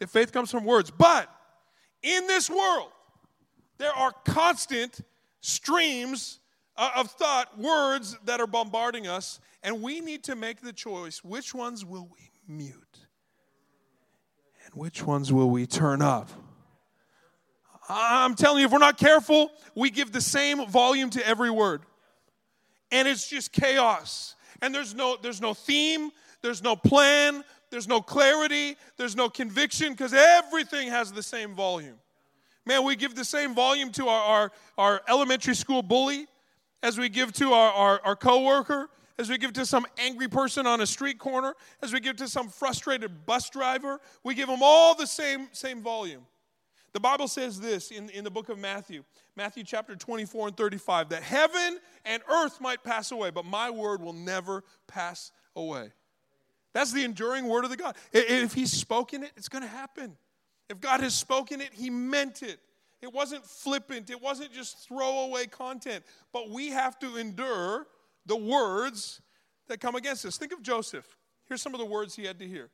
If 0.00 0.10
faith 0.10 0.32
comes 0.32 0.50
from 0.50 0.64
words. 0.64 0.90
But 0.90 1.28
in 2.02 2.26
this 2.26 2.50
world, 2.50 2.90
there 3.78 3.92
are 3.92 4.12
constant 4.24 5.00
streams 5.40 6.40
uh, 6.76 6.90
of 6.96 7.10
thought, 7.10 7.58
words 7.58 8.16
that 8.24 8.40
are 8.40 8.46
bombarding 8.46 9.06
us, 9.06 9.40
and 9.62 9.80
we 9.82 10.00
need 10.00 10.24
to 10.24 10.34
make 10.34 10.60
the 10.60 10.72
choice 10.72 11.22
which 11.22 11.54
ones 11.54 11.84
will 11.84 12.08
we 12.12 12.30
mute 12.46 12.98
and 14.64 14.74
which 14.74 15.04
ones 15.04 15.32
will 15.32 15.50
we 15.50 15.66
turn 15.66 16.02
up. 16.02 16.30
I'm 17.88 18.34
telling 18.34 18.60
you, 18.60 18.66
if 18.66 18.72
we're 18.72 18.78
not 18.78 18.96
careful, 18.96 19.50
we 19.74 19.90
give 19.90 20.10
the 20.10 20.20
same 20.20 20.66
volume 20.66 21.10
to 21.10 21.26
every 21.26 21.50
word. 21.50 21.82
And 22.90 23.06
it's 23.06 23.28
just 23.28 23.52
chaos. 23.52 24.36
And 24.64 24.74
there's 24.74 24.94
no, 24.94 25.18
there's 25.20 25.42
no 25.42 25.52
theme, 25.52 26.10
there's 26.40 26.62
no 26.62 26.74
plan, 26.74 27.44
there's 27.68 27.86
no 27.86 28.00
clarity, 28.00 28.78
there's 28.96 29.14
no 29.14 29.28
conviction, 29.28 29.92
because 29.92 30.14
everything 30.14 30.88
has 30.88 31.12
the 31.12 31.22
same 31.22 31.54
volume. 31.54 31.96
Man, 32.64 32.82
we 32.82 32.96
give 32.96 33.14
the 33.14 33.26
same 33.26 33.54
volume 33.54 33.92
to 33.92 34.08
our, 34.08 34.22
our, 34.22 34.52
our 34.78 35.02
elementary 35.06 35.54
school 35.54 35.82
bully 35.82 36.26
as 36.82 36.96
we 36.96 37.10
give 37.10 37.34
to 37.34 37.52
our, 37.52 37.72
our, 37.72 38.00
our 38.04 38.16
coworker, 38.16 38.88
as 39.18 39.28
we 39.28 39.36
give 39.36 39.52
to 39.52 39.66
some 39.66 39.84
angry 39.98 40.28
person 40.28 40.66
on 40.66 40.80
a 40.80 40.86
street 40.86 41.18
corner, 41.18 41.54
as 41.82 41.92
we 41.92 42.00
give 42.00 42.16
to 42.16 42.26
some 42.26 42.48
frustrated 42.48 43.26
bus 43.26 43.50
driver. 43.50 44.00
We 44.22 44.34
give 44.34 44.48
them 44.48 44.60
all 44.62 44.94
the 44.94 45.06
same, 45.06 45.48
same 45.52 45.82
volume. 45.82 46.22
The 46.94 47.00
Bible 47.00 47.26
says 47.26 47.60
this 47.60 47.90
in, 47.90 48.08
in 48.10 48.22
the 48.22 48.30
book 48.30 48.48
of 48.48 48.56
Matthew, 48.56 49.02
Matthew 49.34 49.64
chapter 49.64 49.96
24 49.96 50.48
and 50.48 50.56
35, 50.56 51.08
that 51.08 51.24
heaven 51.24 51.78
and 52.04 52.22
earth 52.30 52.60
might 52.60 52.84
pass 52.84 53.10
away, 53.10 53.30
but 53.30 53.44
my 53.44 53.68
word 53.68 54.00
will 54.00 54.12
never 54.12 54.62
pass 54.86 55.32
away. 55.56 55.90
That's 56.72 56.92
the 56.92 57.02
enduring 57.02 57.48
word 57.48 57.64
of 57.64 57.70
the 57.70 57.76
God. 57.76 57.96
If 58.12 58.54
He's 58.54 58.72
spoken 58.72 59.24
it, 59.24 59.32
it's 59.36 59.48
going 59.48 59.62
to 59.62 59.68
happen. 59.68 60.16
If 60.70 60.80
God 60.80 61.00
has 61.00 61.14
spoken 61.14 61.60
it, 61.60 61.70
He 61.72 61.90
meant 61.90 62.44
it. 62.44 62.60
It 63.02 63.12
wasn't 63.12 63.44
flippant, 63.44 64.08
it 64.08 64.22
wasn't 64.22 64.52
just 64.52 64.86
throwaway 64.86 65.46
content, 65.46 66.04
but 66.32 66.48
we 66.48 66.70
have 66.70 66.98
to 67.00 67.16
endure 67.16 67.88
the 68.24 68.36
words 68.36 69.20
that 69.66 69.80
come 69.80 69.96
against 69.96 70.24
us. 70.24 70.38
Think 70.38 70.52
of 70.52 70.62
Joseph. 70.62 71.16
Here's 71.46 71.60
some 71.60 71.74
of 71.74 71.80
the 71.80 71.86
words 71.86 72.14
he 72.14 72.24
had 72.24 72.38
to 72.38 72.46
hear. 72.46 72.70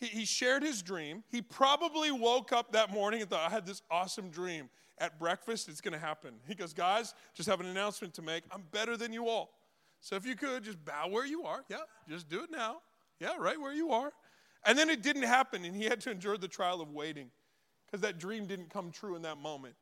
He, 0.00 0.06
he 0.06 0.24
shared 0.24 0.62
his 0.62 0.82
dream. 0.82 1.22
He 1.30 1.42
probably 1.42 2.10
woke 2.10 2.52
up 2.52 2.72
that 2.72 2.90
morning 2.90 3.20
and 3.20 3.30
thought, 3.30 3.46
I 3.46 3.50
had 3.50 3.66
this 3.66 3.82
awesome 3.90 4.30
dream. 4.30 4.70
At 4.98 5.18
breakfast, 5.18 5.68
it's 5.68 5.80
going 5.80 5.94
to 5.94 5.98
happen. 5.98 6.34
He 6.46 6.54
goes, 6.54 6.74
Guys, 6.74 7.14
just 7.34 7.48
have 7.48 7.60
an 7.60 7.66
announcement 7.66 8.12
to 8.14 8.22
make. 8.22 8.44
I'm 8.50 8.64
better 8.70 8.96
than 8.96 9.12
you 9.12 9.28
all. 9.28 9.50
So 10.00 10.16
if 10.16 10.26
you 10.26 10.34
could, 10.34 10.64
just 10.64 10.82
bow 10.84 11.08
where 11.08 11.26
you 11.26 11.44
are. 11.44 11.64
Yeah, 11.68 11.78
just 12.08 12.28
do 12.28 12.42
it 12.42 12.50
now. 12.50 12.78
Yeah, 13.18 13.36
right 13.38 13.58
where 13.58 13.72
you 13.72 13.92
are. 13.92 14.12
And 14.64 14.76
then 14.76 14.90
it 14.90 15.02
didn't 15.02 15.22
happen, 15.22 15.64
and 15.64 15.74
he 15.74 15.84
had 15.84 16.00
to 16.02 16.10
endure 16.10 16.36
the 16.36 16.48
trial 16.48 16.80
of 16.80 16.90
waiting 16.90 17.30
because 17.86 18.02
that 18.02 18.18
dream 18.18 18.46
didn't 18.46 18.70
come 18.70 18.90
true 18.90 19.16
in 19.16 19.22
that 19.22 19.38
moment. 19.38 19.74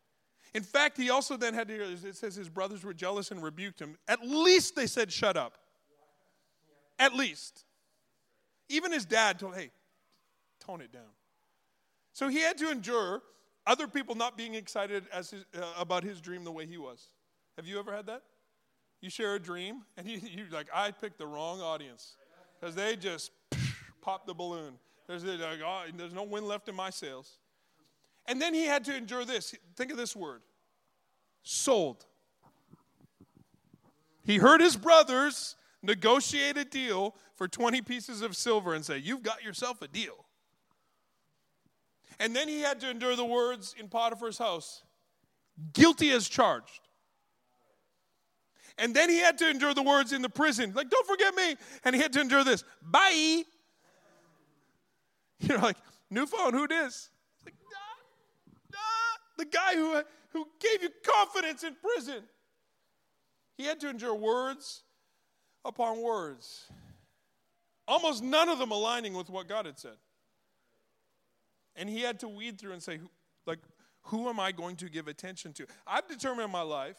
In 0.55 0.63
fact, 0.63 0.97
he 0.97 1.11
also 1.11 1.37
then 1.37 1.53
had 1.53 1.69
to 1.69 1.75
hear 1.75 1.83
it 1.83 2.17
says 2.17 2.35
his 2.35 2.49
brothers 2.49 2.85
were 2.85 2.95
jealous 2.95 3.31
and 3.31 3.43
rebuked 3.43 3.81
him. 3.81 3.97
At 4.07 4.27
least 4.27 4.77
they 4.77 4.87
said, 4.87 5.13
Shut 5.13 5.37
up. 5.37 5.59
At 6.99 7.15
least. 7.15 7.65
Even 8.69 8.93
his 8.93 9.05
dad 9.05 9.39
told, 9.39 9.57
Hey, 9.57 9.71
tone 10.69 10.81
it 10.81 10.93
down. 10.93 11.11
So 12.13 12.29
he 12.29 12.41
had 12.41 12.59
to 12.59 12.71
endure 12.71 13.23
other 13.67 13.87
people 13.87 14.15
not 14.15 14.37
being 14.37 14.55
excited 14.55 15.05
as 15.13 15.31
his, 15.31 15.45
uh, 15.57 15.65
about 15.79 16.05
his 16.05 16.21
dream 16.21 16.45
the 16.45 16.53
way 16.53 16.67
he 16.67 16.79
was. 16.79 17.09
Have 17.57 17.67
you 17.67 17.79
ever 17.79 17.95
had 17.95 18.07
that? 18.07 18.23
You 19.01 19.11
share 19.11 19.35
a 19.35 19.39
dream, 19.39 19.83
and 19.97 20.07
you, 20.07 20.21
you're 20.23 20.51
like, 20.51 20.69
I 20.75 20.91
picked 20.91 21.19
the 21.19 21.27
wrong 21.27 21.61
audience 21.61 22.17
because 22.59 22.75
they 22.75 22.97
just 22.97 23.31
pop 24.03 24.27
the 24.27 24.35
balloon. 24.35 24.75
There's, 25.07 25.25
like, 25.25 25.61
oh, 25.65 25.85
there's 25.97 26.13
no 26.13 26.25
wind 26.25 26.47
left 26.47 26.69
in 26.69 26.75
my 26.75 26.91
sails. 26.91 27.39
And 28.27 28.43
then 28.43 28.53
he 28.53 28.65
had 28.67 28.85
to 28.87 28.95
endure 28.95 29.25
this. 29.25 29.55
Think 29.77 29.91
of 29.91 29.97
this 29.97 30.15
word 30.15 30.43
sold. 31.43 32.05
He 34.23 34.37
heard 34.37 34.61
his 34.61 34.77
brothers 34.77 35.57
negotiate 35.83 36.59
a 36.59 36.65
deal 36.65 37.15
for 37.37 37.49
20 37.49 37.81
pieces 37.81 38.21
of 38.21 38.37
silver 38.37 38.75
and 38.75 38.85
say, 38.85 38.99
You've 38.99 39.23
got 39.23 39.43
yourself 39.43 39.81
a 39.81 39.89
deal. 39.89 40.27
And 42.21 42.35
then 42.35 42.49
he 42.49 42.61
had 42.61 42.81
to 42.81 42.91
endure 42.91 43.15
the 43.17 43.25
words 43.25 43.75
in 43.79 43.89
Potiphar's 43.89 44.39
house 44.39 44.83
guilty 45.73 46.11
as 46.11 46.29
charged. 46.29 46.81
And 48.77 48.95
then 48.95 49.11
he 49.11 49.19
had 49.19 49.39
to 49.39 49.51
endure 49.51 49.75
the 49.75 49.83
words 49.83 50.13
in 50.13 50.23
the 50.23 50.29
prison, 50.29 50.73
like, 50.75 50.89
don't 50.89 51.07
forget 51.07 51.35
me. 51.35 51.57
And 51.85 51.97
he 51.97 52.01
had 52.01 52.13
to 52.13 52.21
endure 52.21 52.45
this, 52.45 52.63
bye. 52.81 53.43
You're 55.41 55.59
like, 55.59 55.77
new 56.11 56.27
phone, 56.27 56.55
who 56.55 56.69
this? 56.69 57.11
Like, 57.45 57.55
nah, 57.71 58.79
nah. 58.79 59.45
The 59.45 59.45
guy 59.47 59.75
who, 59.75 60.03
who 60.31 60.49
gave 60.61 60.83
you 60.83 60.91
confidence 61.05 61.65
in 61.65 61.75
prison. 61.75 62.23
He 63.57 63.65
had 63.65 63.81
to 63.81 63.91
endure 63.91 64.15
words 64.15 64.85
upon 65.65 66.01
words, 66.01 66.71
almost 67.89 68.23
none 68.23 68.49
of 68.49 68.61
them 68.61 68.71
aligning 68.71 69.15
with 69.15 69.29
what 69.29 69.49
God 69.49 69.67
had 69.67 69.79
said. 69.79 69.97
And 71.79 71.89
he 71.89 72.01
had 72.01 72.21
to 72.21 72.29
weed 72.29 72.59
through 72.59 72.73
and 72.73 72.83
say, 72.83 72.99
like, 73.47 73.61
who 74.03 74.29
am 74.29 74.39
I 74.41 74.53
going 74.53 74.77
to 74.77 74.91
give 74.91 75.09
attention 75.09 75.53
to? 75.55 75.67
I've 75.87 76.07
determined 76.09 76.45
in 76.45 76.51
my 76.51 76.63
life 76.63 76.97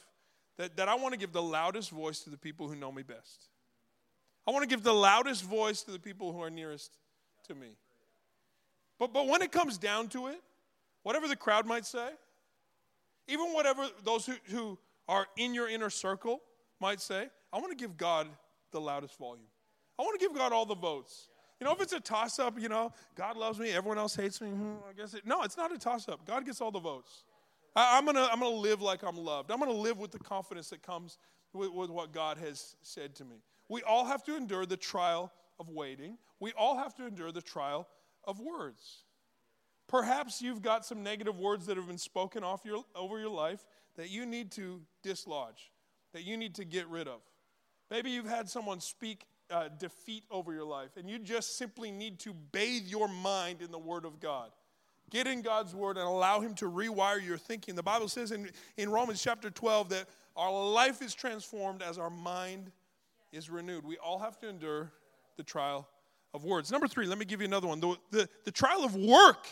that, 0.58 0.78
that 0.78 0.88
I 0.88 0.96
want 0.96 1.14
to 1.14 1.20
give 1.20 1.34
the 1.34 1.42
loudest 1.42 1.92
voice 1.92 2.22
to 2.22 2.30
the 2.30 2.38
people 2.38 2.68
who 2.68 2.76
know 2.76 2.92
me 2.92 3.04
best. 3.04 3.50
I 4.48 4.52
want 4.52 4.64
to 4.64 4.68
give 4.68 4.84
the 4.84 4.94
loudest 4.94 5.44
voice 5.44 5.84
to 5.84 5.92
the 5.92 6.00
people 6.00 6.34
who 6.34 6.42
are 6.42 6.50
nearest 6.50 6.98
to 7.48 7.56
me. 7.56 7.78
But, 8.98 9.14
but 9.14 9.28
when 9.28 9.42
it 9.42 9.52
comes 9.52 9.78
down 9.78 10.08
to 10.10 10.28
it, 10.28 10.42
whatever 11.04 11.28
the 11.28 11.36
crowd 11.36 11.66
might 11.66 11.86
say, 11.86 12.10
even 13.28 13.48
whatever 13.48 13.88
those 14.04 14.26
who, 14.26 14.34
who 14.46 14.78
are 15.08 15.28
in 15.38 15.54
your 15.54 15.70
inner 15.70 15.90
circle 15.90 16.42
might 16.80 17.00
say, 17.00 17.28
I 17.54 17.58
want 17.60 17.72
to 17.72 17.82
give 17.82 17.98
God 17.98 18.28
the 18.72 18.82
loudest 18.82 19.18
volume. 19.18 19.48
I 19.98 20.04
want 20.04 20.20
to 20.20 20.26
give 20.26 20.36
God 20.36 20.52
all 20.52 20.66
the 20.66 20.76
votes. 20.76 21.29
You 21.60 21.66
know, 21.66 21.74
if 21.74 21.82
it's 21.82 21.94
a 21.94 22.00
toss 22.00 22.40
up, 22.40 22.60
you 22.60 22.70
know, 22.70 22.94
God 23.16 23.36
loves 23.36 23.60
me, 23.60 23.72
everyone 23.72 23.98
else 23.98 24.16
hates 24.16 24.40
me, 24.40 24.50
hmm, 24.50 24.76
I 24.90 24.94
guess 24.94 25.14
it, 25.14 25.26
no, 25.26 25.44
it's 25.44 25.58
not 25.58 25.74
a 25.74 25.78
toss 25.78 26.08
up. 26.08 26.26
God 26.26 26.46
gets 26.46 26.62
all 26.62 26.72
the 26.72 26.80
votes. 26.80 27.24
I, 27.76 27.98
am 27.98 28.06
going 28.06 28.16
to 28.16 28.32
I'm 28.32 28.40
gonna 28.40 28.56
live 28.56 28.82
like 28.82 29.04
I'm 29.04 29.18
loved. 29.18 29.52
I'm 29.52 29.60
going 29.60 29.72
to 29.72 29.78
live 29.78 29.98
with 29.98 30.12
the 30.12 30.20
confidence 30.20 30.70
that 30.70 30.82
comes 30.82 31.18
with, 31.54 31.72
with 31.72 31.90
what 31.90 32.14
God 32.14 32.38
has 32.38 32.76
said 32.82 33.14
to 33.16 33.26
me. 33.26 33.38
We 33.68 33.84
all 33.84 34.06
have 34.06 34.24
to 34.24 34.36
endure 34.36 34.66
the 34.66 34.78
trial 34.78 35.32
of 35.60 35.70
waiting, 35.70 36.18
we 36.40 36.54
all 36.54 36.78
have 36.78 36.96
to 36.96 37.06
endure 37.06 37.32
the 37.32 37.42
trial 37.42 37.88
of 38.24 38.40
words. 38.40 39.04
Perhaps 39.88 40.42
you've 40.42 40.62
got 40.62 40.86
some 40.86 41.04
negative 41.04 41.40
words 41.40 41.66
that 41.66 41.76
have 41.76 41.88
been 41.88 41.98
spoken 41.98 42.44
off 42.44 42.62
your, 42.64 42.86
over 42.96 43.20
your 43.20 43.30
life 43.30 43.66
that 43.98 44.10
you 44.10 44.26
need 44.26 44.52
to 44.52 44.82
dislodge, 45.04 45.72
that 46.14 46.24
you 46.24 46.38
need 46.38 46.56
to 46.56 46.64
get 46.64 46.88
rid 46.88 47.08
of. 47.08 47.22
Maybe 47.90 48.12
you've 48.12 48.30
had 48.30 48.48
someone 48.48 48.80
speak 48.80 49.26
uh, 49.52 49.70
defeat 49.78 50.24
over 50.30 50.54
your 50.54 50.66
life, 50.66 50.98
and 50.98 51.10
you 51.10 51.20
just 51.20 51.58
simply 51.58 51.92
need 51.92 52.20
to 52.20 52.34
bathe 52.52 52.88
your 52.88 53.08
mind 53.08 53.62
in 53.62 53.72
the 53.72 53.80
Word 53.80 54.06
of 54.06 54.20
God. 54.20 54.52
Get 55.10 55.28
in 55.28 55.42
God's 55.42 55.74
Word 55.74 55.98
and 55.98 56.06
allow 56.06 56.40
Him 56.40 56.54
to 56.56 56.66
rewire 56.66 57.24
your 57.24 57.38
thinking. 57.38 57.76
The 57.76 57.84
Bible 57.84 58.08
says 58.08 58.32
in, 58.32 58.50
in 58.78 58.90
Romans 58.90 59.22
chapter 59.22 59.50
12 59.50 59.90
that 59.90 60.06
our 60.36 60.52
life 60.52 61.02
is 61.02 61.14
transformed 61.14 61.82
as 61.82 61.98
our 61.98 62.10
mind 62.10 62.72
is 63.32 63.50
renewed. 63.50 63.86
We 63.86 63.98
all 63.98 64.20
have 64.20 64.40
to 64.40 64.50
endure 64.50 64.92
the 65.38 65.44
trial 65.44 65.88
of 66.34 66.44
words. 66.44 66.72
Number 66.72 66.88
three, 66.88 67.08
let 67.08 67.18
me 67.18 67.26
give 67.26 67.42
you 67.42 67.48
another 67.48 67.68
one 67.68 67.80
the, 67.80 67.96
the, 68.12 68.30
the 68.46 68.52
trial 68.52 68.84
of 68.84 68.96
work. 68.96 69.48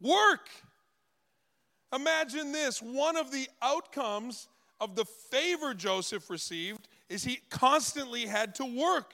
Work. 0.00 0.48
Imagine 1.94 2.52
this 2.52 2.80
one 2.80 3.16
of 3.16 3.30
the 3.30 3.48
outcomes 3.60 4.48
of 4.80 4.96
the 4.96 5.04
favor 5.04 5.74
Joseph 5.74 6.30
received 6.30 6.88
is 7.12 7.22
he 7.22 7.40
constantly 7.50 8.24
had 8.24 8.54
to 8.54 8.64
work. 8.64 9.12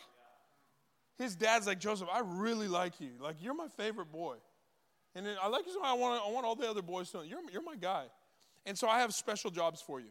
His 1.19 1.35
dad's 1.35 1.67
like, 1.67 1.81
Joseph, 1.81 2.09
I 2.13 2.21
really 2.25 2.69
like 2.69 3.01
you. 3.01 3.11
Like, 3.21 3.37
you're 3.41 3.55
my 3.55 3.67
favorite 3.77 4.13
boy. 4.13 4.37
And 5.17 5.27
I 5.43 5.49
like 5.49 5.67
you 5.67 5.73
so 5.73 5.81
I 5.83 5.95
want, 5.95 6.23
I 6.25 6.31
want 6.31 6.47
all 6.47 6.55
the 6.55 6.71
other 6.71 6.81
boys 6.81 7.11
to 7.11 7.17
know 7.17 7.23
you're, 7.25 7.41
you're 7.53 7.63
my 7.63 7.75
guy. 7.75 8.05
And 8.67 8.79
so 8.79 8.87
I 8.87 9.01
have 9.01 9.13
special 9.13 9.51
jobs 9.51 9.83
for 9.83 9.99
you. 9.99 10.11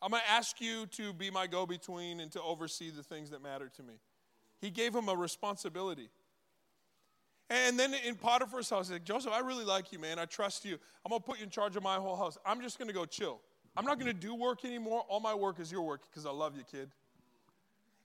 I'm 0.00 0.10
going 0.10 0.22
to 0.22 0.30
ask 0.30 0.58
you 0.58 0.86
to 0.92 1.12
be 1.12 1.30
my 1.30 1.46
go 1.46 1.66
between 1.66 2.20
and 2.20 2.32
to 2.32 2.40
oversee 2.40 2.90
the 2.90 3.02
things 3.02 3.28
that 3.28 3.42
matter 3.42 3.70
to 3.76 3.82
me. 3.82 3.94
He 4.62 4.70
gave 4.70 4.94
him 4.94 5.10
a 5.10 5.14
responsibility. 5.14 6.08
And 7.50 7.78
then 7.78 7.92
in 8.06 8.14
Potiphar's 8.14 8.70
house, 8.70 8.88
he's 8.88 8.92
like, 8.92 9.04
Joseph, 9.04 9.32
I 9.32 9.40
really 9.40 9.64
like 9.66 9.92
you, 9.92 9.98
man. 9.98 10.18
I 10.18 10.24
trust 10.24 10.64
you. 10.64 10.78
I'm 11.04 11.10
going 11.10 11.20
to 11.20 11.26
put 11.26 11.38
you 11.38 11.44
in 11.44 11.50
charge 11.50 11.76
of 11.76 11.82
my 11.82 11.96
whole 11.96 12.16
house. 12.16 12.38
I'm 12.46 12.62
just 12.62 12.78
going 12.78 12.88
to 12.88 12.94
go 12.94 13.04
chill. 13.04 13.40
I'm 13.76 13.84
not 13.84 13.98
going 13.98 14.12
to 14.12 14.18
do 14.18 14.34
work 14.34 14.64
anymore. 14.64 15.04
All 15.08 15.20
my 15.20 15.34
work 15.34 15.60
is 15.60 15.70
your 15.70 15.82
work 15.82 16.02
because 16.10 16.26
I 16.26 16.30
love 16.30 16.56
you, 16.56 16.62
kid. 16.70 16.90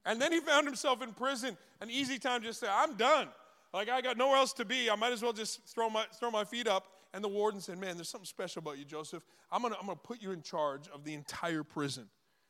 And 0.05 0.21
then 0.21 0.31
he 0.31 0.39
found 0.39 0.65
himself 0.65 1.01
in 1.01 1.13
prison. 1.13 1.57
An 1.79 1.89
easy 1.89 2.17
time 2.17 2.41
just 2.41 2.59
say, 2.59 2.67
I'm 2.69 2.95
done. 2.95 3.27
Like 3.73 3.89
I 3.89 4.01
got 4.01 4.17
nowhere 4.17 4.37
else 4.37 4.53
to 4.53 4.65
be. 4.65 4.89
I 4.89 4.95
might 4.95 5.13
as 5.13 5.21
well 5.21 5.33
just 5.33 5.61
throw 5.67 5.89
my, 5.89 6.05
throw 6.19 6.31
my 6.31 6.43
feet 6.43 6.67
up. 6.67 6.87
And 7.13 7.23
the 7.23 7.29
warden 7.29 7.59
said, 7.61 7.77
Man, 7.77 7.95
there's 7.95 8.09
something 8.09 8.25
special 8.25 8.61
about 8.61 8.77
you, 8.77 8.85
Joseph. 8.85 9.23
I'm 9.51 9.61
going 9.61 9.73
to 9.73 9.79
I'm 9.79 9.85
going 9.85 9.97
to 9.97 10.03
put 10.03 10.21
you 10.21 10.31
in 10.31 10.41
charge 10.41 10.87
of 10.93 11.03
the 11.03 11.13
entire 11.13 11.63
prison. 11.63 12.07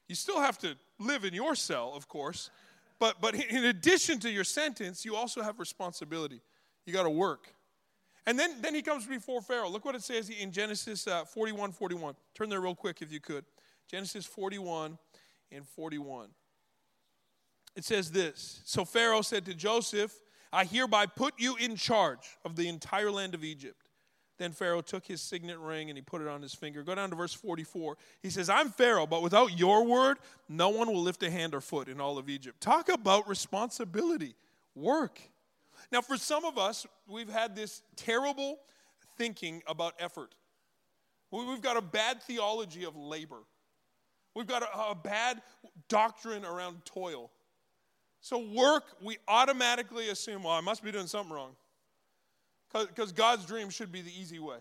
You 0.07 0.15
still 0.15 0.39
have 0.39 0.57
to 0.59 0.76
live 0.99 1.26
in 1.26 1.34
your 1.34 1.55
cell, 1.55 1.93
of 1.95 2.07
course. 2.07 2.49
But, 2.99 3.19
but 3.19 3.34
in 3.34 3.65
addition 3.65 4.19
to 4.19 4.30
your 4.30 4.43
sentence, 4.43 5.03
you 5.03 5.15
also 5.15 5.41
have 5.41 5.59
responsibility. 5.59 6.41
You 6.86 6.93
got 6.93 7.03
to 7.03 7.09
work. 7.09 7.53
And 8.28 8.38
then, 8.38 8.61
then 8.61 8.76
he 8.76 8.82
comes 8.82 9.05
before 9.05 9.41
Pharaoh. 9.41 9.69
Look 9.69 9.84
what 9.84 9.95
it 9.95 10.03
says 10.03 10.30
in 10.30 10.51
Genesis 10.51 11.07
uh, 11.07 11.26
41 11.26 11.72
41. 11.72 12.15
Turn 12.36 12.49
there 12.49 12.61
real 12.61 12.76
quick 12.76 13.01
if 13.01 13.11
you 13.11 13.19
could. 13.19 13.45
Genesis 13.89 14.26
41 14.26 14.97
and 15.51 15.67
41. 15.67 16.30
It 17.76 17.86
says 17.86 18.11
this 18.11 18.61
So 18.65 18.86
Pharaoh 18.86 19.22
said 19.22 19.45
to 19.45 19.53
Joseph, 19.53 20.13
I 20.53 20.65
hereby 20.65 21.05
put 21.05 21.34
you 21.38 21.55
in 21.55 21.76
charge 21.76 22.38
of 22.45 22.55
the 22.55 22.67
entire 22.67 23.11
land 23.11 23.34
of 23.34 23.43
Egypt. 23.43 23.88
Then 24.38 24.51
Pharaoh 24.51 24.82
took 24.82 25.05
his 25.05 25.22
signet 25.22 25.59
ring 25.59 25.89
and 25.89 25.97
he 25.97 26.01
put 26.01 26.22
it 26.22 26.28
on 26.28 26.41
his 26.41 26.53
finger. 26.53 26.84
Go 26.84 26.95
down 26.95 27.11
to 27.11 27.15
verse 27.15 27.34
44. 27.34 27.95
He 28.24 28.30
says, 28.30 28.49
I'm 28.49 28.69
Pharaoh, 28.69 29.05
but 29.05 29.22
without 29.22 29.57
your 29.57 29.86
word, 29.86 30.17
no 30.49 30.69
one 30.69 30.88
will 30.88 31.01
lift 31.01 31.22
a 31.24 31.30
hand 31.30 31.53
or 31.53 31.61
foot 31.61 31.88
in 31.88 32.01
all 32.01 32.17
of 32.17 32.28
Egypt. 32.28 32.59
Talk 32.59 32.89
about 32.89 33.30
responsibility, 33.30 34.34
work. 34.74 35.22
Now, 35.91 36.01
for 36.01 36.17
some 36.17 36.45
of 36.45 36.57
us, 36.57 36.85
we've 37.07 37.29
had 37.29 37.55
this 37.55 37.81
terrible 37.95 38.59
thinking 39.17 39.61
about 39.67 39.93
effort. 39.99 40.33
We've 41.31 41.61
got 41.61 41.77
a 41.77 41.81
bad 41.81 42.21
theology 42.23 42.85
of 42.85 42.95
labor. 42.95 43.43
We've 44.35 44.47
got 44.47 44.63
a, 44.63 44.91
a 44.91 44.95
bad 44.95 45.41
doctrine 45.89 46.45
around 46.45 46.85
toil. 46.85 47.31
So, 48.21 48.37
work, 48.37 48.83
we 49.01 49.17
automatically 49.27 50.09
assume, 50.09 50.43
well, 50.43 50.53
I 50.53 50.61
must 50.61 50.83
be 50.83 50.91
doing 50.91 51.07
something 51.07 51.33
wrong. 51.33 51.55
Because 52.73 53.11
God's 53.11 53.45
dream 53.45 53.69
should 53.69 53.91
be 53.91 54.01
the 54.01 54.11
easy 54.17 54.39
way, 54.39 54.57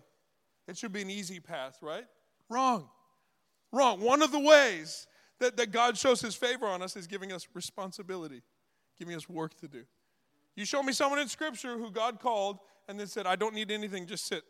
it 0.67 0.77
should 0.77 0.93
be 0.93 1.03
an 1.03 1.11
easy 1.11 1.39
path, 1.39 1.79
right? 1.81 2.07
Wrong. 2.49 2.89
Wrong. 3.73 4.01
One 4.01 4.23
of 4.23 4.33
the 4.33 4.41
ways 4.41 5.07
that, 5.39 5.57
that 5.57 5.71
God 5.71 5.97
shows 5.97 6.21
his 6.21 6.35
favor 6.35 6.67
on 6.67 6.83
us 6.83 6.97
is 6.97 7.07
giving 7.07 7.31
us 7.33 7.47
responsibility, 7.55 8.43
giving 8.99 9.15
us 9.15 9.29
work 9.29 9.57
to 9.61 9.69
do. 9.69 9.85
You 10.61 10.67
show 10.67 10.83
me 10.83 10.93
someone 10.93 11.19
in 11.19 11.27
Scripture 11.27 11.79
who 11.79 11.91
God 11.91 12.21
called 12.21 12.59
and 12.87 13.01
then 13.01 13.07
said, 13.07 13.27
I 13.27 13.35
don't 13.35 13.55
need 13.55 13.71
anything, 13.71 14.05
just 14.05 14.27
sit. 14.27 14.43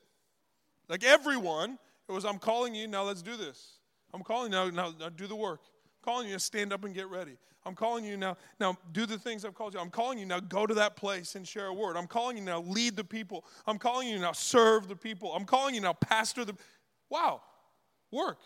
Like 0.89 1.05
everyone, 1.05 1.79
it 2.09 2.13
was, 2.13 2.25
I'm 2.25 2.41
calling 2.41 2.75
you, 2.75 2.89
now 2.89 3.05
let's 3.05 3.23
do 3.23 3.37
this. 3.37 3.75
I'm 4.13 4.25
calling 4.25 4.53
you, 4.53 4.73
now, 4.73 4.91
now, 4.99 5.09
do 5.09 5.29
the 5.29 5.37
work. 5.37 5.61
I'm 5.63 6.13
calling 6.13 6.27
you 6.27 6.35
to 6.35 6.41
stand 6.41 6.73
up 6.73 6.83
and 6.83 6.93
get 6.93 7.09
ready. 7.09 7.37
I'm 7.65 7.77
calling 7.77 8.05
you 8.05 8.17
now, 8.17 8.37
now 8.59 8.77
do 8.91 9.07
the 9.07 9.19
things 9.19 9.45
I've 9.45 9.55
called 9.55 9.73
you. 9.73 9.79
I'm 9.79 9.89
calling 9.89 10.19
you 10.19 10.27
now, 10.27 10.41
go 10.41 10.67
to 10.67 10.75
that 10.75 10.97
place 10.97 11.37
and 11.37 11.47
share 11.47 11.67
a 11.67 11.73
word. 11.73 11.97
I'm 11.97 12.09
calling 12.09 12.37
you 12.37 12.43
now, 12.43 12.61
lead 12.63 12.97
the 12.97 13.05
people. 13.05 13.45
I'm 13.65 13.79
calling 13.79 14.09
you 14.09 14.19
now, 14.19 14.33
serve 14.33 14.89
the 14.89 14.97
people. 14.97 15.33
I'm 15.33 15.45
calling 15.45 15.77
you 15.77 15.81
now, 15.81 15.93
pastor 15.93 16.45
the. 16.45 16.57
Wow, 17.09 17.41
work. 18.11 18.41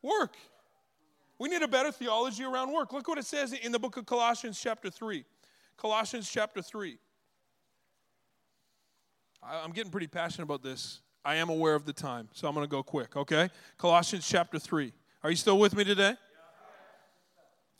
Work. 0.00 0.36
We 1.38 1.50
need 1.50 1.60
a 1.60 1.68
better 1.68 1.92
theology 1.92 2.44
around 2.44 2.72
work. 2.72 2.94
Look 2.94 3.08
what 3.08 3.18
it 3.18 3.26
says 3.26 3.52
in 3.52 3.72
the 3.72 3.78
book 3.78 3.98
of 3.98 4.06
Colossians, 4.06 4.58
chapter 4.58 4.88
3. 4.88 5.22
Colossians, 5.76 6.30
chapter 6.30 6.62
3. 6.62 6.98
I'm 9.42 9.72
getting 9.72 9.90
pretty 9.90 10.06
passionate 10.06 10.44
about 10.44 10.62
this. 10.62 11.00
I 11.24 11.36
am 11.36 11.48
aware 11.48 11.74
of 11.74 11.84
the 11.84 11.92
time, 11.92 12.28
so 12.32 12.48
I'm 12.48 12.54
going 12.54 12.66
to 12.66 12.70
go 12.70 12.82
quick, 12.82 13.16
okay? 13.16 13.50
Colossians, 13.78 14.26
chapter 14.26 14.58
3. 14.58 14.92
Are 15.22 15.30
you 15.30 15.36
still 15.36 15.58
with 15.58 15.76
me 15.76 15.84
today? 15.84 16.14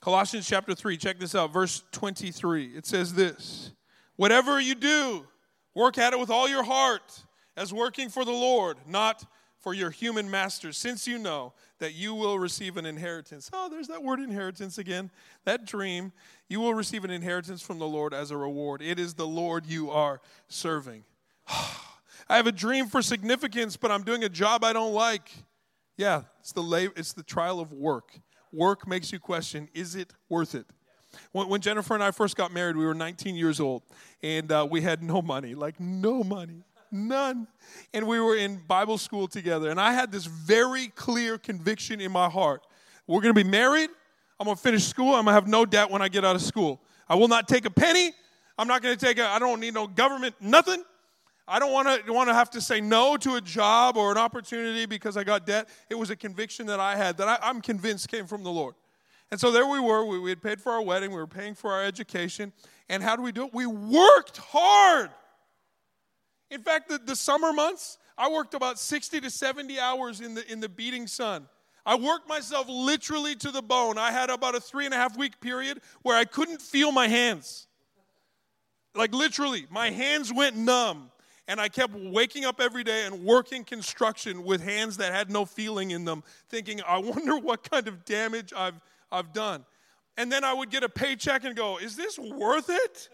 Colossians 0.03 0.47
chapter 0.47 0.75
3, 0.75 0.97
check 0.97 1.19
this 1.19 1.35
out, 1.35 1.53
verse 1.53 1.83
23. 1.93 2.77
It 2.77 2.87
says 2.87 3.15
this 3.15 3.73
Whatever 4.17 4.61
you 4.61 4.75
do, 4.75 5.27
work 5.75 5.97
at 5.97 6.13
it 6.13 6.19
with 6.19 6.31
all 6.31 6.49
your 6.49 6.65
heart, 6.65 7.25
as 7.57 7.73
working 7.73 8.09
for 8.11 8.25
the 8.25 8.33
Lord, 8.33 8.77
not 8.87 9.25
for 9.67 9.75
your 9.75 9.91
human 9.91 10.31
masters, 10.31 10.79
since 10.79 11.09
you 11.09 11.19
know 11.19 11.53
that 11.81 11.93
you 11.93 12.15
will 12.15 12.39
receive 12.39 12.77
an 12.77 12.87
inheritance. 12.87 13.51
Oh, 13.53 13.69
there's 13.69 13.89
that 13.89 14.01
word 14.01 14.21
inheritance 14.21 14.79
again. 14.79 15.11
That 15.45 15.65
dream. 15.65 16.13
You 16.49 16.61
will 16.61 16.73
receive 16.73 17.03
an 17.03 17.11
inheritance 17.11 17.63
from 17.63 17.81
the 17.81 17.87
Lord 17.89 18.15
as 18.15 18.31
a 18.31 18.37
reward. 18.37 18.81
It 18.81 19.01
is 19.01 19.15
the 19.15 19.27
Lord 19.27 19.67
you 19.67 19.91
are 19.91 20.21
serving. 20.47 21.03
I 21.49 22.37
have 22.37 22.47
a 22.47 22.53
dream 22.53 22.87
for 22.87 23.03
significance, 23.03 23.77
but 23.77 23.91
I'm 23.91 24.05
doing 24.05 24.23
a 24.23 24.29
job 24.29 24.63
I 24.63 24.73
don't 24.73 24.93
like. 24.93 25.33
Yeah, 25.97 26.23
it's 26.39 26.53
the, 26.53 26.93
it's 26.95 27.13
the 27.13 27.25
trial 27.25 27.59
of 27.59 27.73
work 27.73 28.21
work 28.53 28.87
makes 28.87 29.13
you 29.13 29.19
question 29.19 29.69
is 29.75 29.97
it 29.97 30.13
worth 30.29 30.55
it? 30.55 30.67
When, 31.33 31.49
when 31.49 31.61
Jennifer 31.61 31.95
and 31.95 32.05
I 32.05 32.13
first 32.13 32.37
got 32.37 32.53
married, 32.53 32.77
we 32.77 32.87
were 32.87 32.95
19 32.95 33.35
years 33.35 33.59
old, 33.59 33.83
and 34.23 34.53
uh, 34.53 34.65
we 34.71 34.83
had 34.83 35.03
no 35.03 35.21
money 35.21 35.57
like, 35.57 35.81
no 35.81 36.23
money. 36.23 36.63
None. 36.91 37.47
And 37.93 38.07
we 38.07 38.21
were 38.21 38.37
in 38.37 38.61
Bible 38.67 38.99
school 38.99 39.29
together. 39.29 39.71
And 39.71 39.81
I 39.81 39.93
had 39.93 40.13
this 40.13 40.27
very 40.27 40.89
clear 40.89 41.39
conviction 41.39 42.01
in 42.01 42.13
my 42.13 42.29
heart. 42.29 42.67
We're 43.07 43.21
going 43.21 43.35
to 43.35 43.45
be 43.45 43.49
married. 43.49 43.91
I'm 44.39 44.45
going 44.45 44.57
to 44.57 44.63
finish 44.63 44.85
school. 44.85 45.15
I'm 45.15 45.25
going 45.25 45.27
to 45.27 45.33
have 45.33 45.47
no 45.47 45.65
debt 45.65 45.91
when 45.91 46.03
I 46.03 46.09
get 46.09 46.25
out 46.25 46.37
of 46.37 46.43
school. 46.43 46.81
I 47.09 47.15
will 47.15 47.29
not 47.29 47.49
take 47.49 47.65
a 47.65 47.71
penny. 47.71 48.13
I'm 48.59 48.69
not 48.69 48.83
going 48.83 48.97
to 48.97 49.05
take 49.05 49.19
a, 49.19 49.27
I 49.27 49.39
don't 49.39 49.61
need 49.61 49.75
no 49.75 49.87
government, 49.87 50.35
nothing. 50.41 50.83
I 51.49 51.59
don't 51.59 51.73
want 51.73 52.07
to 52.07 52.13
want 52.13 52.29
to 52.29 52.35
have 52.35 52.51
to 52.51 52.61
say 52.61 52.81
no 52.81 53.17
to 53.19 53.37
a 53.37 53.41
job 53.41 53.97
or 53.97 54.11
an 54.11 54.19
opportunity 54.19 54.85
because 54.85 55.17
I 55.17 55.23
got 55.23 55.47
debt. 55.47 55.69
It 55.89 55.95
was 55.95 56.11
a 56.11 56.17
conviction 56.17 56.67
that 56.67 56.81
I 56.81 56.97
had 56.97 57.19
that 57.19 57.29
I, 57.29 57.49
am 57.49 57.61
convinced 57.61 58.09
came 58.09 58.27
from 58.27 58.43
the 58.43 58.51
Lord. 58.51 58.75
And 59.31 59.39
so 59.39 59.53
there 59.53 59.67
we 59.67 59.79
were. 59.79 60.05
We, 60.05 60.19
we 60.19 60.31
had 60.31 60.43
paid 60.43 60.61
for 60.61 60.73
our 60.73 60.83
wedding. 60.83 61.11
We 61.11 61.17
were 61.17 61.27
paying 61.27 61.55
for 61.55 61.73
our 61.73 61.85
education. 61.85 62.53
And 62.89 63.03
how 63.03 63.15
do 63.15 63.23
we 63.23 63.31
do 63.31 63.47
it? 63.47 63.55
We 63.55 63.67
worked 63.67 64.39
hard. 64.39 65.11
In 66.51 66.61
fact, 66.61 66.89
the, 66.89 66.99
the 66.99 67.17
summer 67.17 67.53
months, 67.53 67.99
I 68.17 68.31
worked 68.31 68.55
about 68.55 68.79
60 68.79 69.21
to 69.21 69.31
70 69.31 69.79
hours 69.79 70.21
in 70.21 70.35
the 70.35 70.51
in 70.51 70.61
the 70.61 70.69
beating 70.69 71.07
sun. 71.07 71.47
I 71.85 71.95
worked 71.95 72.29
myself 72.29 72.67
literally 72.69 73.37
to 73.37 73.53
the 73.53 73.63
bone. 73.63 73.97
I 73.97 74.11
had 74.11 74.29
about 74.29 74.57
a 74.57 74.61
three 74.61 74.87
and 74.87 74.95
a 74.95 74.97
half 74.97 75.17
week 75.17 75.41
period 75.41 75.81
where 76.03 76.17
I 76.17 76.25
couldn't 76.25 76.61
feel 76.61 76.91
my 76.91 77.07
hands. 77.07 77.69
Like 78.95 79.15
literally, 79.15 79.67
my 79.71 79.91
hands 79.91 80.33
went 80.33 80.57
numb 80.57 81.11
and 81.49 81.61
I 81.61 81.69
kept 81.69 81.95
waking 81.95 82.45
up 82.45 82.61
every 82.61 82.83
day 82.83 83.07
and 83.07 83.25
working 83.25 83.63
construction 83.63 84.43
with 84.43 84.61
hands 84.63 84.97
that 84.97 85.13
had 85.13 85.31
no 85.31 85.45
feeling 85.45 85.93
in 85.93 86.05
them, 86.05 86.25
thinking, 86.49 86.81
I 86.87 86.99
wonder 86.99 87.39
what 87.39 87.71
kind 87.71 87.87
of 87.87 88.05
damage 88.05 88.53
I've, 88.57 88.81
I've 89.13 89.33
done. 89.33 89.65
And 90.17 90.33
then 90.33 90.45
I 90.45 90.53
would 90.53 90.71
get 90.71 90.83
a 90.83 90.89
paycheck 90.89 91.45
and 91.45 91.55
go, 91.55 91.79
Is 91.79 91.95
this 91.95 92.19
worth 92.19 92.69
it? 92.69 93.09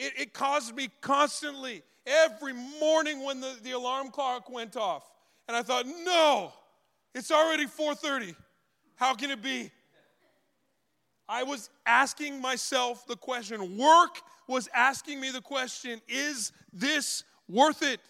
It, 0.00 0.14
it 0.16 0.32
caused 0.32 0.74
me 0.74 0.88
constantly, 1.02 1.82
every 2.06 2.54
morning 2.80 3.22
when 3.22 3.42
the, 3.42 3.54
the 3.62 3.72
alarm 3.72 4.10
clock 4.10 4.48
went 4.50 4.74
off. 4.74 5.04
And 5.46 5.54
I 5.54 5.62
thought, 5.62 5.84
No, 5.86 6.54
it's 7.14 7.30
already 7.30 7.66
4:30. 7.66 8.34
How 8.96 9.14
can 9.14 9.30
it 9.30 9.42
be? 9.42 9.70
I 11.28 11.42
was 11.42 11.68
asking 11.86 12.40
myself 12.40 13.06
the 13.06 13.16
question, 13.16 13.76
work 13.76 14.22
was 14.48 14.68
asking 14.74 15.20
me 15.20 15.30
the 15.30 15.40
question, 15.40 16.00
is 16.08 16.50
this 16.72 17.22
worth 17.48 17.82
it? 17.82 18.00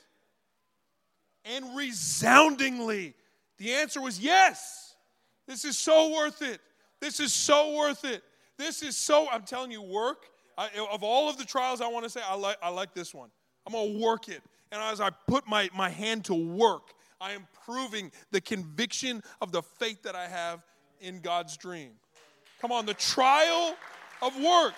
And 1.44 1.76
resoundingly, 1.76 3.14
the 3.58 3.72
answer 3.72 4.00
was 4.00 4.18
yes. 4.18 4.94
This 5.46 5.64
is 5.64 5.76
so 5.76 6.14
worth 6.14 6.40
it. 6.40 6.60
This 7.00 7.20
is 7.20 7.32
so 7.32 7.74
worth 7.76 8.04
it. 8.04 8.22
This 8.56 8.82
is 8.82 8.96
so, 8.96 9.28
I'm 9.30 9.42
telling 9.42 9.70
you, 9.70 9.82
work, 9.82 10.29
I, 10.58 10.68
of 10.90 11.02
all 11.02 11.28
of 11.28 11.38
the 11.38 11.44
trials 11.44 11.80
I 11.80 11.88
want 11.88 12.04
to 12.04 12.10
say, 12.10 12.20
I 12.26 12.34
like, 12.34 12.56
I 12.62 12.68
like 12.68 12.94
this 12.94 13.14
one. 13.14 13.30
I'm 13.66 13.72
going 13.72 13.98
to 13.98 14.04
work 14.04 14.28
it. 14.28 14.42
And 14.72 14.80
as 14.82 15.00
I 15.00 15.10
put 15.10 15.46
my, 15.48 15.68
my 15.74 15.88
hand 15.88 16.24
to 16.26 16.34
work, 16.34 16.92
I 17.20 17.32
am 17.32 17.46
proving 17.64 18.12
the 18.30 18.40
conviction 18.40 19.22
of 19.40 19.52
the 19.52 19.62
faith 19.62 20.02
that 20.02 20.14
I 20.14 20.28
have 20.28 20.62
in 21.00 21.20
God's 21.20 21.56
dream. 21.56 21.92
Come 22.60 22.72
on, 22.72 22.86
the 22.86 22.94
trial 22.94 23.74
of 24.22 24.36
work. 24.36 24.74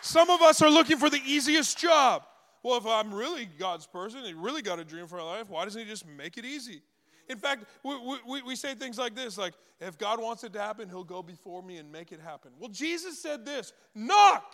Some 0.00 0.30
of 0.30 0.42
us 0.42 0.60
are 0.62 0.70
looking 0.70 0.98
for 0.98 1.08
the 1.08 1.20
easiest 1.24 1.78
job. 1.78 2.24
Well, 2.62 2.78
if 2.78 2.86
I'm 2.86 3.14
really 3.14 3.46
God's 3.58 3.86
person, 3.86 4.24
he 4.24 4.32
really 4.32 4.62
got 4.62 4.78
a 4.78 4.84
dream 4.84 5.06
for 5.06 5.16
my 5.16 5.22
life, 5.22 5.48
why 5.48 5.64
doesn't 5.64 5.80
he 5.80 5.88
just 5.88 6.06
make 6.06 6.38
it 6.38 6.44
easy? 6.44 6.82
In 7.28 7.38
fact, 7.38 7.64
we, 7.82 8.18
we, 8.26 8.42
we, 8.42 8.56
say 8.56 8.74
things 8.74 8.98
like 8.98 9.14
this 9.14 9.38
like, 9.38 9.54
if 9.80 9.98
God 9.98 10.20
wants 10.20 10.44
it 10.44 10.52
to 10.52 10.60
happen, 10.60 10.88
he'll 10.88 11.04
go 11.04 11.22
before 11.22 11.62
me 11.62 11.78
and 11.78 11.90
make 11.90 12.12
it 12.12 12.20
happen. 12.20 12.52
Well, 12.58 12.70
Jesus 12.70 13.18
said 13.18 13.44
this 13.46 13.72
knock, 13.94 14.52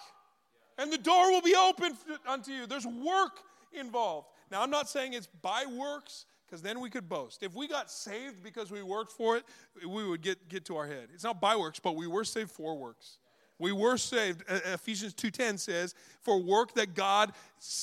and 0.79 0.93
the 0.93 0.99
door 0.99 1.31
will 1.31 1.43
be 1.43 1.57
open 1.57 1.97
unto 2.27 2.53
you. 2.53 2.67
There's 2.67 2.87
work 2.87 3.41
involved. 3.73 4.29
Now, 4.51 4.63
I'm 4.63 4.71
not 4.71 4.89
saying 4.89 5.15
it's 5.15 5.29
by 5.43 5.65
works, 5.67 6.27
because 6.47 6.63
then 6.63 6.81
we 6.81 6.91
could 6.91 7.09
boast. 7.09 7.43
If 7.43 7.55
we 7.55 7.69
got 7.69 7.91
saved 7.91 8.43
because 8.43 8.71
we 8.71 8.83
worked 8.83 9.13
for 9.13 9.37
it, 9.37 9.45
we 9.87 10.05
would 10.05 10.21
get, 10.21 10.49
get 10.49 10.65
to 10.67 10.77
our 10.77 10.87
head. 10.87 11.09
It's 11.15 11.23
not 11.23 11.41
by 11.41 11.55
works, 11.55 11.79
but 11.79 11.95
we 11.95 12.09
were 12.09 12.25
saved 12.25 12.51
for 12.51 12.77
works. 12.77 13.19
We 13.59 13.73
were 13.73 13.99
saved. 13.99 14.43
Ephesians 14.49 15.13
2:10 15.13 15.59
says, 15.59 15.95
"For 16.23 16.39
work 16.39 16.75
that 16.75 16.95
God 16.95 17.35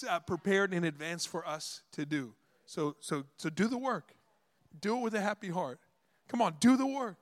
uh, 0.10 0.20
prepared 0.22 0.74
in 0.74 0.84
advance 0.84 1.24
for 1.24 1.48
us 1.48 1.84
to 1.92 2.04
do." 2.04 2.34
So, 2.66 2.96
so, 3.00 3.26
so 3.38 3.50
do 3.50 3.68
the 3.68 3.78
work. 3.78 4.17
Do 4.82 4.98
it 4.98 5.02
with 5.02 5.16
a 5.16 5.22
happy 5.22 5.50
heart. 5.50 5.80
Come 6.28 6.42
on, 6.42 6.56
do 6.60 6.78
the 6.78 6.86
work. 6.86 7.18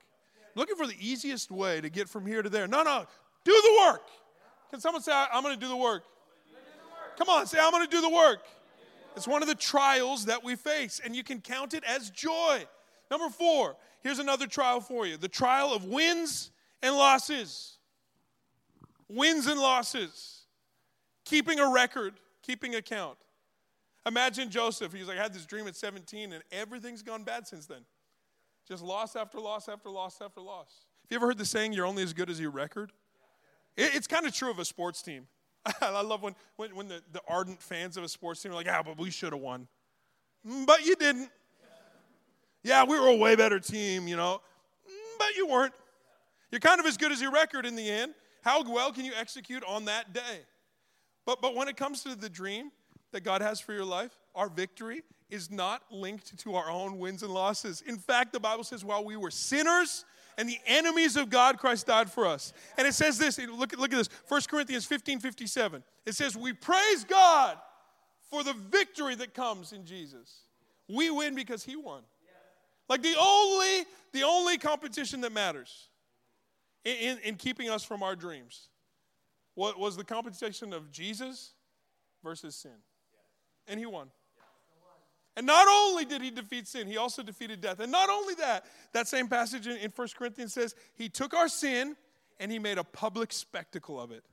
Looking 0.54 0.76
for 0.76 0.86
the 0.86 0.96
easiest 0.98 1.50
way 1.50 1.80
to 1.80 1.90
get 1.90 2.08
from 2.08 2.26
here 2.26 2.42
to 2.42 2.48
there. 2.48 2.66
No, 2.66 2.82
no, 2.82 3.06
do 3.44 3.52
the 3.52 3.86
work. 3.86 4.08
Can 4.70 4.80
someone 4.80 5.02
say, 5.02 5.12
"I'm 5.12 5.42
going 5.42 5.54
to 5.54 5.60
do 5.60 5.68
the 5.68 5.76
work"? 5.76 6.02
Come 7.18 7.28
on, 7.28 7.46
say, 7.46 7.58
"I'm 7.60 7.70
going 7.70 7.84
to 7.84 7.90
do 7.90 8.00
the 8.00 8.10
work." 8.10 8.40
It's 9.16 9.26
one 9.26 9.42
of 9.42 9.48
the 9.48 9.54
trials 9.54 10.26
that 10.26 10.44
we 10.44 10.56
face, 10.56 11.00
and 11.02 11.16
you 11.16 11.24
can 11.24 11.40
count 11.40 11.72
it 11.72 11.84
as 11.84 12.10
joy. 12.10 12.66
Number 13.10 13.30
four, 13.30 13.76
here's 14.02 14.18
another 14.18 14.46
trial 14.46 14.80
for 14.80 15.06
you 15.06 15.16
the 15.16 15.28
trial 15.28 15.72
of 15.72 15.84
wins 15.84 16.50
and 16.82 16.94
losses. 16.94 17.78
Wins 19.08 19.46
and 19.46 19.60
losses. 19.60 20.46
Keeping 21.24 21.60
a 21.60 21.70
record, 21.70 22.14
keeping 22.42 22.74
account. 22.74 23.18
Imagine 24.06 24.50
Joseph. 24.50 24.92
He's 24.92 25.08
like, 25.08 25.18
I 25.18 25.22
had 25.22 25.34
this 25.34 25.44
dream 25.44 25.66
at 25.66 25.74
17, 25.74 26.32
and 26.32 26.42
everything's 26.52 27.02
gone 27.02 27.24
bad 27.24 27.46
since 27.46 27.66
then. 27.66 27.84
Just 28.68 28.82
loss 28.82 29.16
after 29.16 29.40
loss 29.40 29.68
after 29.68 29.90
loss 29.90 30.20
after 30.20 30.40
loss. 30.40 30.86
Have 31.02 31.10
you 31.10 31.16
ever 31.16 31.26
heard 31.26 31.38
the 31.38 31.44
saying, 31.44 31.72
you're 31.72 31.86
only 31.86 32.02
as 32.02 32.12
good 32.12 32.30
as 32.30 32.40
your 32.40 32.50
record? 32.50 32.92
It, 33.76 33.94
it's 33.94 34.06
kind 34.06 34.24
of 34.26 34.32
true 34.32 34.50
of 34.50 34.58
a 34.58 34.64
sports 34.64 35.02
team. 35.02 35.26
I 35.80 36.02
love 36.02 36.22
when, 36.22 36.36
when, 36.56 36.74
when 36.76 36.88
the, 36.88 37.02
the 37.12 37.20
ardent 37.28 37.60
fans 37.60 37.96
of 37.96 38.04
a 38.04 38.08
sports 38.08 38.42
team 38.42 38.52
are 38.52 38.54
like, 38.54 38.66
yeah, 38.66 38.82
but 38.82 38.96
we 38.98 39.10
should 39.10 39.32
have 39.32 39.42
won. 39.42 39.66
Mm, 40.48 40.66
but 40.66 40.84
you 40.86 40.94
didn't. 40.94 41.30
Yeah, 42.62 42.84
we 42.84 42.98
were 42.98 43.08
a 43.08 43.16
way 43.16 43.36
better 43.36 43.60
team, 43.60 44.08
you 44.08 44.16
know, 44.16 44.40
mm, 44.88 45.18
but 45.18 45.36
you 45.36 45.46
weren't. 45.48 45.72
You're 46.50 46.60
kind 46.60 46.80
of 46.80 46.86
as 46.86 46.96
good 46.96 47.12
as 47.12 47.20
your 47.20 47.32
record 47.32 47.66
in 47.66 47.76
the 47.76 47.88
end. 47.88 48.14
How 48.42 48.62
well 48.62 48.92
can 48.92 49.04
you 49.04 49.12
execute 49.18 49.64
on 49.64 49.84
that 49.86 50.12
day? 50.12 50.40
But, 51.24 51.42
but 51.42 51.56
when 51.56 51.68
it 51.68 51.76
comes 51.76 52.02
to 52.02 52.14
the 52.14 52.28
dream 52.28 52.70
that 53.16 53.24
God 53.24 53.40
has 53.40 53.60
for 53.60 53.72
your 53.72 53.84
life, 53.84 54.12
our 54.34 54.50
victory 54.50 55.02
is 55.30 55.50
not 55.50 55.82
linked 55.90 56.38
to 56.40 56.54
our 56.54 56.68
own 56.68 56.98
wins 56.98 57.22
and 57.22 57.32
losses. 57.32 57.82
In 57.86 57.96
fact, 57.96 58.30
the 58.30 58.38
Bible 58.38 58.62
says, 58.62 58.84
while 58.84 59.02
we 59.02 59.16
were 59.16 59.30
sinners 59.30 60.04
and 60.36 60.46
the 60.46 60.58
enemies 60.66 61.16
of 61.16 61.30
God, 61.30 61.56
Christ 61.56 61.86
died 61.86 62.10
for 62.10 62.26
us. 62.26 62.52
And 62.76 62.86
it 62.86 62.92
says 62.92 63.16
this 63.16 63.38
look, 63.38 63.74
look 63.78 63.90
at 63.90 63.96
this 63.96 64.10
1 64.28 64.42
Corinthians 64.50 64.84
15 64.84 65.20
57. 65.20 65.82
It 66.04 66.14
says, 66.14 66.36
We 66.36 66.52
praise 66.52 67.04
God 67.04 67.56
for 68.30 68.44
the 68.44 68.52
victory 68.52 69.14
that 69.14 69.32
comes 69.32 69.72
in 69.72 69.86
Jesus. 69.86 70.42
We 70.86 71.08
win 71.10 71.34
because 71.34 71.64
He 71.64 71.74
won. 71.74 72.02
Like 72.86 73.02
the 73.02 73.16
only, 73.18 73.86
the 74.12 74.24
only 74.24 74.58
competition 74.58 75.22
that 75.22 75.32
matters 75.32 75.88
in, 76.84 76.96
in, 76.96 77.18
in 77.24 77.34
keeping 77.36 77.70
us 77.70 77.82
from 77.82 78.02
our 78.02 78.14
dreams 78.14 78.68
what 79.54 79.78
was 79.78 79.96
the 79.96 80.04
competition 80.04 80.74
of 80.74 80.92
Jesus 80.92 81.54
versus 82.22 82.54
sin. 82.54 82.76
And 83.68 83.78
He 83.78 83.86
won. 83.86 84.10
And 85.36 85.46
not 85.46 85.68
only 85.68 86.06
did 86.06 86.22
he 86.22 86.30
defeat 86.30 86.66
sin, 86.66 86.86
he 86.86 86.96
also 86.96 87.22
defeated 87.22 87.60
death. 87.60 87.80
And 87.80 87.92
not 87.92 88.08
only 88.08 88.34
that, 88.36 88.64
that 88.94 89.06
same 89.06 89.28
passage 89.28 89.66
in, 89.66 89.76
in 89.76 89.92
1 89.94 90.08
Corinthians 90.16 90.54
says 90.54 90.74
he 90.94 91.10
took 91.10 91.34
our 91.34 91.48
sin 91.48 91.94
and 92.40 92.50
he 92.50 92.58
made 92.58 92.78
a 92.78 92.84
public 92.84 93.32
spectacle 93.32 94.00
of 94.00 94.12
it. 94.12 94.24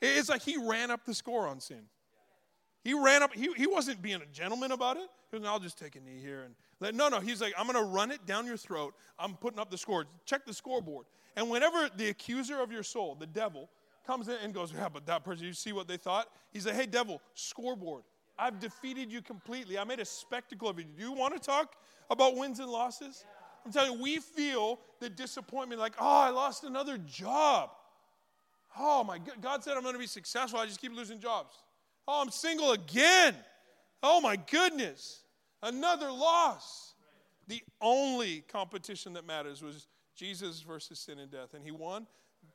It's 0.00 0.28
like 0.28 0.42
he 0.42 0.56
ran 0.56 0.92
up 0.92 1.04
the 1.04 1.12
score 1.12 1.48
on 1.48 1.58
sin. 1.58 1.82
He 2.84 2.94
ran 2.94 3.24
up, 3.24 3.34
he, 3.34 3.52
he 3.54 3.66
wasn't 3.66 4.00
being 4.00 4.22
a 4.22 4.26
gentleman 4.26 4.70
about 4.70 4.96
it. 4.96 5.08
He 5.32 5.38
was, 5.38 5.46
I'll 5.46 5.58
just 5.58 5.76
take 5.76 5.96
a 5.96 6.00
knee 6.00 6.20
here. 6.20 6.44
and 6.44 6.54
let, 6.78 6.94
No, 6.94 7.08
no, 7.08 7.18
he's 7.18 7.40
like, 7.40 7.52
I'm 7.58 7.66
going 7.66 7.84
to 7.84 7.90
run 7.90 8.12
it 8.12 8.24
down 8.24 8.46
your 8.46 8.56
throat. 8.56 8.94
I'm 9.18 9.34
putting 9.34 9.58
up 9.58 9.70
the 9.70 9.76
score. 9.78 10.06
Check 10.24 10.46
the 10.46 10.54
scoreboard. 10.54 11.06
And 11.36 11.50
whenever 11.50 11.90
the 11.96 12.08
accuser 12.08 12.60
of 12.60 12.70
your 12.70 12.84
soul, 12.84 13.16
the 13.18 13.26
devil, 13.26 13.68
comes 14.06 14.28
in 14.28 14.36
and 14.42 14.54
goes, 14.54 14.72
Yeah, 14.72 14.88
but 14.88 15.04
that 15.06 15.24
person, 15.24 15.46
you 15.46 15.52
see 15.52 15.72
what 15.72 15.88
they 15.88 15.96
thought? 15.96 16.28
He's 16.52 16.64
like, 16.64 16.76
Hey, 16.76 16.86
devil, 16.86 17.20
scoreboard. 17.34 18.04
I've 18.38 18.60
defeated 18.60 19.10
you 19.10 19.20
completely. 19.20 19.78
I 19.78 19.84
made 19.84 20.00
a 20.00 20.04
spectacle 20.04 20.68
of 20.68 20.78
you. 20.78 20.84
Do 20.84 21.02
you 21.02 21.12
want 21.12 21.34
to 21.34 21.40
talk 21.40 21.74
about 22.10 22.36
wins 22.36 22.60
and 22.60 22.70
losses? 22.70 23.24
I'm 23.66 23.72
telling 23.72 23.92
you, 23.92 24.02
we 24.02 24.18
feel 24.18 24.78
the 25.00 25.10
disappointment 25.10 25.80
like, 25.80 25.94
oh, 25.98 26.20
I 26.20 26.30
lost 26.30 26.64
another 26.64 26.98
job. 26.98 27.70
Oh, 28.78 29.02
my 29.02 29.18
God. 29.18 29.40
God 29.40 29.64
said 29.64 29.76
I'm 29.76 29.82
going 29.82 29.94
to 29.94 29.98
be 29.98 30.06
successful. 30.06 30.60
I 30.60 30.66
just 30.66 30.80
keep 30.80 30.94
losing 30.94 31.18
jobs. 31.18 31.54
Oh, 32.06 32.22
I'm 32.22 32.30
single 32.30 32.72
again. 32.72 33.34
Oh, 34.02 34.20
my 34.20 34.36
goodness. 34.36 35.24
Another 35.62 36.10
loss. 36.12 36.94
The 37.48 37.60
only 37.80 38.44
competition 38.48 39.14
that 39.14 39.26
matters 39.26 39.62
was 39.62 39.88
Jesus 40.14 40.60
versus 40.60 41.00
sin 41.00 41.18
and 41.18 41.30
death. 41.30 41.54
And 41.54 41.64
he 41.64 41.70
won, 41.70 42.06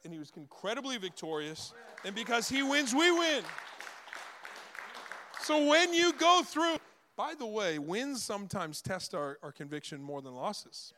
and 0.04 0.14
he 0.14 0.20
was 0.20 0.32
incredibly 0.38 0.98
victorious. 0.98 1.74
And 2.06 2.16
because 2.16 2.48
he 2.48 2.64
wins, 2.64 2.94
we 2.94 3.12
win. 3.12 3.44
So 5.44 5.68
when 5.68 5.94
you 5.94 6.14
go 6.14 6.42
through, 6.46 6.78
by 7.18 7.34
the 7.38 7.46
way, 7.46 7.78
wins 7.78 8.24
sometimes 8.24 8.82
test 8.82 9.14
our, 9.14 9.38
our 9.44 9.52
conviction 9.52 10.02
more 10.02 10.22
than 10.22 10.34
losses. 10.34 10.94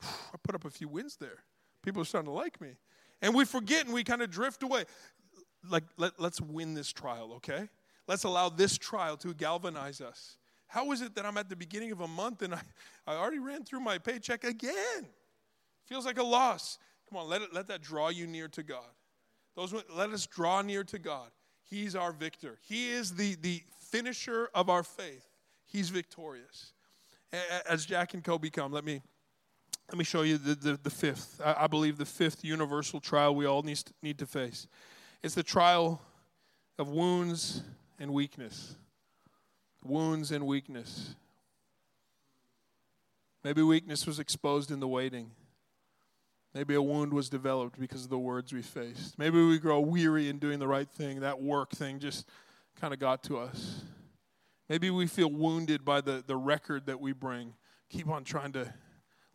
I 0.02 0.36
put 0.42 0.54
up 0.54 0.66
a 0.66 0.70
few 0.70 0.86
wins 0.86 1.16
there. 1.16 1.44
People 1.82 2.02
are 2.02 2.04
starting 2.04 2.30
to 2.30 2.34
like 2.34 2.60
me. 2.60 2.76
And 3.22 3.34
we 3.34 3.46
forget 3.46 3.86
and 3.86 3.94
we 3.94 4.04
kind 4.04 4.20
of 4.20 4.30
drift 4.30 4.62
away. 4.62 4.84
Like, 5.68 5.84
let, 5.96 6.20
let's 6.20 6.42
win 6.42 6.74
this 6.74 6.92
trial, 6.92 7.32
okay? 7.36 7.70
Let's 8.06 8.24
allow 8.24 8.50
this 8.50 8.76
trial 8.76 9.16
to 9.18 9.32
galvanize 9.32 10.02
us. 10.02 10.36
How 10.66 10.92
is 10.92 11.00
it 11.00 11.14
that 11.14 11.24
I'm 11.24 11.38
at 11.38 11.48
the 11.48 11.56
beginning 11.56 11.92
of 11.92 12.02
a 12.02 12.08
month 12.08 12.42
and 12.42 12.54
I, 12.54 12.60
I 13.06 13.16
already 13.16 13.38
ran 13.38 13.64
through 13.64 13.80
my 13.80 13.96
paycheck 13.96 14.44
again? 14.44 15.06
Feels 15.86 16.04
like 16.04 16.18
a 16.18 16.22
loss. 16.22 16.78
Come 17.08 17.18
on, 17.18 17.28
let, 17.28 17.40
it, 17.40 17.54
let 17.54 17.66
that 17.68 17.80
draw 17.80 18.10
you 18.10 18.26
near 18.26 18.48
to 18.48 18.62
God. 18.62 18.92
Those, 19.56 19.74
let 19.90 20.10
us 20.10 20.26
draw 20.26 20.60
near 20.60 20.84
to 20.84 20.98
God. 20.98 21.30
He's 21.70 21.94
our 21.94 22.10
victor. 22.10 22.58
He 22.62 22.90
is 22.90 23.14
the, 23.14 23.36
the 23.36 23.62
finisher 23.78 24.50
of 24.54 24.68
our 24.68 24.82
faith. 24.82 25.24
He's 25.66 25.88
victorious. 25.88 26.72
As 27.68 27.86
Jack 27.86 28.12
and 28.14 28.24
Kobe 28.24 28.50
come, 28.50 28.72
let 28.72 28.84
me, 28.84 29.00
let 29.88 29.96
me 29.96 30.02
show 30.02 30.22
you 30.22 30.36
the, 30.36 30.56
the, 30.56 30.80
the 30.82 30.90
fifth. 30.90 31.40
I, 31.44 31.68
believe 31.68 31.96
the 31.96 32.04
fifth 32.04 32.44
universal 32.44 32.98
trial 32.98 33.36
we 33.36 33.46
all 33.46 33.62
need 33.62 33.76
to, 33.76 33.92
need 34.02 34.18
to 34.18 34.26
face. 34.26 34.66
It's 35.22 35.36
the 35.36 35.44
trial 35.44 36.02
of 36.76 36.88
wounds 36.88 37.62
and 38.00 38.12
weakness. 38.12 38.74
Wounds 39.84 40.32
and 40.32 40.46
weakness. 40.46 41.14
Maybe 43.44 43.62
weakness 43.62 44.08
was 44.08 44.18
exposed 44.18 44.72
in 44.72 44.80
the 44.80 44.88
waiting. 44.88 45.30
Maybe 46.54 46.74
a 46.74 46.82
wound 46.82 47.12
was 47.12 47.28
developed 47.28 47.78
because 47.78 48.04
of 48.04 48.10
the 48.10 48.18
words 48.18 48.52
we 48.52 48.62
faced. 48.62 49.18
Maybe 49.18 49.44
we 49.44 49.58
grow 49.58 49.78
weary 49.80 50.28
in 50.28 50.38
doing 50.38 50.58
the 50.58 50.66
right 50.66 50.88
thing. 50.88 51.20
That 51.20 51.40
work 51.40 51.70
thing 51.70 52.00
just 52.00 52.26
kind 52.80 52.92
of 52.92 52.98
got 52.98 53.22
to 53.24 53.38
us. 53.38 53.82
Maybe 54.68 54.90
we 54.90 55.06
feel 55.06 55.30
wounded 55.30 55.84
by 55.84 56.00
the, 56.00 56.24
the 56.26 56.36
record 56.36 56.86
that 56.86 57.00
we 57.00 57.12
bring. 57.12 57.54
Keep 57.88 58.08
on 58.08 58.24
trying 58.24 58.52
to 58.52 58.72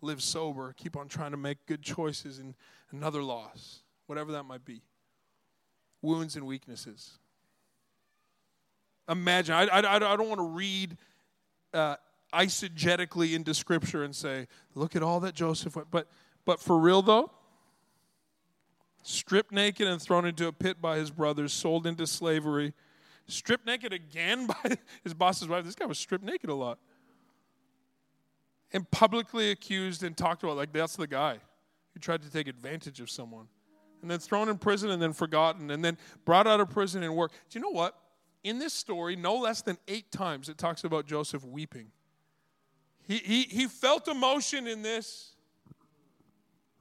live 0.01 0.21
sober, 0.21 0.73
keep 0.77 0.95
on 0.95 1.07
trying 1.07 1.31
to 1.31 1.37
make 1.37 1.65
good 1.65 1.81
choices, 1.81 2.39
and 2.39 2.53
another 2.91 3.23
loss, 3.23 3.81
whatever 4.07 4.31
that 4.33 4.43
might 4.43 4.65
be. 4.65 4.81
Wounds 6.01 6.35
and 6.35 6.45
weaknesses. 6.45 7.17
Imagine, 9.09 9.55
I, 9.55 9.67
I, 9.67 9.95
I 9.95 9.99
don't 9.99 10.27
want 10.29 10.39
to 10.39 10.47
read 10.47 10.97
uh, 11.73 11.95
eisegetically 12.33 13.33
into 13.33 13.53
Scripture 13.53 14.03
and 14.03 14.15
say, 14.15 14.47
look 14.73 14.95
at 14.95 15.03
all 15.03 15.19
that 15.21 15.33
Joseph 15.33 15.75
went, 15.75 15.89
but 15.91 16.07
but 16.45 16.59
for 16.59 16.77
real 16.77 17.01
though, 17.01 17.31
stripped 19.03 19.51
naked 19.51 19.87
and 19.87 20.01
thrown 20.01 20.25
into 20.25 20.47
a 20.47 20.51
pit 20.51 20.81
by 20.81 20.97
his 20.97 21.11
brothers, 21.11 21.53
sold 21.53 21.85
into 21.85 22.07
slavery, 22.07 22.73
stripped 23.27 23.65
naked 23.65 23.93
again 23.93 24.47
by 24.63 24.77
his 25.03 25.13
boss's 25.13 25.47
wife. 25.47 25.65
This 25.65 25.75
guy 25.75 25.85
was 25.85 25.99
stripped 25.99 26.23
naked 26.23 26.49
a 26.49 26.55
lot. 26.55 26.79
And 28.73 28.89
publicly 28.91 29.51
accused 29.51 30.03
and 30.03 30.17
talked 30.17 30.43
about 30.43 30.57
like 30.57 30.73
that's 30.73 30.95
the 30.95 31.07
guy 31.07 31.39
who 31.93 31.99
tried 31.99 32.21
to 32.23 32.29
take 32.29 32.47
advantage 32.47 32.99
of 32.99 33.09
someone. 33.09 33.47
And 34.01 34.11
then 34.11 34.19
thrown 34.19 34.49
in 34.49 34.57
prison 34.57 34.91
and 34.91 35.01
then 35.01 35.13
forgotten 35.13 35.71
and 35.71 35.83
then 35.83 35.97
brought 36.25 36.45
out 36.45 36.59
of 36.59 36.69
prison 36.69 37.01
and 37.01 37.15
work. 37.15 37.31
Do 37.49 37.57
you 37.57 37.63
know 37.63 37.71
what? 37.71 37.97
In 38.43 38.59
this 38.59 38.73
story, 38.73 39.15
no 39.15 39.35
less 39.35 39.61
than 39.61 39.77
eight 39.87 40.11
times 40.11 40.49
it 40.49 40.57
talks 40.57 40.83
about 40.83 41.07
Joseph 41.07 41.43
weeping. 41.43 41.87
He, 43.07 43.17
he, 43.17 43.43
he 43.43 43.67
felt 43.67 44.07
emotion 44.07 44.67
in 44.67 44.81
this. 44.81 45.34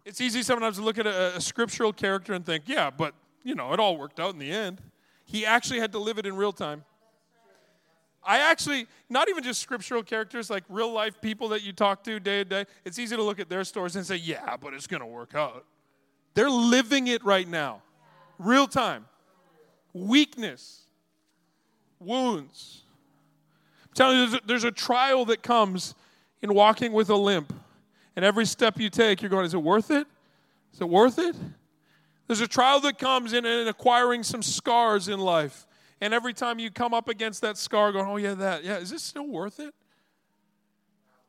It's 0.04 0.20
easy 0.20 0.42
sometimes 0.42 0.76
to 0.76 0.82
look 0.82 0.98
at 0.98 1.06
a, 1.06 1.36
a 1.36 1.40
scriptural 1.40 1.92
character 1.92 2.34
and 2.34 2.44
think, 2.44 2.64
yeah, 2.66 2.90
but, 2.90 3.14
you 3.42 3.54
know, 3.54 3.72
it 3.72 3.80
all 3.80 3.96
worked 3.96 4.20
out 4.20 4.32
in 4.32 4.38
the 4.38 4.50
end. 4.50 4.82
He 5.24 5.46
actually 5.46 5.80
had 5.80 5.92
to 5.92 5.98
live 5.98 6.18
it 6.18 6.26
in 6.26 6.36
real 6.36 6.52
time. 6.52 6.84
I 8.22 8.38
actually, 8.38 8.86
not 9.10 9.28
even 9.28 9.42
just 9.42 9.60
scriptural 9.60 10.02
characters, 10.02 10.48
like 10.48 10.64
real 10.68 10.92
life 10.92 11.20
people 11.20 11.48
that 11.48 11.62
you 11.62 11.72
talk 11.72 12.02
to 12.04 12.18
day 12.20 12.38
to 12.38 12.44
day, 12.44 12.64
it's 12.84 12.98
easy 12.98 13.16
to 13.16 13.22
look 13.22 13.38
at 13.38 13.48
their 13.48 13.64
stories 13.64 13.96
and 13.96 14.06
say, 14.06 14.16
yeah, 14.16 14.56
but 14.56 14.72
it's 14.72 14.86
going 14.86 15.00
to 15.00 15.06
work 15.06 15.34
out. 15.34 15.64
They're 16.34 16.50
living 16.50 17.06
it 17.06 17.24
right 17.24 17.46
now, 17.46 17.82
real 18.38 18.66
time. 18.66 19.06
Weakness, 19.92 20.82
wounds. 21.98 22.82
I'm 23.84 23.94
telling 23.94 24.18
you, 24.18 24.26
there's 24.26 24.34
a, 24.34 24.46
there's 24.46 24.64
a 24.64 24.72
trial 24.72 25.26
that 25.26 25.42
comes 25.42 25.94
in 26.42 26.52
walking 26.52 26.92
with 26.92 27.10
a 27.10 27.16
limp. 27.16 27.52
And 28.16 28.24
every 28.24 28.46
step 28.46 28.78
you 28.78 28.90
take, 28.90 29.22
you're 29.22 29.28
going, 29.30 29.44
is 29.44 29.54
it 29.54 29.62
worth 29.62 29.90
it? 29.90 30.06
Is 30.72 30.80
it 30.80 30.88
worth 30.88 31.18
it? 31.18 31.36
There's 32.26 32.40
a 32.40 32.48
trial 32.48 32.80
that 32.80 32.98
comes 32.98 33.32
in 33.32 33.44
and 33.44 33.68
acquiring 33.68 34.22
some 34.22 34.42
scars 34.42 35.08
in 35.08 35.18
life. 35.18 35.66
And 36.00 36.14
every 36.14 36.32
time 36.32 36.58
you 36.58 36.70
come 36.70 36.94
up 36.94 37.08
against 37.08 37.40
that 37.42 37.56
scar, 37.56 37.92
going, 37.92 38.06
oh, 38.06 38.16
yeah, 38.16 38.34
that, 38.34 38.64
yeah, 38.64 38.78
is 38.78 38.90
this 38.90 39.02
still 39.02 39.26
worth 39.26 39.60
it? 39.60 39.74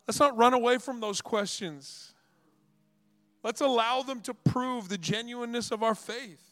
Let's 0.07 0.19
not 0.19 0.37
run 0.37 0.53
away 0.53 0.77
from 0.77 0.99
those 0.99 1.21
questions. 1.21 2.13
Let's 3.43 3.61
allow 3.61 4.01
them 4.01 4.21
to 4.21 4.33
prove 4.33 4.89
the 4.89 4.97
genuineness 4.97 5.71
of 5.71 5.83
our 5.83 5.95
faith 5.95 6.43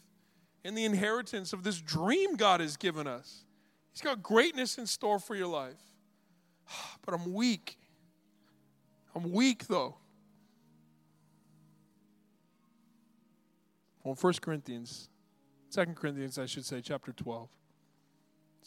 and 0.63 0.77
the 0.77 0.85
inheritance 0.85 1.53
of 1.53 1.63
this 1.63 1.81
dream 1.81 2.35
God 2.35 2.59
has 2.59 2.77
given 2.77 3.07
us. 3.07 3.45
He's 3.91 4.01
got 4.01 4.23
greatness 4.23 4.77
in 4.77 4.87
store 4.87 5.19
for 5.19 5.35
your 5.35 5.47
life. 5.47 5.81
But 7.05 7.13
I'm 7.13 7.33
weak. 7.33 7.77
I'm 9.13 9.31
weak, 9.33 9.67
though. 9.67 9.97
Well, 14.03 14.15
1 14.19 14.33
Corinthians, 14.41 15.09
2 15.71 15.85
Corinthians, 15.95 16.37
I 16.37 16.45
should 16.45 16.65
say, 16.65 16.81
chapter 16.81 17.13
12. 17.13 17.47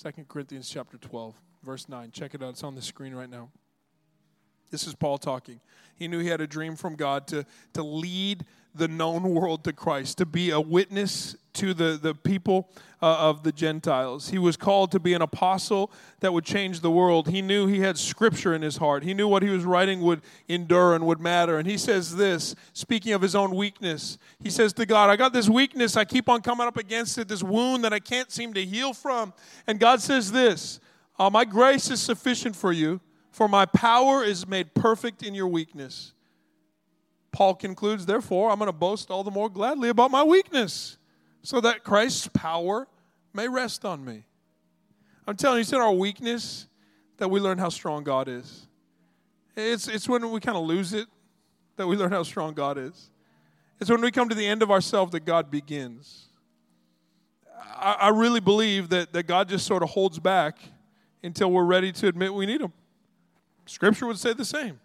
2 0.03 0.11
Corinthians 0.29 0.69
chapter 0.69 0.97
12, 0.99 1.35
verse 1.63 1.89
9. 1.89 2.11
Check 2.11 2.35
it 2.35 2.43
out. 2.43 2.51
It's 2.51 2.65
on 2.65 2.75
the 2.75 2.83
screen 2.83 3.15
right 3.15 3.29
now. 3.29 3.51
This 4.71 4.87
is 4.87 4.95
Paul 4.95 5.19
talking. 5.19 5.61
He 5.95 6.09
knew 6.09 6.19
he 6.19 6.29
had 6.29 6.41
a 6.41 6.47
dream 6.47 6.75
from 6.75 6.97
God 6.97 7.27
to, 7.29 7.47
to 7.75 7.83
lead 7.83 8.45
the 8.75 8.89
known 8.89 9.23
world 9.35 9.65
to 9.65 9.73
Christ, 9.73 10.19
to 10.19 10.27
be 10.27 10.51
a 10.51 10.61
witness 10.61 11.37
to 11.57 11.75
the, 11.75 11.99
the 12.01 12.15
people 12.15 12.69
uh, 13.03 13.17
of 13.19 13.43
the 13.43 13.53
Gentiles. 13.53 14.31
He 14.31 14.39
was 14.39 14.57
called 14.57 14.91
to 14.93 15.01
be 15.01 15.15
an 15.15 15.23
apostle 15.23 15.91
that 16.21 16.33
would 16.33 16.45
change 16.45 16.81
the 16.81 16.91
world. 16.91 17.29
He 17.29 17.43
knew 17.43 17.67
he 17.67 17.81
had 17.81 17.99
scripture 17.99 18.55
in 18.55 18.63
his 18.63 18.79
heart. 18.79 19.03
He 19.03 19.15
knew 19.15 19.29
what 19.29 19.43
he 19.43 19.51
was 19.51 19.65
writing 19.65 20.01
would 20.03 20.23
endure 20.49 20.95
and 20.95 21.07
would 21.07 21.21
matter. 21.21 21.59
And 21.59 21.69
he 21.69 21.77
says 21.77 22.17
this, 22.17 22.55
speaking 22.73 23.13
of 23.13 23.23
his 23.23 23.35
own 23.35 23.55
weakness, 23.55 24.19
he 24.41 24.51
says 24.51 24.73
to 24.75 24.87
God, 24.87 25.11
I 25.11 25.17
got 25.17 25.33
this 25.33 25.49
weakness. 25.49 25.97
I 25.97 26.05
keep 26.05 26.29
on 26.29 26.43
coming 26.43 26.67
up 26.67 26.77
against 26.77 27.19
it, 27.19 27.29
this 27.29 27.43
wound 27.43 27.85
that 27.85 27.93
I 27.93 28.01
can't 28.01 28.31
seem 28.31 28.55
to 28.55 28.65
heal 28.65 28.95
from. 28.95 29.33
And 29.67 29.79
God 29.79 30.01
says 30.01 30.33
this 30.33 30.81
uh, 31.19 31.31
My 31.31 31.45
grace 31.45 31.91
is 31.91 32.01
sufficient 32.01 32.57
for 32.57 32.73
you, 32.73 33.01
for 33.31 33.49
my 33.49 33.67
power 33.67 34.25
is 34.25 34.47
made 34.47 34.75
perfect 34.75 35.23
in 35.23 35.35
your 35.35 35.49
weakness. 35.49 36.13
Paul 37.37 37.55
concludes, 37.55 38.07
therefore, 38.07 38.51
I'm 38.51 38.59
going 38.59 38.69
to 38.69 38.73
boast 38.73 39.11
all 39.11 39.23
the 39.23 39.31
more 39.31 39.51
gladly 39.51 39.91
about 39.91 40.11
my 40.11 40.23
weakness, 40.23 40.97
so 41.47 41.61
that 41.61 41.85
Christ's 41.85 42.27
power 42.27 42.89
may 43.33 43.47
rest 43.47 43.85
on 43.85 44.05
me. 44.05 44.25
I'm 45.29 45.37
telling 45.37 45.59
you, 45.59 45.61
it's 45.61 45.73
in 45.73 45.81
our 45.81 45.93
weakness 45.93 46.67
that 47.19 47.29
we 47.29 47.39
learn 47.39 47.57
how 47.57 47.69
strong 47.69 48.03
God 48.03 48.27
is. 48.27 48.67
It's, 49.57 49.87
it's 49.87 50.09
when 50.09 50.29
we 50.33 50.41
kind 50.41 50.59
of 50.59 50.65
lose 50.65 50.93
it 50.93 51.07
that 51.77 51.87
we 51.87 51.95
learn 51.95 52.11
how 52.11 52.25
strong 52.25 52.53
God 52.53 52.79
is. 52.79 53.11
It's 53.81 53.89
when 53.89 54.01
we 54.01 54.11
come 54.11 54.29
to 54.29 54.35
the 54.35 54.45
end 54.45 54.61
of 54.61 54.73
ourselves 54.73 55.13
that 55.13 55.25
God 55.25 55.49
begins. 55.49 56.25
I, 57.77 57.93
I 57.93 58.09
really 58.09 58.41
believe 58.41 58.89
that, 58.89 59.13
that 59.13 59.29
God 59.29 59.49
just 59.49 59.67
sort 59.67 59.85
of 59.85 59.91
holds 59.91 60.19
back 60.19 60.59
until 61.23 61.53
we're 61.53 61.65
ready 61.65 61.93
to 61.93 62.09
admit 62.09 62.35
we 62.35 62.47
need 62.47 62.61
Him. 62.61 62.73
Scripture 63.67 64.09
would 64.09 64.19
say 64.19 64.33
the 64.33 64.45
same 64.45 64.81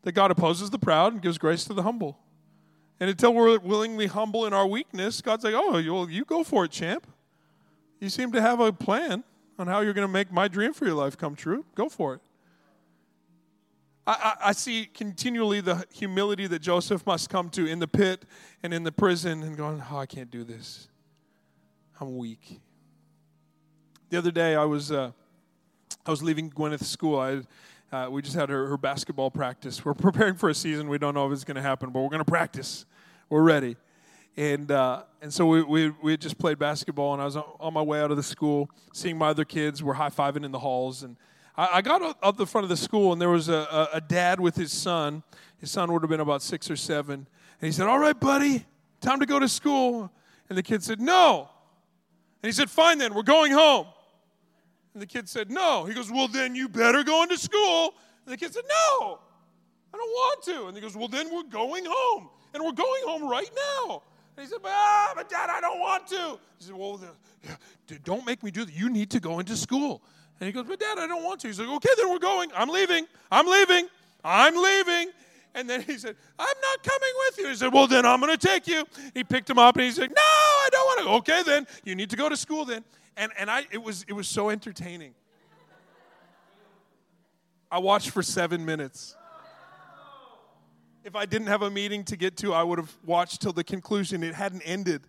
that 0.00 0.12
God 0.12 0.30
opposes 0.30 0.70
the 0.70 0.78
proud 0.78 1.12
and 1.12 1.20
gives 1.20 1.36
grace 1.36 1.64
to 1.66 1.74
the 1.74 1.82
humble. 1.82 2.18
And 3.00 3.10
until 3.10 3.34
we're 3.34 3.58
willingly 3.58 4.06
humble 4.06 4.46
in 4.46 4.52
our 4.52 4.66
weakness, 4.66 5.20
God's 5.20 5.44
like, 5.44 5.54
oh, 5.54 5.78
you, 5.78 6.06
you 6.08 6.24
go 6.24 6.44
for 6.44 6.64
it, 6.64 6.70
champ. 6.70 7.06
You 8.00 8.08
seem 8.08 8.32
to 8.32 8.40
have 8.40 8.60
a 8.60 8.72
plan 8.72 9.24
on 9.58 9.66
how 9.66 9.80
you're 9.80 9.94
going 9.94 10.06
to 10.06 10.12
make 10.12 10.32
my 10.32 10.48
dream 10.48 10.72
for 10.72 10.84
your 10.84 10.94
life 10.94 11.16
come 11.16 11.34
true. 11.34 11.64
Go 11.74 11.88
for 11.88 12.14
it. 12.14 12.20
I, 14.06 14.12
I, 14.12 14.48
I, 14.48 14.52
see 14.52 14.86
continually 14.92 15.60
the 15.62 15.86
humility 15.92 16.46
that 16.46 16.60
Joseph 16.60 17.06
must 17.06 17.30
come 17.30 17.48
to 17.50 17.66
in 17.66 17.78
the 17.78 17.88
pit 17.88 18.24
and 18.62 18.74
in 18.74 18.82
the 18.82 18.92
prison 18.92 19.42
and 19.42 19.56
going, 19.56 19.82
oh, 19.90 19.96
I 19.96 20.06
can't 20.06 20.30
do 20.30 20.44
this. 20.44 20.88
I'm 22.00 22.18
weak. 22.18 22.60
The 24.10 24.18
other 24.18 24.30
day, 24.30 24.54
I 24.56 24.64
was, 24.64 24.92
uh, 24.92 25.12
I 26.04 26.10
was 26.10 26.22
leaving 26.22 26.50
Gwyneth's 26.50 26.86
school. 26.86 27.18
I 27.18 27.40
uh, 27.94 28.08
we 28.10 28.20
just 28.20 28.34
had 28.34 28.48
her, 28.48 28.66
her 28.66 28.76
basketball 28.76 29.30
practice. 29.30 29.84
We're 29.84 29.94
preparing 29.94 30.34
for 30.34 30.48
a 30.48 30.54
season. 30.54 30.88
We 30.88 30.98
don't 30.98 31.14
know 31.14 31.26
if 31.26 31.32
it's 31.32 31.44
going 31.44 31.54
to 31.54 31.62
happen, 31.62 31.90
but 31.90 32.00
we're 32.00 32.08
going 32.08 32.24
to 32.24 32.30
practice. 32.30 32.86
We're 33.28 33.42
ready. 33.42 33.76
And, 34.36 34.70
uh, 34.72 35.04
and 35.22 35.32
so 35.32 35.46
we, 35.46 35.62
we, 35.62 35.90
we 36.02 36.16
just 36.16 36.36
played 36.36 36.58
basketball, 36.58 37.12
and 37.12 37.22
I 37.22 37.24
was 37.24 37.36
on 37.36 37.72
my 37.72 37.82
way 37.82 38.00
out 38.00 38.10
of 38.10 38.16
the 38.16 38.22
school, 38.22 38.68
seeing 38.92 39.16
my 39.16 39.28
other 39.28 39.44
kids. 39.44 39.80
We're 39.80 39.94
high 39.94 40.10
fiving 40.10 40.44
in 40.44 40.50
the 40.50 40.58
halls. 40.58 41.04
And 41.04 41.16
I, 41.56 41.68
I 41.74 41.82
got 41.82 42.18
up 42.20 42.36
the 42.36 42.46
front 42.46 42.64
of 42.64 42.68
the 42.68 42.76
school, 42.76 43.12
and 43.12 43.20
there 43.20 43.28
was 43.28 43.48
a, 43.48 43.52
a, 43.70 43.88
a 43.94 44.00
dad 44.00 44.40
with 44.40 44.56
his 44.56 44.72
son. 44.72 45.22
His 45.58 45.70
son 45.70 45.92
would 45.92 46.02
have 46.02 46.10
been 46.10 46.18
about 46.18 46.42
six 46.42 46.68
or 46.68 46.76
seven. 46.76 47.14
And 47.14 47.66
he 47.66 47.70
said, 47.70 47.86
All 47.86 48.00
right, 48.00 48.18
buddy, 48.18 48.66
time 49.00 49.20
to 49.20 49.26
go 49.26 49.38
to 49.38 49.48
school. 49.48 50.10
And 50.48 50.58
the 50.58 50.64
kid 50.64 50.82
said, 50.82 51.00
No. 51.00 51.48
And 52.42 52.48
he 52.48 52.52
said, 52.52 52.68
Fine 52.68 52.98
then, 52.98 53.14
we're 53.14 53.22
going 53.22 53.52
home. 53.52 53.86
And 54.94 55.02
the 55.02 55.06
kid 55.06 55.28
said, 55.28 55.50
No. 55.50 55.84
He 55.84 55.92
goes, 55.92 56.10
Well, 56.10 56.28
then 56.28 56.54
you 56.54 56.68
better 56.68 57.02
go 57.02 57.22
into 57.22 57.36
school. 57.36 57.94
And 58.24 58.32
the 58.32 58.36
kid 58.36 58.54
said, 58.54 58.62
No, 58.68 59.18
I 59.92 59.96
don't 59.96 60.00
want 60.00 60.42
to. 60.44 60.66
And 60.68 60.76
he 60.76 60.80
goes, 60.80 60.96
Well, 60.96 61.08
then 61.08 61.34
we're 61.34 61.42
going 61.42 61.84
home. 61.86 62.30
And 62.54 62.64
we're 62.64 62.72
going 62.72 63.02
home 63.04 63.28
right 63.28 63.50
now. 63.86 64.02
And 64.36 64.46
he 64.46 64.50
said, 64.50 64.60
Ah, 64.64 65.12
but 65.16 65.28
dad, 65.28 65.50
I 65.50 65.60
don't 65.60 65.80
want 65.80 66.06
to. 66.08 66.38
He 66.58 66.64
said, 66.64 66.74
Well, 66.74 66.96
the, 66.96 67.98
don't 68.04 68.24
make 68.24 68.42
me 68.42 68.50
do 68.50 68.64
that. 68.64 68.72
You 68.72 68.88
need 68.88 69.10
to 69.10 69.20
go 69.20 69.40
into 69.40 69.56
school. 69.56 70.00
And 70.40 70.46
he 70.46 70.52
goes, 70.52 70.64
But 70.64 70.78
dad, 70.78 70.98
I 70.98 71.08
don't 71.08 71.24
want 71.24 71.40
to. 71.40 71.48
He's 71.48 71.58
like, 71.58 71.68
Okay, 71.68 71.90
then 71.96 72.08
we're 72.08 72.18
going. 72.18 72.50
I'm 72.54 72.68
leaving. 72.68 73.06
I'm 73.32 73.46
leaving. 73.46 73.88
I'm 74.24 74.56
leaving. 74.56 75.12
And 75.56 75.70
then 75.70 75.82
he 75.82 75.96
said, 75.98 76.16
I'm 76.38 76.56
not 76.62 76.82
coming 76.82 77.10
with 77.26 77.38
you. 77.38 77.48
He 77.48 77.54
said, 77.56 77.72
Well, 77.72 77.88
then 77.88 78.06
I'm 78.06 78.20
going 78.20 78.36
to 78.36 78.46
take 78.46 78.68
you. 78.68 78.84
He 79.12 79.24
picked 79.24 79.50
him 79.50 79.58
up 79.58 79.74
and 79.76 79.84
he 79.84 79.90
said, 79.90 80.10
No, 80.10 80.22
I 80.22 80.68
don't 80.70 80.84
want 80.84 81.00
to. 81.00 81.32
Okay, 81.32 81.42
then 81.44 81.66
you 81.84 81.96
need 81.96 82.10
to 82.10 82.16
go 82.16 82.28
to 82.28 82.36
school 82.36 82.64
then 82.64 82.84
and, 83.16 83.32
and 83.38 83.50
I, 83.50 83.66
it, 83.70 83.82
was, 83.82 84.04
it 84.08 84.12
was 84.12 84.28
so 84.28 84.50
entertaining. 84.50 85.14
I 87.70 87.78
watched 87.78 88.10
for 88.10 88.22
seven 88.22 88.64
minutes. 88.64 89.16
If 91.02 91.16
I 91.16 91.26
didn't 91.26 91.48
have 91.48 91.62
a 91.62 91.70
meeting 91.70 92.04
to 92.04 92.16
get 92.16 92.36
to, 92.38 92.54
I 92.54 92.62
would 92.62 92.78
have 92.78 92.94
watched 93.04 93.42
till 93.42 93.52
the 93.52 93.64
conclusion. 93.64 94.22
It 94.22 94.34
hadn't 94.34 94.62
ended. 94.62 95.02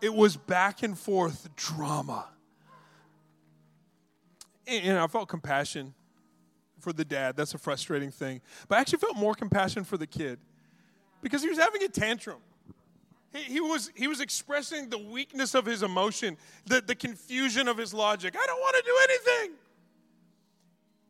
It 0.00 0.14
was 0.14 0.36
back 0.36 0.82
and 0.82 0.96
forth 0.96 1.48
drama. 1.56 2.28
And 4.66 4.98
I 4.98 5.06
felt 5.06 5.28
compassion 5.28 5.94
for 6.78 6.92
the 6.92 7.04
dad. 7.04 7.36
That's 7.36 7.54
a 7.54 7.58
frustrating 7.58 8.10
thing. 8.10 8.40
But 8.68 8.78
I 8.78 8.80
actually 8.82 8.98
felt 8.98 9.16
more 9.16 9.34
compassion 9.34 9.82
for 9.82 9.96
the 9.96 10.06
kid 10.06 10.38
because 11.22 11.42
he 11.42 11.48
was 11.48 11.58
having 11.58 11.82
a 11.82 11.88
tantrum. 11.88 12.38
He, 13.32 13.42
he, 13.42 13.60
was, 13.60 13.90
he 13.94 14.08
was 14.08 14.20
expressing 14.20 14.88
the 14.88 14.98
weakness 14.98 15.54
of 15.54 15.66
his 15.66 15.82
emotion, 15.82 16.36
the, 16.66 16.80
the 16.80 16.94
confusion 16.94 17.68
of 17.68 17.76
his 17.76 17.92
logic. 17.92 18.34
I 18.38 18.46
don't 18.46 18.60
want 18.60 18.76
to 18.76 18.82
do 18.82 18.98
anything. 19.04 19.56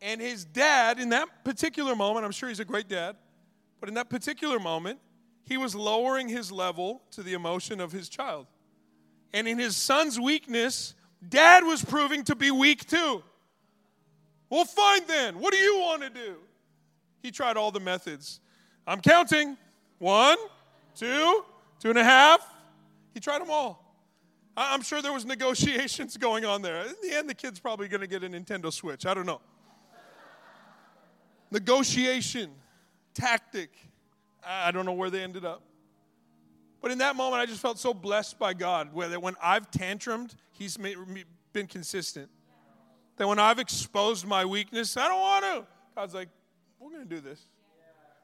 And 0.01 0.21
his 0.21 0.45
dad, 0.45 0.99
in 0.99 1.11
that 1.11 1.45
particular 1.45 1.95
moment, 1.95 2.25
I'm 2.25 2.33
sure 2.33 2.49
he's 2.49 2.61
a 2.61 2.65
great 2.65 2.89
dad, 2.89 3.17
but 3.81 3.89
in 3.89 3.95
that 3.95 4.09
particular 4.09 4.59
moment, 4.59 4.99
he 5.45 5.57
was 5.57 5.75
lowering 5.75 6.29
his 6.29 6.53
level 6.53 7.03
to 7.13 7.23
the 7.23 7.33
emotion 7.33 7.81
of 7.81 7.91
his 7.91 8.09
child. 8.09 8.47
And 9.33 9.49
in 9.49 9.59
his 9.59 9.77
son's 9.77 10.19
weakness, 10.19 10.95
dad 11.27 11.65
was 11.65 11.85
proving 11.85 12.25
to 12.25 12.35
be 12.35 12.51
weak 12.51 12.87
too. 12.87 13.23
Well, 14.51 14.65
fine 14.65 15.07
then. 15.07 15.39
What 15.39 15.53
do 15.53 15.59
you 15.59 15.79
want 15.79 16.03
to 16.03 16.11
do? 16.11 16.37
He 17.23 17.31
tried 17.31 17.57
all 17.57 17.71
the 17.71 17.81
methods. 17.81 18.41
I'm 18.87 19.01
counting. 19.01 19.57
One, 19.99 20.39
two, 20.95 21.45
Two 21.81 21.91
and 21.91 21.99
a 21.99 22.05
half? 22.05 22.41
He 23.15 23.21
tried 23.21 23.41
them 23.41 23.51
all. 23.51 23.85
I'm 24.57 24.83
sure 24.83 25.01
there 25.01 25.13
was 25.13 25.25
negotiations 25.25 26.17
going 26.19 26.45
on 26.45 26.63
there. 26.63 26.83
In 26.83 26.95
the 27.03 27.17
end, 27.17 27.31
the 27.31 27.35
kid's 27.35 27.61
probably 27.61 27.87
going 27.87 28.01
to 28.01 28.07
get 28.07 28.25
a 28.25 28.29
Nintendo 28.29 28.73
Switch. 28.73 29.07
I 29.07 29.15
don't 29.15 29.27
know. 29.27 29.41
Negotiation, 31.51 32.51
tactic. 33.15 33.71
I 34.45 34.71
don't 34.71 34.85
know 34.85 34.93
where 34.93 35.11
they 35.11 35.23
ended 35.23 35.45
up. 35.45 35.63
But 36.81 36.91
in 36.91 36.99
that 36.99 37.17
moment, 37.17 37.41
I 37.41 37.47
just 37.47 37.61
felt 37.61 37.79
so 37.79 37.95
blessed 37.95 38.39
by 38.39 38.55
God 38.55 38.91
that 38.95 39.23
when 39.23 39.35
I've 39.43 39.71
tantrumed, 39.71 40.35
He's 40.53 40.77
been 40.77 41.67
consistent. 41.67 42.29
That 43.17 43.27
when 43.27 43.39
I've 43.39 43.59
exposed 43.59 44.27
my 44.27 44.45
weakness, 44.45 44.97
I 44.97 45.09
don't 45.09 45.21
want 45.21 45.45
to. 45.45 45.67
God's 45.97 46.15
like, 46.15 46.29
we're 46.79 46.91
going 46.91 47.09
to 47.09 47.15
do 47.15 47.21
this. 47.21 47.41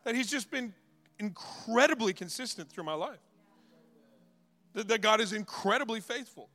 That 0.04 0.14
He's 0.14 0.30
just 0.30 0.50
been 0.50 0.74
incredibly 1.18 2.12
consistent 2.12 2.70
through 2.70 2.84
my 2.84 2.94
life 2.94 3.18
that, 4.74 5.00
God 5.00 5.20
is 5.20 5.32
incredibly 5.32 6.00
faithful. 6.00 6.48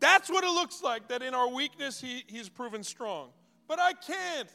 That's 0.00 0.30
what 0.30 0.44
it 0.44 0.50
looks 0.50 0.82
like, 0.82 1.08
that 1.08 1.22
in 1.22 1.34
our 1.34 1.48
weakness, 1.48 2.00
he, 2.00 2.24
He's 2.26 2.48
proven 2.48 2.82
strong. 2.82 3.30
But 3.66 3.80
I 3.80 3.92
can't. 3.92 4.48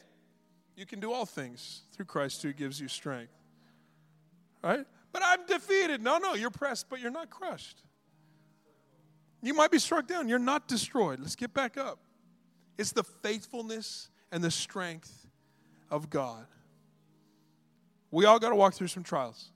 You 0.76 0.86
can 0.86 1.00
do 1.00 1.12
all 1.12 1.26
things 1.26 1.82
through 1.92 2.06
Christ 2.06 2.42
who 2.42 2.52
gives 2.52 2.80
you 2.80 2.88
strength. 2.88 3.32
Right? 4.62 4.84
But 5.12 5.22
I'm 5.24 5.46
defeated. 5.46 6.02
No, 6.02 6.18
no, 6.18 6.34
you're 6.34 6.50
pressed, 6.50 6.88
but 6.88 7.00
you're 7.00 7.10
not 7.10 7.30
crushed. 7.30 7.82
You 9.42 9.54
might 9.54 9.70
be 9.70 9.78
struck 9.78 10.08
down. 10.08 10.28
You're 10.28 10.38
not 10.38 10.66
destroyed. 10.66 11.20
Let's 11.20 11.36
get 11.36 11.52
back 11.52 11.76
up. 11.76 11.98
It's 12.78 12.92
the 12.92 13.04
faithfulness 13.04 14.08
and 14.32 14.42
the 14.42 14.50
strength 14.50 15.26
of 15.90 16.10
God. 16.10 16.46
We 18.10 18.24
all 18.24 18.38
got 18.38 18.48
to 18.48 18.56
walk 18.56 18.74
through 18.74 18.88
some 18.88 19.02
trials. 19.02 19.50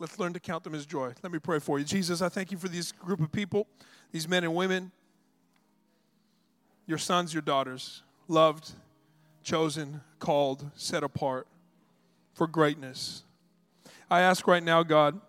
Let's 0.00 0.18
learn 0.18 0.32
to 0.32 0.40
count 0.40 0.64
them 0.64 0.74
as 0.74 0.86
joy. 0.86 1.12
Let 1.22 1.30
me 1.30 1.38
pray 1.38 1.58
for 1.58 1.78
you. 1.78 1.84
Jesus, 1.84 2.22
I 2.22 2.30
thank 2.30 2.50
you 2.50 2.56
for 2.56 2.68
this 2.68 2.90
group 2.90 3.20
of 3.20 3.30
people, 3.30 3.66
these 4.12 4.26
men 4.26 4.44
and 4.44 4.54
women, 4.54 4.92
your 6.86 6.96
sons, 6.96 7.34
your 7.34 7.42
daughters, 7.42 8.02
loved, 8.26 8.72
chosen, 9.42 10.00
called, 10.18 10.70
set 10.74 11.04
apart 11.04 11.46
for 12.32 12.46
greatness. 12.46 13.24
I 14.10 14.22
ask 14.22 14.46
right 14.46 14.62
now, 14.62 14.82
God, 14.82 15.20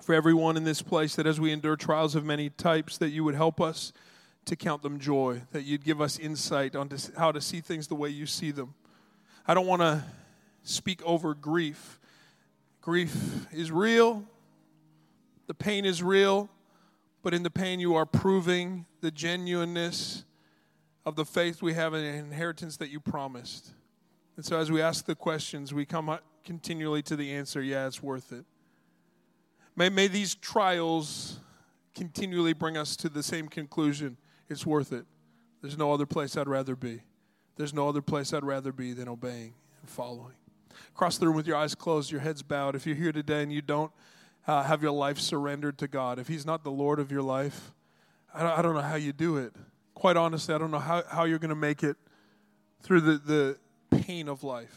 for 0.00 0.14
everyone 0.14 0.56
in 0.56 0.64
this 0.64 0.80
place 0.80 1.14
that 1.16 1.26
as 1.26 1.38
we 1.38 1.52
endure 1.52 1.76
trials 1.76 2.14
of 2.14 2.24
many 2.24 2.48
types, 2.48 2.96
that 2.96 3.10
you 3.10 3.24
would 3.24 3.34
help 3.34 3.60
us 3.60 3.92
to 4.46 4.56
count 4.56 4.80
them 4.80 4.98
joy, 4.98 5.42
that 5.52 5.64
you'd 5.64 5.84
give 5.84 6.00
us 6.00 6.18
insight 6.18 6.74
on 6.74 6.90
how 7.18 7.30
to 7.30 7.42
see 7.42 7.60
things 7.60 7.88
the 7.88 7.94
way 7.94 8.08
you 8.08 8.24
see 8.24 8.52
them. 8.52 8.72
I 9.46 9.52
don't 9.52 9.66
want 9.66 9.82
to 9.82 10.02
speak 10.62 11.02
over 11.04 11.34
grief 11.34 11.99
Grief 12.80 13.46
is 13.52 13.70
real, 13.70 14.24
the 15.46 15.54
pain 15.54 15.84
is 15.84 16.02
real, 16.02 16.48
but 17.22 17.34
in 17.34 17.42
the 17.42 17.50
pain, 17.50 17.80
you 17.80 17.94
are 17.94 18.06
proving 18.06 18.86
the 19.00 19.10
genuineness 19.10 20.24
of 21.04 21.16
the 21.16 21.24
faith 21.24 21.60
we 21.60 21.74
have 21.74 21.92
and 21.92 22.04
the 22.04 22.18
inheritance 22.18 22.76
that 22.78 22.88
you 22.88 23.00
promised. 23.00 23.72
And 24.36 24.44
so 24.44 24.58
as 24.58 24.70
we 24.70 24.80
ask 24.80 25.04
the 25.04 25.14
questions, 25.14 25.74
we 25.74 25.84
come 25.84 26.18
continually 26.44 27.02
to 27.02 27.16
the 27.16 27.32
answer 27.32 27.60
yeah, 27.62 27.86
it's 27.86 28.02
worth 28.02 28.32
it. 28.32 28.44
May, 29.76 29.88
may 29.88 30.08
these 30.08 30.34
trials 30.34 31.40
continually 31.94 32.54
bring 32.54 32.76
us 32.76 32.96
to 32.96 33.08
the 33.08 33.22
same 33.22 33.48
conclusion 33.48 34.16
it's 34.48 34.66
worth 34.66 34.92
it. 34.92 35.04
There's 35.62 35.78
no 35.78 35.92
other 35.92 36.06
place 36.06 36.36
I'd 36.36 36.48
rather 36.48 36.74
be. 36.74 37.02
There's 37.56 37.74
no 37.74 37.88
other 37.88 38.02
place 38.02 38.32
I'd 38.32 38.44
rather 38.44 38.72
be 38.72 38.92
than 38.92 39.08
obeying 39.08 39.54
and 39.80 39.88
following. 39.88 40.39
Across 40.94 41.18
the 41.18 41.26
room 41.26 41.36
with 41.36 41.46
your 41.46 41.56
eyes 41.56 41.74
closed, 41.74 42.10
your 42.10 42.20
heads 42.20 42.42
bowed. 42.42 42.74
If 42.74 42.86
you're 42.86 42.96
here 42.96 43.12
today 43.12 43.42
and 43.42 43.52
you 43.52 43.62
don't 43.62 43.92
uh, 44.46 44.62
have 44.62 44.82
your 44.82 44.92
life 44.92 45.18
surrendered 45.18 45.78
to 45.78 45.88
God, 45.88 46.18
if 46.18 46.28
He's 46.28 46.46
not 46.46 46.64
the 46.64 46.70
Lord 46.70 46.98
of 46.98 47.10
your 47.10 47.22
life, 47.22 47.72
I 48.34 48.42
don't, 48.42 48.58
I 48.58 48.62
don't 48.62 48.74
know 48.74 48.80
how 48.80 48.96
you 48.96 49.12
do 49.12 49.36
it. 49.36 49.52
Quite 49.94 50.16
honestly, 50.16 50.54
I 50.54 50.58
don't 50.58 50.70
know 50.70 50.78
how, 50.78 51.02
how 51.08 51.24
you're 51.24 51.38
going 51.38 51.50
to 51.50 51.54
make 51.54 51.82
it 51.82 51.96
through 52.82 53.00
the, 53.00 53.18
the 53.18 53.58
pain 53.90 54.28
of 54.28 54.42
life. 54.42 54.76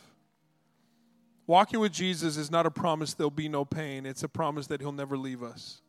Walking 1.46 1.80
with 1.80 1.91
Jesus 1.91 2.38
is 2.38 2.50
not 2.50 2.66
a 2.66 2.72
promise 2.72 3.14
there'll 3.14 3.30
be 3.30 3.50
no 3.50 3.66
pain, 3.66 4.06
it's 4.06 4.24
a 4.24 4.30
promise 4.30 4.68
that 4.68 4.82
He'll 4.82 4.91
never 4.91 5.18
leave 5.18 5.44
us. 5.44 5.82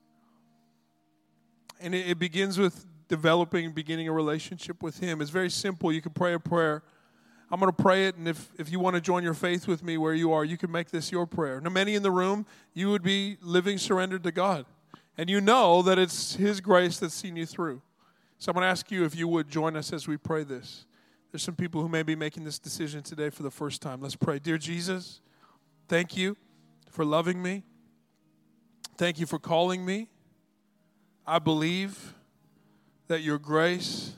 And 1.80 1.94
it, 1.94 2.10
it 2.10 2.18
begins 2.18 2.58
with 2.58 2.84
developing, 3.08 3.72
beginning 3.72 4.08
a 4.08 4.12
relationship 4.12 4.82
with 4.82 4.98
Him. 4.98 5.20
It's 5.20 5.30
very 5.30 5.50
simple. 5.50 5.92
You 5.92 6.02
can 6.02 6.12
pray 6.12 6.34
a 6.34 6.38
prayer. 6.38 6.82
I'm 7.50 7.60
going 7.60 7.70
to 7.70 7.82
pray 7.82 8.06
it, 8.06 8.16
and 8.16 8.26
if, 8.26 8.50
if 8.58 8.70
you 8.72 8.80
want 8.80 8.94
to 8.94 9.00
join 9.00 9.22
your 9.22 9.34
faith 9.34 9.68
with 9.68 9.82
me 9.82 9.98
where 9.98 10.14
you 10.14 10.32
are, 10.32 10.44
you 10.44 10.56
can 10.56 10.72
make 10.72 10.90
this 10.90 11.12
your 11.12 11.26
prayer. 11.26 11.60
Now, 11.60 11.70
many 11.70 11.94
in 11.94 12.02
the 12.02 12.10
room, 12.10 12.46
you 12.72 12.90
would 12.90 13.02
be 13.02 13.36
living 13.42 13.78
surrendered 13.78 14.24
to 14.24 14.32
God, 14.32 14.66
and 15.18 15.28
you 15.28 15.40
know 15.40 15.82
that 15.82 15.98
it's 15.98 16.34
His 16.34 16.60
grace 16.60 16.98
that's 16.98 17.14
seen 17.14 17.36
you 17.36 17.46
through. 17.46 17.82
So 18.38 18.50
I'm 18.50 18.54
going 18.54 18.64
to 18.64 18.68
ask 18.68 18.90
you 18.90 19.04
if 19.04 19.14
you 19.14 19.28
would 19.28 19.48
join 19.48 19.76
us 19.76 19.92
as 19.92 20.08
we 20.08 20.16
pray 20.16 20.42
this. 20.42 20.86
There's 21.30 21.42
some 21.42 21.54
people 21.54 21.82
who 21.82 21.88
may 21.88 22.02
be 22.02 22.14
making 22.14 22.44
this 22.44 22.58
decision 22.58 23.02
today 23.02 23.30
for 23.30 23.42
the 23.42 23.50
first 23.50 23.82
time. 23.82 24.00
Let's 24.00 24.16
pray. 24.16 24.38
Dear 24.38 24.58
Jesus, 24.58 25.20
thank 25.88 26.16
you 26.16 26.36
for 26.90 27.04
loving 27.04 27.42
me. 27.42 27.64
Thank 28.96 29.18
you 29.18 29.26
for 29.26 29.38
calling 29.38 29.84
me. 29.84 30.08
I 31.26 31.38
believe 31.38 32.14
that 33.08 33.22
your 33.22 33.38
grace 33.38 34.12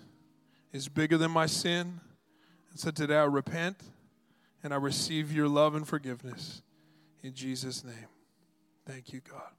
is 0.72 0.88
bigger 0.88 1.16
than 1.16 1.30
my 1.30 1.46
sin. 1.46 2.00
So 2.76 2.90
today 2.90 3.16
I 3.16 3.24
repent 3.24 3.78
and 4.62 4.74
I 4.74 4.76
receive 4.76 5.32
your 5.32 5.48
love 5.48 5.74
and 5.74 5.88
forgiveness. 5.88 6.60
In 7.22 7.32
Jesus' 7.32 7.82
name. 7.82 8.08
Thank 8.86 9.14
you, 9.14 9.20
God. 9.20 9.54